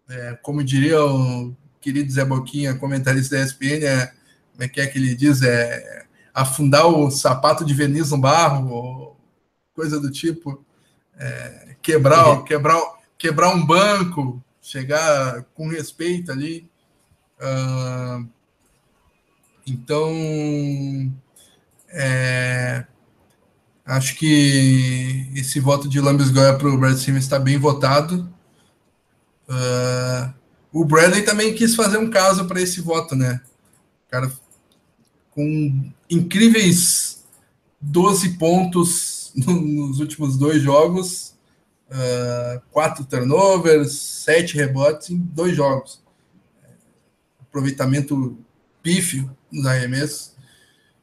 é, 0.10 0.38
como 0.42 0.64
diria 0.64 1.04
o 1.04 1.56
querido 1.80 2.12
Zé 2.12 2.26
Boquinha, 2.26 2.76
comentarista 2.76 3.38
da 3.38 3.44
ESPN, 3.44 3.86
é, 3.86 4.08
como 4.52 4.64
é 4.64 4.68
que 4.68 4.82
é 4.82 4.88
que 4.88 4.98
ele 4.98 5.16
diz? 5.16 5.42
É 5.42 6.06
afundar 6.34 6.88
o 6.88 7.12
sapato 7.12 7.66
de 7.66 7.74
verniz 7.74 8.12
no 8.12 8.18
barro, 8.18 9.16
coisa 9.74 10.00
do 10.00 10.10
tipo, 10.10 10.64
é, 11.18 11.76
quebrar, 11.82 12.28
uhum. 12.30 12.44
quebrar, 12.44 12.82
quebrar 13.18 13.56
um 13.56 13.66
banco, 13.66 14.44
chegar 14.62 15.44
com 15.54 15.68
respeito 15.68 16.32
ali. 16.32 16.70
Uh, 17.40 18.28
então, 19.66 20.12
é, 21.90 22.86
acho 23.92 24.16
que 24.16 25.28
esse 25.36 25.60
voto 25.60 25.88
de 25.88 26.00
Lambisgoia 26.00 26.58
para 26.58 26.68
o 26.68 26.78
Brad 26.78 26.98
Simmons 26.98 27.24
está 27.24 27.38
bem 27.38 27.58
votado. 27.58 28.30
Uh, 29.50 30.34
o 30.72 30.86
Bradley 30.86 31.24
também 31.24 31.54
quis 31.54 31.76
fazer 31.76 31.98
um 31.98 32.10
caso 32.10 32.46
para 32.46 32.62
esse 32.62 32.80
voto, 32.80 33.16
né? 33.16 33.42
Cara, 34.10 34.32
com 35.32 35.92
incríveis 36.10 37.24
12 37.82 38.38
pontos 38.38 39.34
nos 39.36 40.00
últimos 40.00 40.38
dois 40.38 40.62
jogos, 40.62 41.36
uh, 41.90 42.62
quatro 42.72 43.04
turnovers, 43.04 43.92
sete 43.92 44.56
rebotes 44.56 45.10
em 45.10 45.18
dois 45.18 45.56
jogos 45.56 46.02
aproveitamento 47.52 48.38
pífio 48.82 49.30
nos 49.52 49.66
arremessos, 49.66 50.34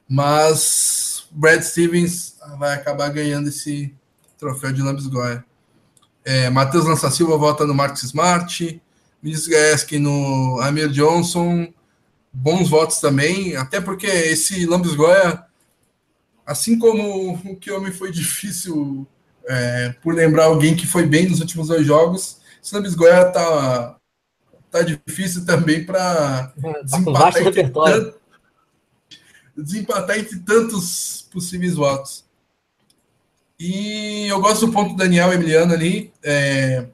mas 0.09 1.08
Brad 1.31 1.63
Stevens 1.63 2.37
vai 2.59 2.75
acabar 2.75 3.09
ganhando 3.11 3.49
esse 3.49 3.95
troféu 4.39 4.73
de 4.73 4.83
Lambisgoia. 4.83 5.45
É, 6.25 6.51
Matheus 6.51 6.85
Lança 6.85 7.11
Silva 7.11 7.37
volta 7.37 7.67
no 7.67 7.75
Marcos 7.75 8.03
Smart, 8.03 8.81
Vinícius 9.23 9.49
Gaeski 9.49 9.99
no 9.99 10.61
Amir 10.61 10.89
Johnson, 10.89 11.73
bons 12.33 12.69
votos 12.69 13.01
também, 13.01 13.57
até 13.57 13.81
porque 13.81 14.07
esse 14.07 14.67
Lambisgoia, 14.67 15.45
assim 16.47 16.79
como 16.79 17.33
o 17.33 17.57
que 17.57 17.71
homem 17.71 17.93
foi 17.93 18.11
difícil 18.11 19.07
é, 19.47 19.95
por 20.03 20.15
lembrar 20.15 20.45
alguém 20.45 20.77
que 20.77 20.87
foi 20.87 21.07
bem 21.07 21.29
nos 21.29 21.41
últimos 21.41 21.69
dois 21.69 21.87
jogos, 21.87 22.41
esse 22.63 22.75
Lambisgoia 22.75 23.25
tá 23.27 23.99
tá 24.71 24.83
difícil 24.83 25.45
também 25.45 25.85
para 25.85 26.53
é, 26.63 26.83
desempatar, 26.83 27.33
tá 27.33 27.43
entre 27.43 27.71
tanto, 27.71 28.21
desempatar 29.63 30.19
entre 30.19 30.39
tantos 30.41 31.27
possíveis 31.31 31.75
votos. 31.75 32.25
E 33.59 34.27
eu 34.29 34.41
gosto 34.41 34.67
do 34.67 34.73
ponto 34.73 34.91
do 34.91 34.97
Daniel 34.97 35.33
Emiliano 35.33 35.75
ali, 35.75 36.13
é, 36.23 36.87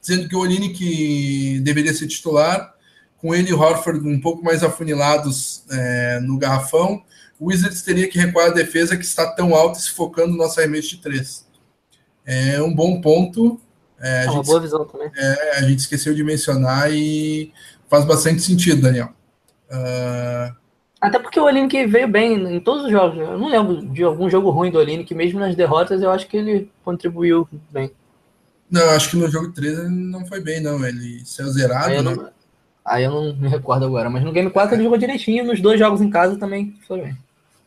dizendo 0.00 0.28
que 0.28 0.34
o 0.34 0.40
Olinick 0.40 1.60
deveria 1.60 1.92
ser 1.92 2.06
titular, 2.06 2.74
com 3.18 3.34
ele 3.34 3.50
e 3.50 3.52
o 3.52 3.60
Horford 3.60 4.06
um 4.08 4.20
pouco 4.20 4.42
mais 4.42 4.62
afunilados 4.62 5.64
é, 5.70 6.20
no 6.20 6.38
garrafão, 6.38 7.02
o 7.38 7.46
Wizards 7.46 7.82
teria 7.82 8.08
que 8.08 8.18
recuar 8.18 8.46
a 8.46 8.54
defesa 8.54 8.96
que 8.96 9.04
está 9.04 9.30
tão 9.32 9.54
alta 9.54 9.78
se 9.78 9.90
focando 9.90 10.32
no 10.32 10.38
nosso 10.38 10.58
arremesso 10.58 10.90
de 10.90 10.98
três. 10.98 11.46
É 12.24 12.62
um 12.62 12.74
bom 12.74 13.00
ponto, 13.00 13.60
é, 14.00 14.24
é 14.24 14.30
uma 14.30 14.42
boa 14.42 14.60
visão 14.60 14.84
também. 14.86 15.10
É, 15.16 15.58
a 15.58 15.62
gente 15.62 15.80
esqueceu 15.80 16.14
de 16.14 16.24
mencionar 16.24 16.92
e 16.92 17.52
faz 17.88 18.04
bastante 18.04 18.40
sentido, 18.42 18.82
Daniel. 18.82 19.12
Uh... 19.70 20.67
Até 21.00 21.18
porque 21.18 21.38
o 21.38 21.68
que 21.68 21.86
veio 21.86 22.08
bem 22.08 22.56
em 22.56 22.60
todos 22.60 22.84
os 22.84 22.90
jogos. 22.90 23.16
Né? 23.16 23.24
Eu 23.24 23.38
não 23.38 23.48
lembro 23.48 23.86
de 23.86 24.02
algum 24.02 24.28
jogo 24.28 24.50
ruim 24.50 24.70
do 24.70 25.04
que 25.04 25.14
mesmo 25.14 25.38
nas 25.38 25.54
derrotas 25.54 26.02
eu 26.02 26.10
acho 26.10 26.26
que 26.26 26.36
ele 26.36 26.70
contribuiu 26.84 27.48
bem. 27.70 27.92
Não, 28.70 28.90
acho 28.90 29.10
que 29.10 29.16
no 29.16 29.30
jogo 29.30 29.52
3 29.52 29.78
ele 29.78 29.88
não 29.88 30.26
foi 30.26 30.40
bem, 30.40 30.60
não. 30.60 30.84
Ele 30.84 31.24
saiu 31.24 31.48
zerado, 31.50 31.90
aí 31.90 32.02
né? 32.02 32.02
Não, 32.02 32.30
aí 32.84 33.04
eu 33.04 33.10
não 33.10 33.36
me 33.36 33.48
recordo 33.48 33.86
agora. 33.86 34.10
Mas 34.10 34.24
no 34.24 34.32
Game 34.32 34.50
4 34.50 34.74
ele 34.74 34.82
jogou 34.82 34.98
direitinho, 34.98 35.44
nos 35.44 35.60
dois 35.60 35.78
jogos 35.78 36.00
em 36.00 36.10
casa 36.10 36.36
também 36.36 36.76
foi 36.86 37.00
bem. 37.00 37.18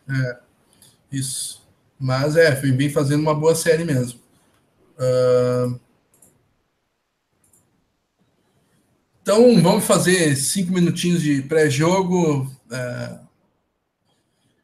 É, 0.10 0.38
isso. 1.12 1.62
Mas 1.98 2.36
é, 2.36 2.56
foi 2.56 2.72
bem 2.72 2.90
fazendo 2.90 3.22
uma 3.22 3.34
boa 3.34 3.56
série 3.56 3.86
mesmo. 3.86 4.20
Uh... 4.98 5.80
Então, 9.22 9.62
vamos 9.62 9.86
fazer 9.86 10.36
cinco 10.36 10.74
minutinhos 10.74 11.22
de 11.22 11.44
pré-jogo. 11.44 12.52
É... 12.72 13.19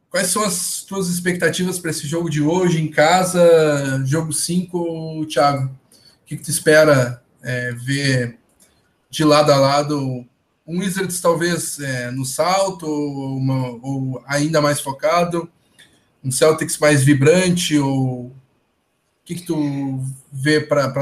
Quais 0.10 0.28
são 0.28 0.44
as 0.44 0.84
tuas 0.84 1.10
expectativas 1.10 1.78
para 1.78 1.92
esse 1.92 2.08
jogo 2.08 2.30
de 2.30 2.42
hoje 2.42 2.82
em 2.82 2.90
casa? 2.90 4.04
Jogo 4.06 4.32
5, 4.32 5.26
Thiago. 5.26 5.66
O 5.66 6.26
que, 6.26 6.38
que 6.38 6.44
tu 6.44 6.50
espera 6.50 7.22
é, 7.44 7.72
ver 7.74 8.40
de 9.10 9.24
lado 9.24 9.52
a 9.52 9.58
lado? 9.58 10.26
Um 10.66 10.80
Wizards 10.80 11.22
talvez 11.22 11.80
é, 11.80 12.12
no 12.12 12.26
salto, 12.26 12.86
ou, 12.86 13.38
uma, 13.38 13.70
ou, 13.82 14.24
ainda 14.28 14.62
mais 14.62 14.82
focado? 14.82 15.50
Um 16.24 16.32
Celtics 16.32 16.78
mais 16.78 17.04
vibrante? 17.04 17.78
Ou 17.78 18.26
o 18.26 18.34
que, 19.24 19.36
que 19.36 19.46
tu 19.46 20.02
vê 20.32 20.60
para 20.60 20.94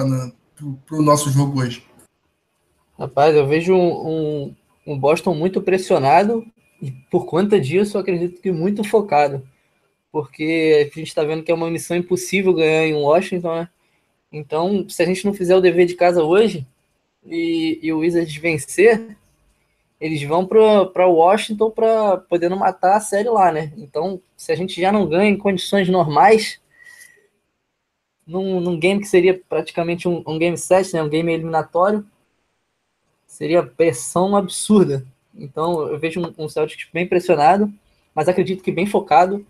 o 0.92 1.02
nosso 1.02 1.32
jogo 1.32 1.62
hoje? 1.62 1.84
Rapaz, 2.98 3.36
eu 3.36 3.48
vejo 3.48 3.74
um, 3.74 4.08
um, 4.08 4.56
um, 4.88 5.00
Boston 5.00 5.34
muito 5.34 5.62
pressionado 5.62 6.46
E 6.82 6.92
por 7.10 7.26
conta 7.26 7.60
disso, 7.60 7.98
eu 7.98 8.02
acredito 8.02 8.42
que 8.42 8.52
muito 8.52 8.84
focado. 8.84 9.48
Porque 10.12 10.90
a 10.92 10.96
gente 10.96 11.08
está 11.08 11.24
vendo 11.24 11.44
que 11.44 11.52
é 11.52 11.56
uma 11.56 11.70
missão 11.70 11.96
impossível 11.98 12.54
ganhar 12.54 12.88
em 12.88 12.94
Washington, 12.94 13.56
né? 13.56 13.70
Então, 14.32 14.88
se 14.90 15.02
a 15.02 15.06
gente 15.06 15.26
não 15.26 15.34
fizer 15.34 15.56
o 15.56 15.62
dever 15.62 15.86
de 15.86 15.96
casa 15.96 16.24
hoje 16.24 16.68
e, 17.26 17.80
e 17.82 17.94
o 17.94 18.00
Wizards 18.00 18.36
vencer, 18.36 19.18
eles 20.00 20.22
vão 20.24 20.46
para 20.46 21.08
Washington 21.08 21.72
para 21.72 22.18
poder 22.18 22.50
não 22.50 22.58
matar 22.58 22.98
a 22.98 23.02
série 23.02 23.30
lá, 23.30 23.52
né? 23.52 23.74
Então, 23.78 24.22
se 24.36 24.52
a 24.52 24.56
gente 24.56 24.80
já 24.80 24.92
não 24.92 25.08
ganha 25.08 25.30
em 25.30 25.38
condições 25.38 25.88
normais, 25.90 26.60
num, 28.26 28.60
num 28.60 28.80
game 28.80 29.00
que 29.00 29.08
seria 29.08 29.40
praticamente 29.48 30.08
um, 30.08 30.24
um 30.26 30.38
game 30.38 30.58
set, 30.58 30.94
né? 30.94 31.04
um 31.04 31.10
game 31.10 31.32
eliminatório, 31.32 32.06
seria 33.26 33.64
pressão 33.64 34.36
absurda. 34.36 35.06
Então, 35.38 35.88
eu 35.88 36.00
vejo 36.00 36.22
um, 36.38 36.48
Celtics 36.48 36.88
bem 36.94 37.08
pressionado, 37.08 37.72
mas 38.14 38.28
acredito 38.28 38.64
que 38.64 38.72
bem 38.72 38.86
focado, 38.86 39.46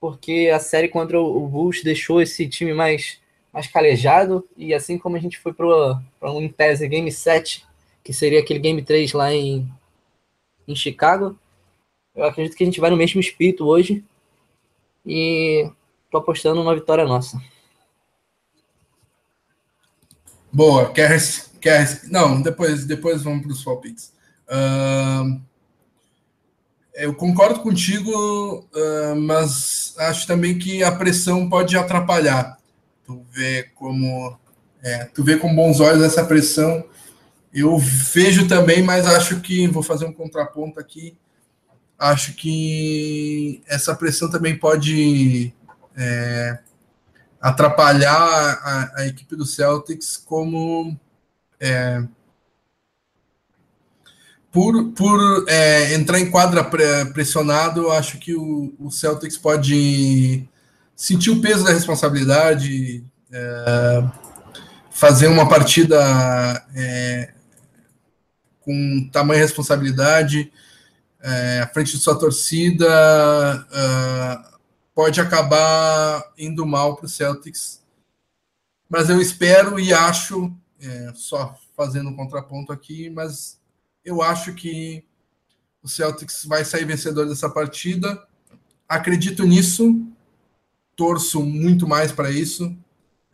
porque 0.00 0.50
a 0.54 0.60
série 0.60 0.88
contra 0.88 1.20
o, 1.20 1.48
Bulls 1.48 1.82
deixou 1.82 2.22
esse 2.22 2.48
time 2.48 2.72
mais, 2.72 3.20
mais 3.52 3.66
calejado, 3.66 4.48
e 4.56 4.72
assim 4.72 4.96
como 4.96 5.16
a 5.16 5.20
gente 5.20 5.38
foi 5.38 5.52
para 5.52 6.32
um 6.32 6.40
Impese 6.40 6.86
Game 6.86 7.10
7, 7.10 7.66
que 8.04 8.12
seria 8.12 8.38
aquele 8.38 8.60
Game 8.60 8.80
3 8.80 9.12
lá 9.12 9.32
em, 9.32 9.68
em 10.66 10.76
Chicago, 10.76 11.36
eu 12.14 12.24
acredito 12.24 12.56
que 12.56 12.62
a 12.62 12.66
gente 12.66 12.80
vai 12.80 12.90
no 12.90 12.96
mesmo 12.96 13.20
espírito 13.20 13.66
hoje, 13.66 14.04
e 15.04 15.68
tô 16.10 16.18
apostando 16.18 16.56
numa 16.56 16.74
vitória 16.74 17.04
nossa. 17.04 17.40
Boa, 20.52 20.92
quer, 20.92 21.18
quer 21.60 22.00
não, 22.04 22.40
depois, 22.40 22.84
depois 22.84 23.22
vamos 23.22 23.42
para 23.42 23.52
os 23.52 23.64
palpites. 23.64 24.12
Uh, 24.48 25.40
eu 26.94 27.14
concordo 27.14 27.60
contigo, 27.60 28.10
uh, 28.74 29.16
mas 29.16 29.94
acho 29.98 30.26
também 30.26 30.58
que 30.58 30.82
a 30.82 30.90
pressão 30.90 31.48
pode 31.48 31.76
atrapalhar. 31.76 32.58
Tu 33.04 33.24
vê 33.32 33.64
como 33.74 34.36
é, 34.82 35.04
tu 35.06 35.24
vê 35.24 35.36
com 35.36 35.54
bons 35.54 35.80
olhos 35.80 36.02
essa 36.02 36.24
pressão. 36.24 36.84
Eu 37.52 37.78
vejo 37.78 38.46
também, 38.46 38.82
mas 38.82 39.06
acho 39.06 39.40
que 39.40 39.66
vou 39.66 39.82
fazer 39.82 40.04
um 40.04 40.12
contraponto 40.12 40.78
aqui. 40.78 41.16
Acho 41.98 42.34
que 42.34 43.62
essa 43.66 43.94
pressão 43.94 44.30
também 44.30 44.56
pode 44.56 45.52
é, 45.96 46.58
atrapalhar 47.40 48.12
a, 48.12 49.00
a, 49.00 49.06
equipe 49.06 49.34
do 49.34 49.44
Celtics 49.44 50.16
como 50.16 50.98
é, 51.58 52.04
por, 54.50 54.92
por 54.92 55.44
é, 55.48 55.94
entrar 55.94 56.18
em 56.18 56.30
quadra 56.30 56.64
pressionado, 57.12 57.90
acho 57.90 58.18
que 58.18 58.34
o, 58.34 58.74
o, 58.78 58.90
Celtics 58.90 59.36
pode 59.36 60.48
sentir 60.96 61.30
o 61.30 61.40
peso 61.40 61.64
da 61.64 61.72
responsabilidade, 61.72 63.04
é, 63.30 64.04
fazer 64.90 65.28
uma 65.28 65.48
partida 65.48 65.96
é, 66.74 67.32
com 68.60 69.08
tamanha 69.12 69.40
responsabilidade 69.40 70.50
é, 71.20 71.60
à 71.60 71.66
frente 71.68 71.92
de 71.92 71.98
sua 71.98 72.18
torcida, 72.18 72.86
é, 73.70 74.58
pode 74.94 75.20
acabar 75.20 76.22
indo 76.38 76.64
mal 76.66 76.96
para 76.96 77.06
o 77.06 77.08
Celtics. 77.08 77.82
Mas 78.88 79.10
eu 79.10 79.20
espero 79.20 79.78
e 79.78 79.92
acho, 79.92 80.50
é, 80.80 81.12
só 81.14 81.54
fazendo 81.76 82.08
um 82.08 82.16
contraponto 82.16 82.72
aqui, 82.72 83.10
mas 83.10 83.57
eu 84.08 84.22
acho 84.22 84.54
que 84.54 85.04
o 85.82 85.88
Celtics 85.88 86.44
vai 86.46 86.64
sair 86.64 86.86
vencedor 86.86 87.28
dessa 87.28 87.48
partida. 87.48 88.26
Acredito 88.88 89.44
nisso, 89.44 90.02
torço 90.96 91.42
muito 91.42 91.86
mais 91.86 92.10
para 92.10 92.30
isso. 92.30 92.74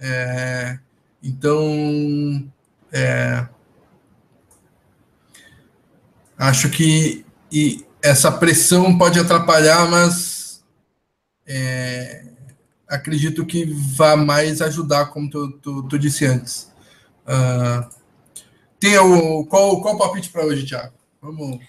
É, 0.00 0.78
então, 1.22 2.50
é, 2.92 3.46
acho 6.36 6.68
que 6.70 7.24
e 7.52 7.86
essa 8.02 8.32
pressão 8.32 8.98
pode 8.98 9.18
atrapalhar, 9.20 9.88
mas 9.88 10.64
é, 11.46 12.26
acredito 12.88 13.46
que 13.46 13.64
vá 13.64 14.16
mais 14.16 14.60
ajudar, 14.60 15.06
como 15.06 15.30
tu, 15.30 15.52
tu, 15.52 15.82
tu 15.84 15.98
disse 15.98 16.26
antes. 16.26 16.72
Uh, 17.24 18.03
tem 18.78 18.98
o, 18.98 19.44
qual, 19.46 19.80
qual 19.80 19.94
o 19.94 19.98
palpite 19.98 20.30
para 20.30 20.44
hoje, 20.44 20.66
Thiago? 20.66 20.94
Vamos. 21.20 21.60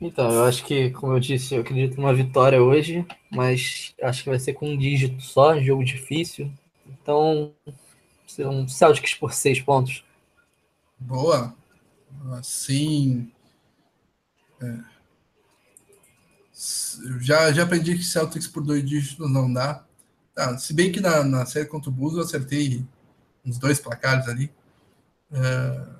Então, 0.00 0.30
eu 0.30 0.44
acho 0.44 0.64
que, 0.64 0.90
como 0.90 1.12
eu 1.12 1.20
disse, 1.20 1.54
eu 1.54 1.60
acredito 1.60 1.96
numa 1.96 2.12
vitória 2.12 2.60
hoje, 2.60 3.06
mas 3.30 3.94
acho 4.02 4.24
que 4.24 4.30
vai 4.30 4.38
ser 4.38 4.52
com 4.54 4.70
um 4.70 4.76
dígito 4.76 5.22
só, 5.22 5.58
jogo 5.60 5.84
difícil. 5.84 6.52
Então, 6.86 7.52
um 8.40 8.66
Celtics 8.66 9.14
por 9.14 9.32
seis 9.32 9.60
pontos. 9.60 10.04
Boa. 10.98 11.54
Assim. 12.32 13.30
É 14.60 14.92
já, 17.20 17.52
já 17.52 17.64
aprendi 17.64 17.96
que 17.96 18.04
Celtics 18.04 18.46
por 18.46 18.62
dois 18.62 18.84
dígitos 18.84 19.30
não 19.30 19.52
dá. 19.52 19.84
Ah, 20.36 20.56
se 20.56 20.72
bem 20.72 20.92
que 20.92 21.00
na, 21.00 21.24
na 21.24 21.44
série 21.44 21.66
contra 21.66 21.90
o 21.90 21.92
Bulls 21.92 22.14
eu 22.14 22.22
acertei 22.22 22.84
uns 23.44 23.58
dois 23.58 23.80
placares 23.80 24.28
ali. 24.28 24.50
Uh, 25.32 25.92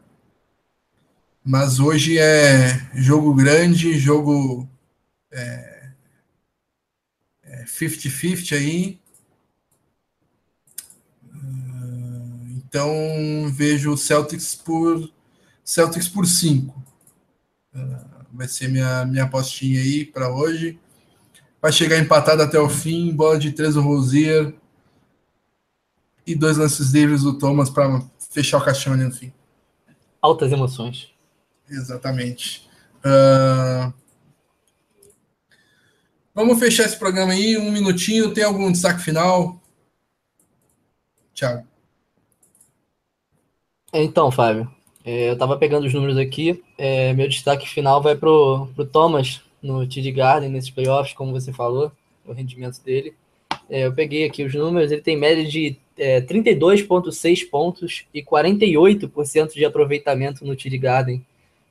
mas 1.42 1.80
hoje 1.80 2.18
é 2.18 2.68
jogo 2.94 3.34
grande, 3.34 3.98
jogo 3.98 4.68
50-50 7.64 8.52
é, 8.52 8.54
é 8.54 8.58
aí. 8.58 9.00
Uh, 11.24 12.52
então 12.56 12.92
vejo 13.50 13.96
Celtics 13.96 14.54
por 14.54 15.10
Celtics 15.64 16.08
por 16.08 16.26
5. 16.26 16.78
Uh, 17.74 18.24
vai 18.32 18.46
ser 18.46 18.68
minha, 18.68 19.06
minha 19.06 19.24
apostinha 19.24 19.80
aí 19.80 20.04
para 20.04 20.30
hoje. 20.30 20.78
Vai 21.60 21.72
chegar 21.72 21.98
empatado 21.98 22.42
até 22.42 22.58
o 22.58 22.68
fim, 22.68 23.14
bola 23.14 23.38
de 23.38 23.52
três 23.52 23.74
do 23.74 23.80
Rosier 23.80 24.54
e 26.26 26.34
dois 26.34 26.56
lances 26.56 26.90
livres 26.90 27.22
do 27.22 27.38
Thomas 27.38 27.70
para 27.70 28.02
fechar 28.32 28.58
o 28.58 28.64
caixão 28.64 28.94
ali 28.94 29.04
no 29.04 29.12
fim. 29.12 29.32
Altas 30.20 30.50
emoções. 30.50 31.10
Exatamente. 31.68 32.68
Uh... 33.04 33.92
Vamos 36.34 36.58
fechar 36.58 36.84
esse 36.84 36.98
programa 36.98 37.32
aí, 37.32 37.58
um 37.58 37.70
minutinho. 37.70 38.32
Tem 38.32 38.42
algum 38.42 38.72
destaque 38.72 39.02
final? 39.02 39.60
Thiago. 41.34 41.66
Então, 43.92 44.30
Fábio, 44.30 44.70
é, 45.04 45.28
eu 45.28 45.34
estava 45.34 45.58
pegando 45.58 45.86
os 45.86 45.92
números 45.92 46.16
aqui. 46.16 46.62
É, 46.78 47.12
meu 47.12 47.28
destaque 47.28 47.68
final 47.68 48.00
vai 48.00 48.16
para 48.16 48.30
o 48.30 48.66
Thomas 48.90 49.42
no 49.62 49.86
TD 49.86 50.10
Garden, 50.12 50.48
nesses 50.48 50.70
playoffs, 50.70 51.14
como 51.14 51.32
você 51.32 51.52
falou, 51.52 51.92
o 52.24 52.32
rendimento 52.32 52.82
dele. 52.82 53.14
É, 53.68 53.86
eu 53.86 53.92
peguei 53.92 54.24
aqui 54.24 54.42
os 54.42 54.54
números, 54.54 54.90
ele 54.90 55.02
tem 55.02 55.16
média 55.16 55.44
de 55.44 55.76
é, 55.97 56.20
32,6 56.20 57.49
pontos 57.49 58.05
e 58.12 58.22
48% 58.22 59.55
de 59.55 59.64
aproveitamento 59.64 60.45
no 60.45 60.57
TD 60.57 60.78
Garden 60.78 61.24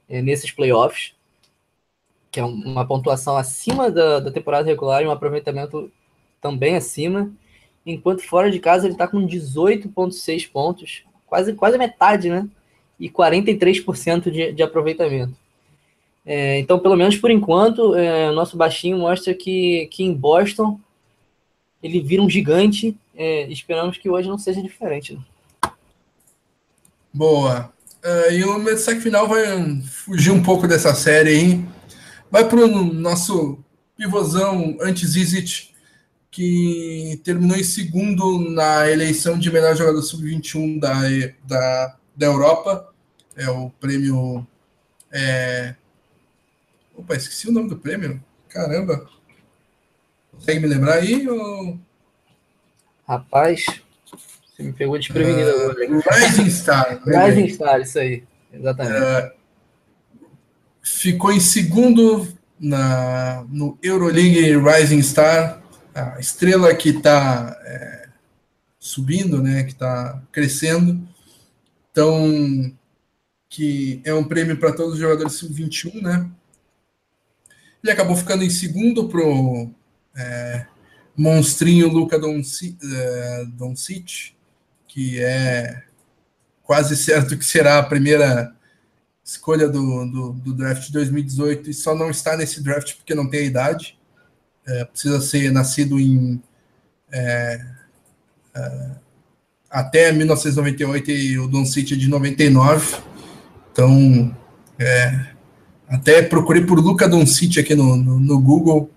é, 0.10 0.22
nesses 0.22 0.52
playoffs, 0.52 1.14
que 2.32 2.40
é 2.40 2.44
uma 2.44 2.86
pontuação 2.86 3.38
acima 3.38 3.92
da, 3.92 4.20
da 4.20 4.32
temporada 4.32 4.68
regular 4.68 5.04
e 5.04 5.08
um 5.08 5.12
aproveitamento 5.12 5.92
também 6.40 6.76
acima. 6.76 7.32
Enquanto 7.86 8.22
fora 8.22 8.52
de 8.52 8.60
casa 8.60 8.86
ele 8.86 8.94
está 8.94 9.08
com 9.08 9.26
18,6 9.26 10.50
pontos, 10.52 11.04
quase, 11.26 11.54
quase 11.54 11.78
metade, 11.78 12.30
né? 12.30 12.48
e 13.02 13.10
43% 13.10 14.30
de, 14.30 14.54
de 14.54 14.62
aproveitamento. 14.62 15.34
É, 16.24 16.60
então, 16.60 16.78
pelo 16.78 16.96
menos 16.96 17.18
por 17.18 17.32
enquanto, 17.32 17.96
é, 17.96 18.30
o 18.30 18.34
nosso 18.34 18.56
baixinho 18.56 19.00
mostra 19.00 19.34
que, 19.34 19.88
que 19.92 20.04
em 20.04 20.14
Boston 20.14 20.80
ele 21.82 22.02
vira 22.02 22.22
um 22.22 22.30
gigante. 22.30 22.98
É, 23.16 23.48
esperamos 23.52 23.98
que 23.98 24.10
hoje 24.10 24.28
não 24.28 24.38
seja 24.38 24.62
diferente. 24.62 25.14
Né? 25.14 25.22
Boa. 27.14 27.72
Uh, 28.04 28.32
e 28.32 28.44
o 28.44 28.58
meu 28.58 28.74
destaque 28.74 29.02
final 29.02 29.28
vai 29.28 29.82
fugir 29.84 30.32
um 30.32 30.42
pouco 30.42 30.68
dessa 30.68 30.94
série 30.96 31.30
aí. 31.30 31.66
Vai 32.30 32.48
para 32.48 32.60
o 32.60 32.94
nosso 32.94 33.60
pivôzão 33.96 34.78
antes 34.82 35.12
Zizit, 35.12 35.76
que 36.32 37.20
terminou 37.24 37.58
em 37.58 37.64
segundo 37.64 38.40
na 38.50 38.90
eleição 38.90 39.38
de 39.38 39.52
melhor 39.52 39.76
jogador 39.76 40.02
sub-21 40.02 40.80
da, 40.80 40.94
da, 41.46 41.98
da 42.16 42.26
Europa 42.26 42.92
é 43.36 43.50
o 43.50 43.70
prêmio. 43.70 44.46
É... 45.12 45.76
Opa, 46.96 47.16
esqueci 47.16 47.50
o 47.50 47.52
nome 47.52 47.70
do 47.70 47.78
prêmio. 47.78 48.24
Caramba. 48.50 49.10
Consegue 50.42 50.60
me 50.60 50.68
lembrar 50.68 50.96
aí? 50.96 51.30
Ou... 51.30 51.80
Rapaz, 53.08 53.64
você 54.44 54.64
me 54.64 54.74
pegou 54.74 54.98
desprevenido 54.98 55.52
uh, 55.52 55.72
agora. 55.72 56.16
Rising 56.16 56.50
Star. 56.50 57.02
Rising 57.06 57.50
Star, 57.50 57.82
isso 57.82 58.00
aí. 58.00 58.24
Exatamente. 58.52 58.98
Uh, 58.98 59.32
ficou 60.82 61.32
em 61.32 61.40
segundo 61.40 62.28
na, 62.60 63.46
no 63.50 63.78
Euroleague 63.84 64.58
Rising 64.58 65.04
Star, 65.04 65.62
a 65.94 66.20
estrela 66.20 66.74
que 66.74 66.90
está 66.90 67.56
é, 67.64 68.10
subindo, 68.80 69.44
né, 69.44 69.64
que 69.64 69.74
está 69.74 70.24
crescendo. 70.32 71.08
Então, 71.92 72.74
que 73.48 74.02
é 74.04 74.12
um 74.12 74.24
prêmio 74.24 74.58
para 74.58 74.74
todos 74.74 74.94
os 74.94 75.00
jogadores 75.00 75.34
sub-21, 75.34 76.02
né? 76.02 76.28
Ele 77.84 77.92
acabou 77.92 78.16
ficando 78.16 78.44
em 78.44 78.50
segundo 78.50 79.08
pro 79.08 79.70
é, 80.16 80.66
monstrinho 81.16 81.88
Luca 81.88 82.18
é, 82.18 83.46
Doncic, 83.54 84.34
que 84.88 85.20
é 85.20 85.84
quase 86.64 86.96
certo 86.96 87.38
que 87.38 87.46
será 87.46 87.80
a 87.80 87.84
primeira 87.84 88.54
escolha 89.24 89.68
do, 89.68 90.06
do, 90.06 90.34
do, 90.34 90.54
draft 90.54 90.88
de 90.88 90.94
2018 90.94 91.70
e 91.70 91.74
só 91.74 91.96
não 91.96 92.10
está 92.10 92.36
nesse 92.36 92.62
draft 92.62 92.96
porque 92.96 93.16
não 93.16 93.30
tem 93.30 93.42
a 93.42 93.46
idade. 93.46 93.98
É, 94.68 94.86
precisa 94.86 95.22
ser 95.22 95.52
nascido 95.52 96.00
em 96.00 96.42
é, 97.12 97.66
é, 98.56 98.92
até 99.70 100.12
1998 100.12 101.12
e 101.12 101.40
o 101.40 101.48
Don 101.48 101.66
City 101.66 101.94
é 101.94 101.98
de 101.98 102.10
99. 102.10 102.98
Então, 103.72 104.36
é, 104.78 105.28
até 105.88 106.22
procurei 106.22 106.66
por 106.66 106.80
Luca 106.80 107.08
Doncic 107.08 107.58
aqui 107.58 107.76
no, 107.76 107.96
no, 107.96 108.20
no, 108.20 108.40
Google 108.40 108.90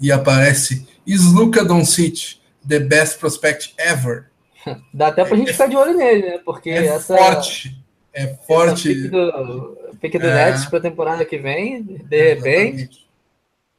e 0.00 0.12
aparece 0.12 0.86
Is 1.06 1.24
Luca 1.24 1.64
Doncic 1.64 2.38
the 2.66 2.78
best 2.78 3.18
prospect 3.18 3.74
ever? 3.78 4.30
Dá 4.92 5.08
até 5.08 5.24
pra 5.24 5.36
gente 5.36 5.52
ficar 5.52 5.68
de 5.68 5.76
olho 5.76 5.96
nele, 5.96 6.22
né? 6.22 6.38
Porque 6.44 6.70
é 6.70 6.86
essa. 6.86 7.16
Forte. 7.16 7.84
É 8.12 8.34
forte. 8.46 8.88
Pique 8.88 9.08
do, 9.08 9.78
pique 10.00 10.18
do 10.18 10.26
é, 10.26 10.34
Nets 10.34 10.66
pra 10.66 10.80
temporada 10.80 11.24
que 11.24 11.38
vem, 11.38 11.82
de 11.82 12.34
repente. 12.34 13.06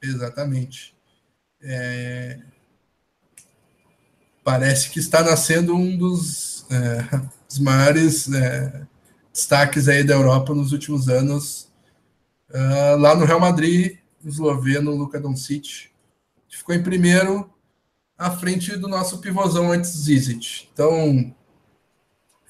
Exatamente. 0.02 0.96
É, 1.62 2.38
parece 4.44 4.90
que 4.92 5.00
está 5.00 5.24
nascendo 5.24 5.76
um 5.76 5.98
dos, 5.98 6.66
é, 6.70 7.18
dos 7.50 7.60
maiores 7.60 8.32
é, 8.32 8.82
destaques 9.34 9.88
aí 9.88 10.04
da 10.04 10.14
Europa 10.14 10.54
nos 10.54 10.72
últimos 10.72 11.10
anos. 11.10 11.68
Uh, 12.50 12.96
lá 12.98 13.14
no 13.14 13.26
Real 13.26 13.42
Madrid, 13.42 13.98
o 14.24 14.30
esloveno 14.30 14.96
Luka 14.96 15.20
Doncic, 15.20 15.90
que 16.48 16.58
ficou 16.58 16.74
em 16.74 16.84
primeiro 16.84 17.50
à 18.18 18.32
frente 18.32 18.76
do 18.76 18.88
nosso 18.88 19.20
pivôzão 19.20 19.72
antes 19.72 19.92
Zizic. 19.92 20.68
Então, 20.74 21.34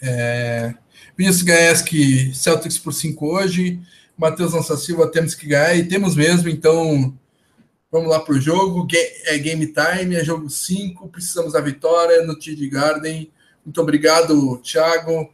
é, 0.02 0.74
Vinícius 1.18 1.44
Gaeski, 1.44 2.34
Celtics 2.34 2.80
por 2.80 2.94
5 2.94 3.26
hoje, 3.26 3.80
Matheus 4.18 4.54
Lança 4.54 4.78
Silva, 4.78 5.12
temos 5.12 5.36
que 5.36 5.48
ganhar, 5.48 5.76
e 5.76 5.88
temos 5.88 6.16
mesmo, 6.16 6.50
então 6.50 7.14
vamos 7.92 8.10
lá 8.10 8.20
para 8.20 8.34
o 8.34 8.40
jogo, 8.40 8.88
é 9.26 9.38
game 9.38 9.68
time, 9.68 10.16
é 10.16 10.24
jogo 10.24 10.50
5, 10.50 11.08
precisamos 11.10 11.54
da 11.54 11.62
vitória 11.62 12.26
no 12.26 12.38
TD 12.38 12.70
Garden. 12.70 13.32
Muito 13.66 13.82
obrigado, 13.82 14.58
Thiago. 14.60 15.30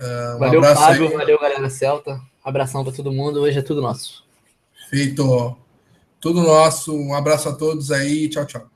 Uh, 0.00 0.36
um 0.36 0.38
valeu, 0.38 0.62
Fábio, 0.62 1.08
aí. 1.08 1.16
valeu, 1.16 1.40
galera 1.40 1.70
Celta. 1.70 2.20
Abração 2.44 2.84
para 2.84 2.92
todo 2.92 3.12
mundo, 3.12 3.40
hoje 3.40 3.58
é 3.58 3.62
tudo 3.62 3.80
nosso. 3.80 4.24
Feito. 4.90 5.56
Tudo 6.24 6.40
nosso. 6.40 6.96
Um 6.96 7.12
abraço 7.12 7.50
a 7.50 7.52
todos 7.52 7.92
aí. 7.92 8.30
Tchau, 8.30 8.46
tchau. 8.46 8.73